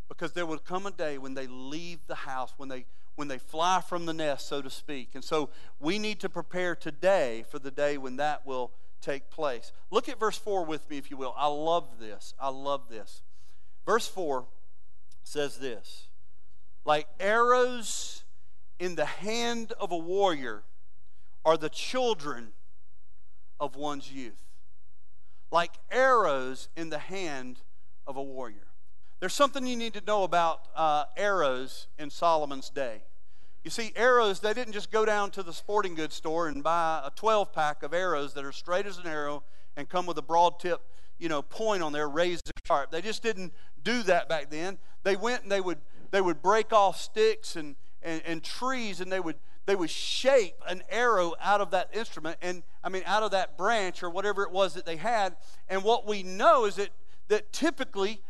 because 0.07 0.33
there 0.33 0.45
will 0.45 0.57
come 0.57 0.85
a 0.85 0.91
day 0.91 1.17
when 1.17 1.33
they 1.33 1.47
leave 1.47 1.99
the 2.07 2.15
house, 2.15 2.53
when 2.57 2.69
they 2.69 2.85
when 3.19 3.27
they 3.27 3.37
fly 3.37 3.81
from 3.81 4.05
the 4.05 4.13
nest, 4.13 4.47
so 4.47 4.61
to 4.61 4.69
speak. 4.69 5.09
And 5.13 5.21
so 5.21 5.49
we 5.77 5.99
need 5.99 6.21
to 6.21 6.29
prepare 6.29 6.73
today 6.73 7.43
for 7.49 7.59
the 7.59 7.69
day 7.69 7.97
when 7.97 8.15
that 8.15 8.45
will 8.45 8.71
take 9.01 9.29
place. 9.29 9.73
Look 9.91 10.07
at 10.07 10.17
verse 10.17 10.37
4 10.37 10.63
with 10.63 10.89
me, 10.89 10.97
if 10.97 11.11
you 11.11 11.17
will. 11.17 11.35
I 11.37 11.47
love 11.47 11.99
this. 11.99 12.33
I 12.39 12.47
love 12.47 12.83
this. 12.89 13.21
Verse 13.85 14.07
4 14.07 14.45
says 15.25 15.57
this 15.57 16.07
Like 16.85 17.07
arrows 17.19 18.23
in 18.79 18.95
the 18.95 19.05
hand 19.05 19.73
of 19.81 19.91
a 19.91 19.97
warrior 19.97 20.63
are 21.43 21.57
the 21.57 21.69
children 21.69 22.53
of 23.59 23.75
one's 23.75 24.13
youth. 24.13 24.45
Like 25.51 25.73
arrows 25.91 26.69
in 26.77 26.89
the 26.89 26.99
hand 26.99 27.59
of 28.07 28.15
a 28.15 28.23
warrior. 28.23 28.67
There's 29.19 29.33
something 29.33 29.67
you 29.67 29.75
need 29.75 29.93
to 29.95 30.01
know 30.07 30.23
about 30.23 30.69
uh, 30.73 31.03
arrows 31.17 31.87
in 31.97 32.09
Solomon's 32.09 32.69
day. 32.69 33.01
You 33.63 33.69
see, 33.69 33.91
arrows, 33.95 34.39
they 34.39 34.53
didn't 34.53 34.73
just 34.73 34.89
go 34.89 35.05
down 35.05 35.31
to 35.31 35.43
the 35.43 35.51
sporting 35.51 35.93
goods 35.93 36.15
store 36.15 36.47
and 36.47 36.63
buy 36.63 37.01
a 37.03 37.11
12 37.11 37.51
pack 37.51 37.83
of 37.83 37.93
arrows 37.93 38.33
that 38.33 38.45
are 38.45 38.53
straight 38.53 38.85
as 38.85 38.97
an 38.97 39.05
arrow 39.05 39.43
and 39.75 39.89
come 39.89 40.05
with 40.05 40.17
a 40.17 40.21
broad 40.21 40.59
tip, 40.59 40.81
you 41.17 41.27
know, 41.27 41.41
point 41.41 41.83
on 41.83 41.91
there, 41.91 42.07
razor 42.07 42.41
sharp. 42.65 42.91
They 42.91 43.01
just 43.01 43.21
didn't 43.21 43.53
do 43.83 44.01
that 44.03 44.29
back 44.29 44.49
then. 44.49 44.77
They 45.03 45.17
went 45.17 45.43
and 45.43 45.51
they 45.51 45.59
would, 45.59 45.79
they 46.11 46.21
would 46.21 46.41
break 46.41 46.71
off 46.71 46.99
sticks 46.99 47.57
and, 47.57 47.75
and, 48.01 48.21
and 48.25 48.41
trees 48.41 49.01
and 49.01 49.11
they 49.11 49.19
would, 49.19 49.35
they 49.65 49.75
would 49.75 49.89
shape 49.89 50.55
an 50.67 50.81
arrow 50.89 51.33
out 51.41 51.59
of 51.59 51.71
that 51.71 51.89
instrument 51.93 52.37
and, 52.41 52.63
I 52.81 52.87
mean, 52.89 53.03
out 53.05 53.23
of 53.23 53.31
that 53.31 53.57
branch 53.57 54.03
or 54.03 54.09
whatever 54.09 54.43
it 54.43 54.51
was 54.51 54.73
that 54.75 54.85
they 54.85 54.95
had. 54.95 55.35
And 55.67 55.83
what 55.83 56.07
we 56.07 56.23
know 56.23 56.63
is 56.63 56.75
that, 56.75 56.89
that 57.27 57.51
typically 57.51 58.21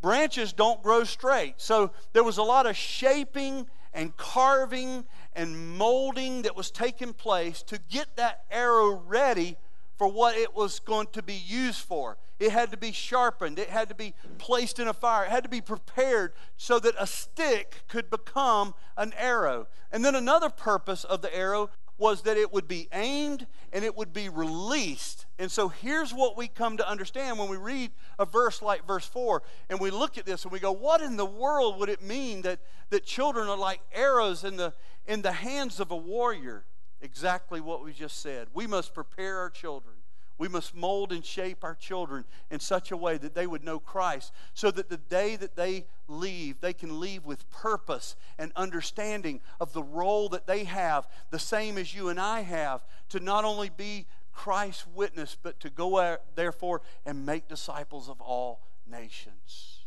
branches 0.00 0.52
don't 0.52 0.82
grow 0.82 1.02
straight. 1.02 1.54
So 1.56 1.90
there 2.12 2.22
was 2.22 2.38
a 2.38 2.42
lot 2.42 2.66
of 2.66 2.76
shaping 2.76 3.66
and 3.96 4.14
carving 4.18 5.06
and 5.34 5.76
molding 5.76 6.42
that 6.42 6.54
was 6.54 6.70
taking 6.70 7.14
place 7.14 7.62
to 7.62 7.80
get 7.90 8.14
that 8.16 8.44
arrow 8.50 8.90
ready 8.90 9.56
for 9.96 10.06
what 10.06 10.36
it 10.36 10.54
was 10.54 10.78
going 10.78 11.06
to 11.12 11.22
be 11.22 11.34
used 11.34 11.80
for. 11.80 12.18
It 12.38 12.52
had 12.52 12.70
to 12.72 12.76
be 12.76 12.92
sharpened, 12.92 13.58
it 13.58 13.70
had 13.70 13.88
to 13.88 13.94
be 13.94 14.12
placed 14.36 14.78
in 14.78 14.86
a 14.86 14.92
fire, 14.92 15.24
it 15.24 15.30
had 15.30 15.44
to 15.44 15.48
be 15.48 15.62
prepared 15.62 16.34
so 16.58 16.78
that 16.78 16.94
a 16.98 17.06
stick 17.06 17.84
could 17.88 18.10
become 18.10 18.74
an 18.98 19.14
arrow. 19.16 19.66
And 19.90 20.04
then 20.04 20.14
another 20.14 20.50
purpose 20.50 21.02
of 21.02 21.22
the 21.22 21.34
arrow 21.34 21.70
was 21.98 22.22
that 22.22 22.36
it 22.36 22.52
would 22.52 22.68
be 22.68 22.88
aimed 22.92 23.46
and 23.72 23.84
it 23.84 23.96
would 23.96 24.12
be 24.12 24.28
released. 24.28 25.26
And 25.38 25.50
so 25.50 25.68
here's 25.68 26.12
what 26.12 26.36
we 26.36 26.48
come 26.48 26.76
to 26.76 26.88
understand 26.88 27.38
when 27.38 27.48
we 27.48 27.56
read 27.56 27.90
a 28.18 28.26
verse 28.26 28.62
like 28.62 28.86
verse 28.86 29.06
4 29.06 29.42
and 29.70 29.80
we 29.80 29.90
look 29.90 30.18
at 30.18 30.26
this 30.26 30.44
and 30.44 30.52
we 30.52 30.58
go, 30.58 30.72
what 30.72 31.00
in 31.00 31.16
the 31.16 31.26
world 31.26 31.78
would 31.78 31.88
it 31.88 32.02
mean 32.02 32.42
that, 32.42 32.60
that 32.90 33.04
children 33.04 33.48
are 33.48 33.58
like 33.58 33.80
arrows 33.92 34.44
in 34.44 34.56
the, 34.56 34.72
in 35.06 35.22
the 35.22 35.32
hands 35.32 35.80
of 35.80 35.90
a 35.90 35.96
warrior? 35.96 36.64
Exactly 37.00 37.60
what 37.60 37.84
we 37.84 37.92
just 37.92 38.20
said. 38.20 38.48
We 38.54 38.66
must 38.66 38.94
prepare 38.94 39.38
our 39.38 39.50
children 39.50 39.95
we 40.38 40.48
must 40.48 40.74
mold 40.74 41.12
and 41.12 41.24
shape 41.24 41.64
our 41.64 41.74
children 41.74 42.24
in 42.50 42.60
such 42.60 42.90
a 42.90 42.96
way 42.96 43.16
that 43.18 43.34
they 43.34 43.46
would 43.46 43.64
know 43.64 43.78
Christ 43.78 44.32
so 44.54 44.70
that 44.70 44.88
the 44.88 44.96
day 44.96 45.36
that 45.36 45.56
they 45.56 45.86
leave, 46.08 46.60
they 46.60 46.72
can 46.72 47.00
leave 47.00 47.24
with 47.24 47.48
purpose 47.50 48.16
and 48.38 48.52
understanding 48.56 49.40
of 49.60 49.72
the 49.72 49.82
role 49.82 50.28
that 50.30 50.46
they 50.46 50.64
have, 50.64 51.08
the 51.30 51.38
same 51.38 51.78
as 51.78 51.94
you 51.94 52.08
and 52.08 52.20
I 52.20 52.40
have, 52.40 52.84
to 53.10 53.20
not 53.20 53.44
only 53.44 53.70
be 53.70 54.06
Christ's 54.32 54.86
witness, 54.86 55.36
but 55.42 55.58
to 55.60 55.70
go 55.70 55.98
out, 55.98 56.20
therefore 56.34 56.82
and 57.06 57.24
make 57.24 57.48
disciples 57.48 58.08
of 58.08 58.20
all 58.20 58.60
nations. 58.86 59.84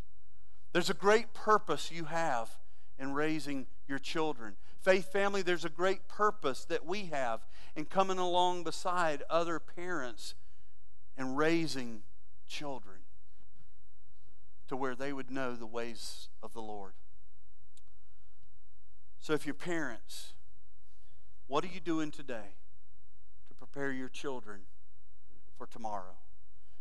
There's 0.73 0.89
a 0.89 0.95
great 0.95 1.33
purpose 1.33 1.91
you 1.91 2.05
have 2.05 2.49
in 2.99 3.13
raising 3.13 3.67
your 3.87 3.99
children. 3.99 4.55
Faith 4.81 5.11
family, 5.11 5.41
there's 5.41 5.65
a 5.65 5.69
great 5.69 6.07
purpose 6.07 6.65
that 6.65 6.85
we 6.85 7.05
have 7.05 7.41
in 7.75 7.85
coming 7.85 8.17
along 8.17 8.63
beside 8.63 9.23
other 9.29 9.59
parents 9.59 10.35
and 11.17 11.37
raising 11.37 12.01
children 12.47 12.97
to 14.67 14.75
where 14.75 14.95
they 14.95 15.11
would 15.11 15.31
know 15.31 15.55
the 15.55 15.65
ways 15.65 16.29
of 16.43 16.53
the 16.53 16.61
Lord. 16.61 16.93
So, 19.19 19.33
if 19.33 19.45
you're 19.45 19.53
parents, 19.53 20.33
what 21.47 21.63
are 21.63 21.67
you 21.67 21.79
doing 21.79 22.11
today 22.11 22.55
to 23.49 23.55
prepare 23.55 23.91
your 23.91 24.07
children 24.07 24.61
for 25.57 25.67
tomorrow? 25.67 26.15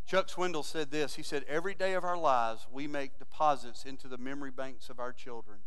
Chuck 0.07 0.29
Swindoll 0.29 0.65
said 0.65 0.91
this. 0.91 1.17
He 1.17 1.23
said, 1.23 1.45
Every 1.49 1.75
day 1.75 1.95
of 1.95 2.05
our 2.05 2.17
lives, 2.17 2.67
we 2.73 2.87
make 2.87 3.19
deposits 3.19 3.85
into 3.85 4.09
the 4.09 4.17
memory 4.17 4.51
banks 4.51 4.89
of 4.89 4.99
our 4.99 5.13
children. 5.13 5.59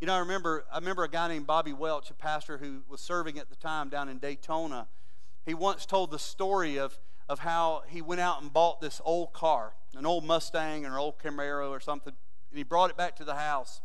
You 0.00 0.06
know, 0.06 0.14
I 0.14 0.20
remember, 0.20 0.64
I 0.72 0.78
remember 0.78 1.02
a 1.02 1.08
guy 1.08 1.26
named 1.26 1.48
Bobby 1.48 1.72
Welch, 1.72 2.08
a 2.10 2.14
pastor 2.14 2.58
who 2.58 2.82
was 2.88 3.00
serving 3.00 3.36
at 3.36 3.50
the 3.50 3.56
time 3.56 3.88
down 3.88 4.08
in 4.08 4.18
Daytona. 4.18 4.86
He 5.44 5.54
once 5.54 5.86
told 5.86 6.12
the 6.12 6.20
story 6.20 6.76
of, 6.78 7.00
of 7.28 7.40
how 7.40 7.82
he 7.88 8.00
went 8.00 8.20
out 8.20 8.40
and 8.40 8.52
bought 8.52 8.80
this 8.80 9.00
old 9.04 9.32
car, 9.32 9.74
an 9.96 10.06
old 10.06 10.24
Mustang 10.24 10.86
or 10.86 10.90
an 10.90 10.94
old 10.94 11.18
Camaro 11.18 11.70
or 11.70 11.80
something, 11.80 12.12
and 12.50 12.58
he 12.58 12.62
brought 12.62 12.90
it 12.90 12.96
back 12.96 13.16
to 13.16 13.24
the 13.24 13.34
house. 13.34 13.80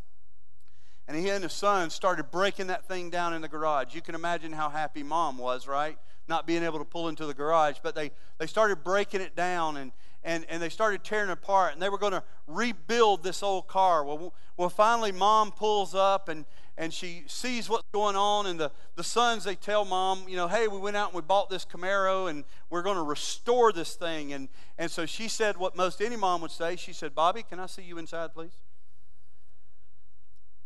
And 1.06 1.16
he 1.16 1.28
and 1.28 1.42
his 1.42 1.52
son 1.52 1.90
started 1.90 2.30
breaking 2.30 2.68
that 2.68 2.88
thing 2.88 3.10
down 3.10 3.34
in 3.34 3.42
the 3.42 3.48
garage. 3.48 3.94
You 3.94 4.00
can 4.00 4.14
imagine 4.14 4.52
how 4.52 4.70
happy 4.70 5.02
mom 5.02 5.36
was, 5.36 5.68
right? 5.68 5.98
Not 6.28 6.46
being 6.46 6.62
able 6.62 6.78
to 6.78 6.84
pull 6.84 7.08
into 7.08 7.26
the 7.26 7.34
garage. 7.34 7.76
But 7.82 7.94
they, 7.94 8.10
they 8.38 8.46
started 8.46 8.82
breaking 8.82 9.20
it 9.20 9.36
down, 9.36 9.76
and, 9.76 9.92
and, 10.24 10.46
and 10.48 10.62
they 10.62 10.70
started 10.70 11.04
tearing 11.04 11.28
it 11.28 11.32
apart 11.32 11.74
and 11.74 11.82
they 11.82 11.88
were 11.88 11.98
going 11.98 12.12
to 12.12 12.22
rebuild 12.46 13.22
this 13.22 13.42
old 13.42 13.68
car. 13.68 14.04
Well, 14.04 14.32
well, 14.56 14.70
finally, 14.70 15.12
mom 15.12 15.52
pulls 15.52 15.94
up 15.94 16.28
and, 16.28 16.46
and 16.78 16.92
she 16.92 17.24
sees 17.26 17.68
what's 17.68 17.84
going 17.92 18.16
on. 18.16 18.46
And 18.46 18.58
the, 18.58 18.72
the 18.96 19.04
sons, 19.04 19.44
they 19.44 19.54
tell 19.54 19.84
mom, 19.84 20.24
you 20.26 20.36
know, 20.36 20.48
hey, 20.48 20.66
we 20.66 20.78
went 20.78 20.96
out 20.96 21.08
and 21.08 21.16
we 21.16 21.22
bought 21.22 21.50
this 21.50 21.64
Camaro 21.64 22.30
and 22.30 22.44
we're 22.70 22.82
going 22.82 22.96
to 22.96 23.02
restore 23.02 23.72
this 23.72 23.94
thing. 23.94 24.32
And, 24.32 24.48
and 24.78 24.90
so 24.90 25.04
she 25.04 25.28
said 25.28 25.58
what 25.58 25.76
most 25.76 26.00
any 26.00 26.16
mom 26.16 26.40
would 26.40 26.50
say. 26.50 26.76
She 26.76 26.94
said, 26.94 27.14
Bobby, 27.14 27.42
can 27.42 27.60
I 27.60 27.66
see 27.66 27.82
you 27.82 27.98
inside, 27.98 28.32
please? 28.32 28.52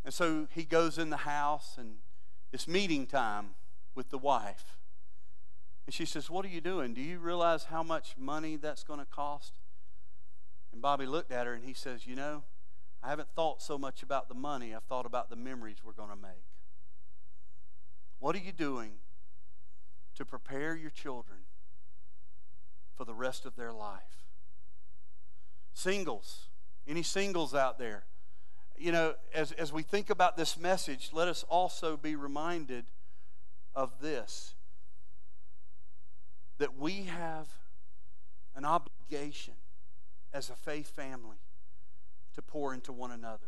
And 0.09 0.15
so 0.15 0.47
he 0.55 0.65
goes 0.65 0.97
in 0.97 1.11
the 1.11 1.19
house 1.19 1.75
and 1.77 1.97
it's 2.51 2.67
meeting 2.67 3.07
time 3.07 3.51
with 3.95 4.09
the 4.09 4.17
wife. 4.17 4.79
And 5.85 5.93
she 5.93 6.07
says, 6.07 6.31
What 6.31 6.47
are 6.47 6.49
you 6.49 6.63
doing? 6.63 6.95
Do 6.95 7.03
you 7.03 7.19
realize 7.19 7.65
how 7.65 7.83
much 7.83 8.15
money 8.17 8.57
that's 8.57 8.83
going 8.83 9.01
to 9.01 9.05
cost? 9.05 9.59
And 10.73 10.81
Bobby 10.81 11.05
looked 11.05 11.31
at 11.31 11.47
her 11.47 11.53
and 11.53 11.63
he 11.63 11.75
says, 11.75 12.07
You 12.07 12.17
know, 12.17 12.45
I 13.03 13.11
haven't 13.11 13.29
thought 13.37 13.61
so 13.61 13.77
much 13.77 14.03
about 14.03 14.31
the 14.31 14.35
money, 14.35 14.75
I've 14.75 14.85
thought 14.85 15.05
about 15.05 15.29
the 15.29 15.37
memories 15.37 15.85
we're 15.85 15.93
going 15.93 16.09
to 16.09 16.17
make. 16.17 16.47
What 18.19 18.35
are 18.35 18.39
you 18.39 18.53
doing 18.53 18.93
to 20.15 20.25
prepare 20.25 20.75
your 20.75 20.89
children 20.89 21.41
for 22.97 23.05
the 23.05 23.13
rest 23.13 23.45
of 23.45 23.57
their 23.57 23.75
life? 23.75 24.25
Singles, 25.75 26.47
any 26.89 27.03
singles 27.03 27.55
out 27.55 27.79
there? 27.79 28.05
You 28.79 28.93
know, 28.93 29.15
as, 29.35 29.53
as 29.53 29.73
we 29.73 29.83
think 29.83 30.11
about 30.11 30.37
this 30.37 30.57
message, 30.57 31.11
let 31.13 31.29
us 31.29 31.45
also 31.49 31.97
be 31.97 32.15
reminded 32.15 32.85
of 33.75 34.01
this 34.01 34.55
that 36.59 36.77
we 36.77 37.05
have 37.05 37.49
an 38.57 38.65
obligation 38.65 39.55
as 40.33 40.51
a 40.51 40.55
faith 40.55 40.91
family 40.91 41.39
to 42.35 42.43
pour 42.43 42.75
into 42.75 42.93
one 42.93 43.13
another. 43.13 43.47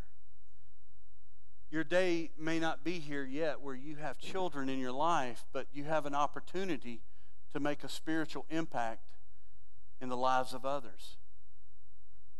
Your 1.70 1.84
day 1.84 2.30
may 2.38 2.58
not 2.58 2.82
be 2.82 2.98
here 2.98 3.24
yet 3.24 3.60
where 3.60 3.74
you 3.74 3.96
have 3.96 4.18
children 4.18 4.68
in 4.68 4.78
your 4.78 4.92
life, 4.92 5.44
but 5.52 5.66
you 5.72 5.84
have 5.84 6.06
an 6.06 6.14
opportunity 6.14 7.00
to 7.52 7.60
make 7.60 7.84
a 7.84 7.88
spiritual 7.88 8.44
impact 8.50 9.16
in 10.00 10.08
the 10.08 10.16
lives 10.16 10.52
of 10.52 10.64
others. 10.64 11.16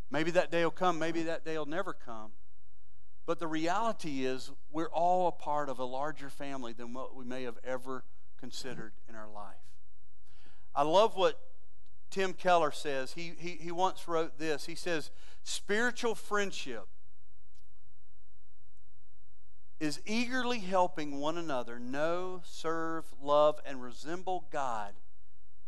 Maybe 0.09 0.31
that 0.31 0.51
day 0.51 0.63
will 0.63 0.71
come, 0.71 0.99
maybe 0.99 1.23
that 1.23 1.45
day 1.45 1.57
will 1.57 1.65
never 1.65 1.93
come. 1.93 2.31
But 3.25 3.39
the 3.39 3.47
reality 3.47 4.25
is, 4.25 4.51
we're 4.71 4.89
all 4.89 5.27
a 5.27 5.31
part 5.31 5.69
of 5.69 5.79
a 5.79 5.85
larger 5.85 6.29
family 6.29 6.73
than 6.73 6.93
what 6.93 7.15
we 7.15 7.23
may 7.23 7.43
have 7.43 7.57
ever 7.63 8.03
considered 8.39 8.93
in 9.07 9.15
our 9.15 9.29
life. 9.29 9.55
I 10.75 10.83
love 10.83 11.15
what 11.15 11.39
Tim 12.09 12.33
Keller 12.33 12.71
says. 12.71 13.13
He, 13.13 13.33
he, 13.37 13.51
he 13.51 13.71
once 13.71 14.07
wrote 14.07 14.39
this. 14.39 14.65
He 14.65 14.75
says, 14.75 15.11
Spiritual 15.43 16.15
friendship 16.15 16.87
is 19.79 19.99
eagerly 20.05 20.59
helping 20.59 21.19
one 21.19 21.37
another 21.37 21.79
know, 21.79 22.41
serve, 22.45 23.05
love, 23.21 23.59
and 23.65 23.81
resemble 23.81 24.45
God 24.51 24.93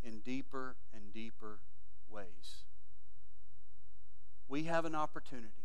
in 0.03 0.19
deeper 0.19 0.75
and 0.93 1.13
deeper 1.13 1.59
ways. 2.09 2.65
We 4.47 4.65
have 4.65 4.85
an 4.85 4.93
opportunity 4.93 5.62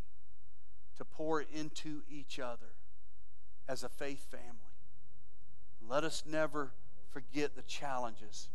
to 0.99 1.05
pour 1.05 1.41
into 1.41 2.01
each 2.11 2.39
other 2.39 2.73
as 3.69 3.83
a 3.83 3.89
faith 3.89 4.29
family. 4.29 4.75
Let 5.87 6.03
us 6.03 6.23
never 6.29 6.73
forget 7.09 7.55
the 7.55 7.61
challenges 7.61 8.49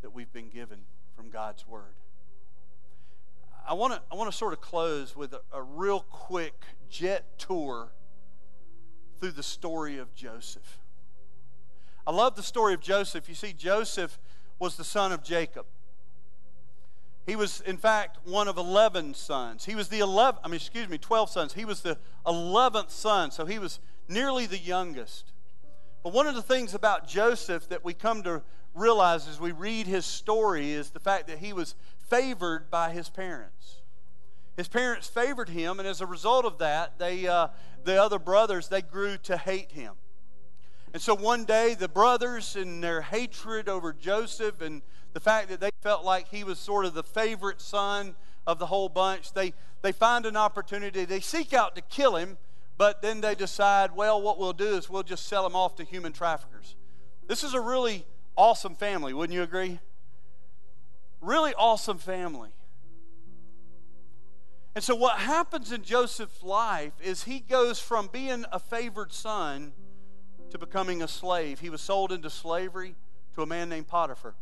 that 0.00 0.10
we've 0.10 0.32
been 0.32 0.48
given 0.48 0.78
from 1.16 1.30
God's 1.30 1.66
Word. 1.66 1.96
I 3.68 3.74
want 3.74 3.92
to 3.92 4.02
I 4.10 4.14
want 4.14 4.30
to 4.30 4.36
sort 4.36 4.52
of 4.52 4.60
close 4.60 5.16
with 5.16 5.32
a, 5.32 5.40
a 5.52 5.62
real 5.62 6.00
quick 6.00 6.62
jet 6.88 7.38
tour 7.38 7.90
through 9.18 9.32
the 9.32 9.42
story 9.42 9.98
of 9.98 10.14
Joseph. 10.14 10.78
I 12.06 12.12
love 12.12 12.36
the 12.36 12.42
story 12.44 12.72
of 12.72 12.80
Joseph. 12.80 13.28
You 13.28 13.34
see, 13.34 13.52
Joseph 13.52 14.16
was 14.60 14.76
the 14.76 14.84
son 14.84 15.10
of 15.10 15.24
Jacob. 15.24 15.66
He 17.30 17.36
was, 17.36 17.60
in 17.60 17.76
fact, 17.76 18.18
one 18.24 18.48
of 18.48 18.56
11 18.56 19.14
sons. 19.14 19.64
He 19.64 19.76
was 19.76 19.86
the 19.86 20.00
11, 20.00 20.40
I 20.42 20.48
mean, 20.48 20.56
excuse 20.56 20.88
me, 20.88 20.98
12 20.98 21.30
sons. 21.30 21.52
He 21.52 21.64
was 21.64 21.80
the 21.80 21.96
11th 22.26 22.90
son, 22.90 23.30
so 23.30 23.46
he 23.46 23.60
was 23.60 23.78
nearly 24.08 24.46
the 24.46 24.58
youngest. 24.58 25.30
But 26.02 26.12
one 26.12 26.26
of 26.26 26.34
the 26.34 26.42
things 26.42 26.74
about 26.74 27.06
Joseph 27.06 27.68
that 27.68 27.84
we 27.84 27.94
come 27.94 28.24
to 28.24 28.42
realize 28.74 29.28
as 29.28 29.38
we 29.38 29.52
read 29.52 29.86
his 29.86 30.06
story 30.06 30.72
is 30.72 30.90
the 30.90 30.98
fact 30.98 31.28
that 31.28 31.38
he 31.38 31.52
was 31.52 31.76
favored 32.08 32.68
by 32.68 32.90
his 32.90 33.08
parents. 33.08 33.76
His 34.56 34.66
parents 34.66 35.06
favored 35.06 35.50
him, 35.50 35.78
and 35.78 35.86
as 35.86 36.00
a 36.00 36.06
result 36.06 36.44
of 36.44 36.58
that, 36.58 36.98
they, 36.98 37.28
uh, 37.28 37.46
the 37.84 38.02
other 38.02 38.18
brothers, 38.18 38.66
they 38.66 38.82
grew 38.82 39.16
to 39.18 39.36
hate 39.36 39.70
him. 39.70 39.92
And 40.92 41.00
so 41.00 41.14
one 41.14 41.44
day, 41.44 41.74
the 41.74 41.86
brothers, 41.86 42.56
in 42.56 42.80
their 42.80 43.02
hatred 43.02 43.68
over 43.68 43.92
Joseph 43.92 44.60
and 44.60 44.82
the 45.12 45.20
fact 45.20 45.48
that 45.48 45.60
they 45.60 45.70
felt 45.80 46.04
like 46.04 46.28
he 46.28 46.44
was 46.44 46.58
sort 46.58 46.84
of 46.84 46.94
the 46.94 47.02
favorite 47.02 47.60
son 47.60 48.14
of 48.46 48.58
the 48.58 48.66
whole 48.66 48.88
bunch, 48.88 49.32
they, 49.32 49.52
they 49.82 49.92
find 49.92 50.26
an 50.26 50.36
opportunity. 50.36 51.04
They 51.04 51.20
seek 51.20 51.52
out 51.52 51.74
to 51.76 51.82
kill 51.82 52.16
him, 52.16 52.38
but 52.78 53.02
then 53.02 53.20
they 53.20 53.34
decide, 53.34 53.94
well, 53.94 54.20
what 54.20 54.38
we'll 54.38 54.52
do 54.52 54.76
is 54.76 54.88
we'll 54.88 55.02
just 55.02 55.26
sell 55.26 55.44
him 55.44 55.56
off 55.56 55.76
to 55.76 55.84
human 55.84 56.12
traffickers. 56.12 56.76
This 57.26 57.44
is 57.44 57.54
a 57.54 57.60
really 57.60 58.06
awesome 58.36 58.74
family, 58.74 59.12
wouldn't 59.12 59.34
you 59.34 59.42
agree? 59.42 59.80
Really 61.20 61.54
awesome 61.54 61.98
family. 61.98 62.50
And 64.74 64.84
so, 64.84 64.94
what 64.94 65.18
happens 65.18 65.72
in 65.72 65.82
Joseph's 65.82 66.42
life 66.42 66.92
is 67.02 67.24
he 67.24 67.40
goes 67.40 67.80
from 67.80 68.06
being 68.06 68.44
a 68.52 68.58
favored 68.58 69.12
son 69.12 69.72
to 70.50 70.58
becoming 70.58 71.02
a 71.02 71.08
slave. 71.08 71.60
He 71.60 71.70
was 71.70 71.80
sold 71.80 72.12
into 72.12 72.30
slavery 72.30 72.94
to 73.34 73.42
a 73.42 73.46
man 73.46 73.68
named 73.68 73.88
Potiphar. 73.88 74.34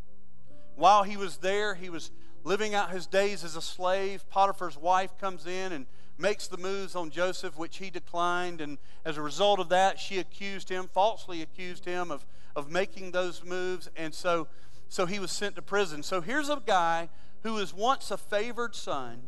While 0.78 1.02
he 1.02 1.16
was 1.16 1.38
there, 1.38 1.74
he 1.74 1.90
was 1.90 2.12
living 2.44 2.72
out 2.72 2.92
his 2.92 3.08
days 3.08 3.42
as 3.42 3.56
a 3.56 3.60
slave. 3.60 4.24
Potiphar's 4.30 4.78
wife 4.78 5.18
comes 5.18 5.44
in 5.44 5.72
and 5.72 5.86
makes 6.16 6.46
the 6.46 6.56
moves 6.56 6.94
on 6.94 7.10
Joseph, 7.10 7.58
which 7.58 7.78
he 7.78 7.90
declined. 7.90 8.60
And 8.60 8.78
as 9.04 9.16
a 9.16 9.22
result 9.22 9.58
of 9.58 9.70
that, 9.70 9.98
she 9.98 10.20
accused 10.20 10.68
him, 10.68 10.88
falsely 10.94 11.42
accused 11.42 11.84
him 11.84 12.12
of, 12.12 12.24
of 12.54 12.70
making 12.70 13.10
those 13.10 13.42
moves. 13.42 13.90
And 13.96 14.14
so, 14.14 14.46
so 14.88 15.04
he 15.04 15.18
was 15.18 15.32
sent 15.32 15.56
to 15.56 15.62
prison. 15.62 16.04
So 16.04 16.20
here's 16.20 16.48
a 16.48 16.62
guy 16.64 17.08
who 17.42 17.54
was 17.54 17.74
once 17.74 18.12
a 18.12 18.16
favored 18.16 18.76
son 18.76 19.22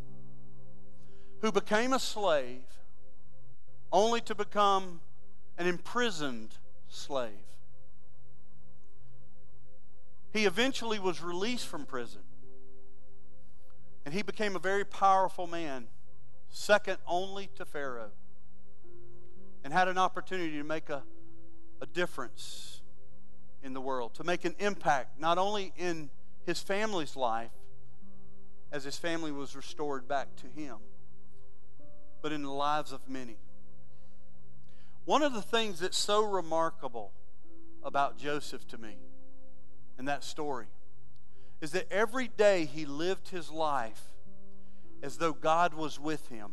who 1.40 1.50
became 1.50 1.92
a 1.92 1.98
slave 1.98 2.62
only 3.90 4.20
to 4.20 4.36
become 4.36 5.00
an 5.58 5.66
imprisoned 5.66 6.54
slave. 6.88 7.49
He 10.32 10.46
eventually 10.46 10.98
was 10.98 11.22
released 11.22 11.66
from 11.66 11.86
prison. 11.86 12.22
And 14.04 14.14
he 14.14 14.22
became 14.22 14.56
a 14.56 14.60
very 14.60 14.84
powerful 14.84 15.46
man, 15.46 15.88
second 16.48 16.98
only 17.06 17.48
to 17.56 17.64
Pharaoh, 17.64 18.12
and 19.62 19.72
had 19.72 19.88
an 19.88 19.98
opportunity 19.98 20.56
to 20.56 20.64
make 20.64 20.88
a, 20.88 21.02
a 21.80 21.86
difference 21.86 22.80
in 23.62 23.74
the 23.74 23.80
world, 23.80 24.14
to 24.14 24.24
make 24.24 24.44
an 24.44 24.54
impact 24.58 25.20
not 25.20 25.36
only 25.36 25.72
in 25.76 26.10
his 26.46 26.60
family's 26.60 27.14
life, 27.14 27.50
as 28.72 28.84
his 28.84 28.96
family 28.96 29.32
was 29.32 29.56
restored 29.56 30.06
back 30.08 30.28
to 30.36 30.46
him, 30.46 30.76
but 32.22 32.32
in 32.32 32.42
the 32.42 32.50
lives 32.50 32.92
of 32.92 33.00
many. 33.08 33.36
One 35.04 35.22
of 35.22 35.34
the 35.34 35.42
things 35.42 35.80
that's 35.80 35.98
so 35.98 36.24
remarkable 36.24 37.12
about 37.82 38.16
Joseph 38.16 38.66
to 38.68 38.78
me 38.78 38.96
in 39.98 40.06
that 40.06 40.24
story 40.24 40.66
is 41.60 41.72
that 41.72 41.86
every 41.90 42.28
day 42.28 42.64
he 42.64 42.86
lived 42.86 43.28
his 43.28 43.50
life 43.50 44.02
as 45.02 45.16
though 45.18 45.32
God 45.32 45.74
was 45.74 45.98
with 45.98 46.28
him, 46.28 46.52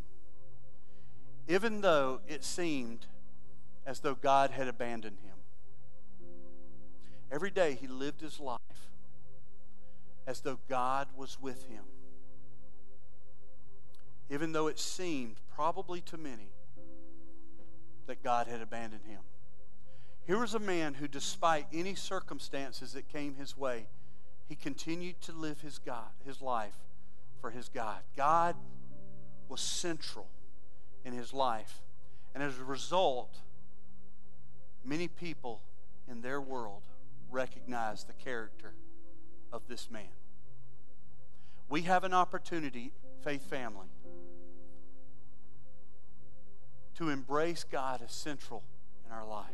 even 1.47 1.81
though 1.81 2.19
it 2.27 2.43
seemed 2.43 3.05
as 3.85 4.01
though 4.01 4.15
God 4.15 4.51
had 4.51 4.67
abandoned 4.67 5.17
him. 5.23 5.35
Every 7.31 7.51
day 7.51 7.77
he 7.79 7.87
lived 7.87 8.21
his 8.21 8.39
life 8.39 8.59
as 10.25 10.41
though 10.41 10.59
God 10.67 11.07
was 11.15 11.39
with 11.39 11.67
him 11.67 11.83
even 14.29 14.51
though 14.51 14.67
it 14.67 14.79
seemed, 14.79 15.37
probably 15.53 16.01
to 16.01 16.17
many, 16.17 16.49
that 18.07 18.23
God 18.23 18.47
had 18.47 18.61
abandoned 18.61 19.05
him. 19.07 19.21
Here 20.27 20.37
was 20.37 20.53
a 20.53 20.59
man 20.59 20.93
who, 20.93 21.07
despite 21.07 21.67
any 21.73 21.95
circumstances 21.95 22.91
that 22.91 23.07
came 23.07 23.35
his 23.35 23.57
way, 23.57 23.87
he 24.49 24.55
continued 24.55 25.21
to 25.21 25.31
live 25.31 25.61
his 25.61 25.79
God, 25.79 26.09
his 26.25 26.41
life 26.41 26.75
for 27.39 27.49
his 27.49 27.69
God. 27.69 27.99
God 28.17 28.57
was 29.47 29.61
central 29.61 30.27
in 31.05 31.13
his 31.13 31.33
life. 31.33 31.81
And 32.35 32.43
as 32.43 32.59
a 32.59 32.65
result, 32.65 33.37
many 34.83 35.07
people 35.07 35.61
in 36.09 36.19
their 36.19 36.41
world 36.41 36.81
recognized 37.31 38.09
the 38.09 38.13
character 38.13 38.73
of 39.53 39.61
this 39.69 39.89
man. 39.89 40.03
We 41.69 41.83
have 41.83 42.03
an 42.03 42.13
opportunity, 42.13 42.91
faith 43.23 43.49
family, 43.49 43.87
to 46.95 47.09
embrace 47.09 47.63
God 47.63 48.01
as 48.03 48.11
central 48.11 48.63
in 49.05 49.13
our 49.13 49.25
life. 49.25 49.45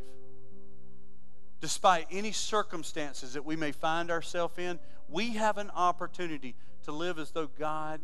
Despite 1.64 2.08
any 2.12 2.34
circumstances 2.34 3.36
that 3.36 3.46
we 3.46 3.56
may 3.56 3.72
find 3.72 4.12
ourselves 4.12 4.58
in, 4.58 4.80
we 5.08 5.36
have 5.36 5.58
an 5.58 5.70
opportunity 5.70 6.56
to 6.84 6.92
live 6.92 7.18
as 7.18 7.32
though 7.32 7.48
God 7.48 8.02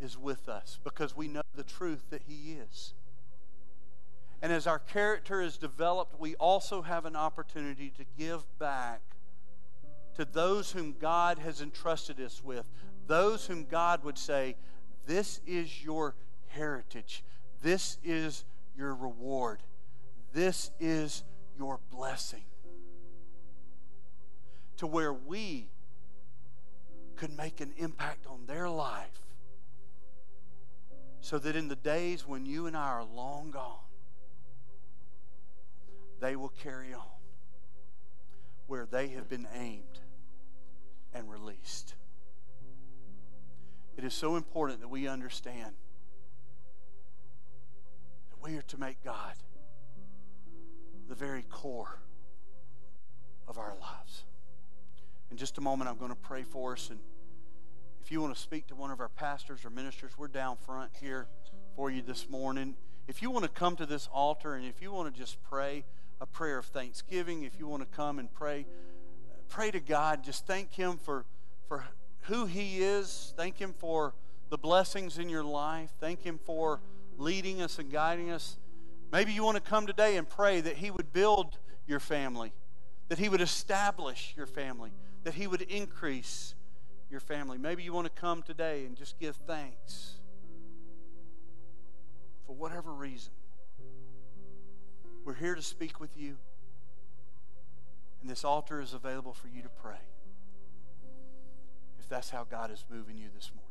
is 0.00 0.16
with 0.16 0.48
us 0.48 0.78
because 0.84 1.16
we 1.16 1.26
know 1.26 1.42
the 1.56 1.64
truth 1.64 2.04
that 2.10 2.22
He 2.28 2.52
is. 2.52 2.94
And 4.40 4.52
as 4.52 4.68
our 4.68 4.78
character 4.78 5.42
is 5.42 5.58
developed, 5.58 6.20
we 6.20 6.36
also 6.36 6.82
have 6.82 7.04
an 7.04 7.16
opportunity 7.16 7.92
to 7.98 8.04
give 8.16 8.44
back 8.60 9.00
to 10.14 10.24
those 10.24 10.70
whom 10.70 10.94
God 11.00 11.38
has 11.38 11.60
entrusted 11.60 12.20
us 12.20 12.44
with, 12.44 12.64
those 13.08 13.44
whom 13.46 13.64
God 13.64 14.04
would 14.04 14.18
say, 14.18 14.54
This 15.04 15.40
is 15.48 15.82
your 15.82 16.14
heritage. 16.46 17.24
This 17.60 17.98
is 18.04 18.44
your 18.76 18.94
reward. 18.94 19.64
This 20.32 20.70
is 20.78 21.24
your 21.58 21.80
blessing. 21.90 22.44
to 24.76 24.86
where 24.86 25.12
we 25.12 25.68
could 27.16 27.36
make 27.36 27.60
an 27.60 27.72
impact 27.78 28.26
on 28.26 28.46
their 28.46 28.68
life 28.68 29.22
so 31.20 31.38
that 31.38 31.56
in 31.56 31.68
the 31.68 31.76
days 31.76 32.26
when 32.26 32.44
you 32.46 32.66
and 32.66 32.76
I 32.76 32.88
are 32.88 33.04
long 33.04 33.50
gone, 33.50 33.78
they 36.20 36.36
will 36.36 36.52
carry 36.62 36.92
on 36.92 37.02
where 38.66 38.86
they 38.86 39.08
have 39.08 39.28
been 39.28 39.46
aimed 39.54 40.00
and 41.14 41.30
released. 41.30 41.94
It 43.96 44.04
is 44.04 44.12
so 44.12 44.36
important 44.36 44.80
that 44.80 44.88
we 44.88 45.08
understand 45.08 45.74
that 48.30 48.42
we 48.42 48.58
are 48.58 48.62
to 48.62 48.78
make 48.78 49.02
God 49.02 49.34
the 51.08 51.14
very 51.14 51.42
core 51.42 51.98
of 53.48 53.58
our 53.58 53.74
lives. 53.80 54.24
In 55.30 55.36
just 55.36 55.58
a 55.58 55.60
moment, 55.60 55.88
I'm 55.90 55.98
going 55.98 56.10
to 56.10 56.16
pray 56.16 56.42
for 56.42 56.72
us. 56.72 56.90
And 56.90 57.00
if 58.02 58.10
you 58.10 58.20
want 58.20 58.34
to 58.34 58.40
speak 58.40 58.66
to 58.68 58.74
one 58.74 58.90
of 58.90 59.00
our 59.00 59.08
pastors 59.08 59.64
or 59.64 59.70
ministers, 59.70 60.12
we're 60.16 60.28
down 60.28 60.56
front 60.56 60.90
here 61.00 61.26
for 61.74 61.90
you 61.90 62.02
this 62.02 62.28
morning. 62.28 62.76
If 63.08 63.22
you 63.22 63.30
want 63.30 63.44
to 63.44 63.50
come 63.50 63.76
to 63.76 63.86
this 63.86 64.08
altar 64.12 64.54
and 64.54 64.66
if 64.66 64.82
you 64.82 64.92
want 64.92 65.12
to 65.12 65.18
just 65.18 65.42
pray 65.42 65.84
a 66.20 66.26
prayer 66.26 66.58
of 66.58 66.66
thanksgiving, 66.66 67.44
if 67.44 67.58
you 67.58 67.66
want 67.66 67.82
to 67.82 67.96
come 67.96 68.18
and 68.18 68.32
pray, 68.32 68.66
pray 69.48 69.70
to 69.70 69.80
God. 69.80 70.24
Just 70.24 70.46
thank 70.46 70.72
Him 70.72 70.98
for, 70.98 71.24
for 71.68 71.84
who 72.22 72.46
He 72.46 72.82
is. 72.82 73.32
Thank 73.36 73.58
Him 73.58 73.74
for 73.78 74.14
the 74.50 74.58
blessings 74.58 75.18
in 75.18 75.28
your 75.28 75.44
life. 75.44 75.90
Thank 76.00 76.22
Him 76.22 76.38
for 76.44 76.80
leading 77.18 77.62
us 77.62 77.78
and 77.78 77.90
guiding 77.90 78.30
us. 78.30 78.56
Maybe 79.12 79.32
you 79.32 79.44
want 79.44 79.56
to 79.56 79.62
come 79.62 79.86
today 79.86 80.16
and 80.16 80.28
pray 80.28 80.60
that 80.60 80.76
He 80.76 80.90
would 80.90 81.12
build 81.12 81.58
your 81.86 82.00
family, 82.00 82.52
that 83.08 83.18
He 83.18 83.28
would 83.28 83.40
establish 83.40 84.34
your 84.36 84.46
family, 84.46 84.92
that 85.24 85.34
He 85.34 85.46
would 85.46 85.62
increase 85.62 86.54
your 87.10 87.20
family. 87.20 87.58
Maybe 87.58 87.82
you 87.82 87.92
want 87.92 88.12
to 88.12 88.20
come 88.20 88.42
today 88.42 88.84
and 88.84 88.96
just 88.96 89.18
give 89.18 89.36
thanks 89.36 90.14
for 92.46 92.54
whatever 92.54 92.92
reason. 92.92 93.32
We're 95.24 95.34
here 95.34 95.54
to 95.54 95.62
speak 95.62 95.98
with 95.98 96.16
you, 96.16 96.36
and 98.20 98.30
this 98.30 98.44
altar 98.44 98.80
is 98.80 98.94
available 98.94 99.32
for 99.32 99.48
you 99.48 99.62
to 99.62 99.68
pray 99.68 99.98
if 101.98 102.08
that's 102.08 102.30
how 102.30 102.44
God 102.44 102.70
is 102.70 102.84
moving 102.88 103.18
you 103.18 103.28
this 103.34 103.50
morning. 103.54 103.65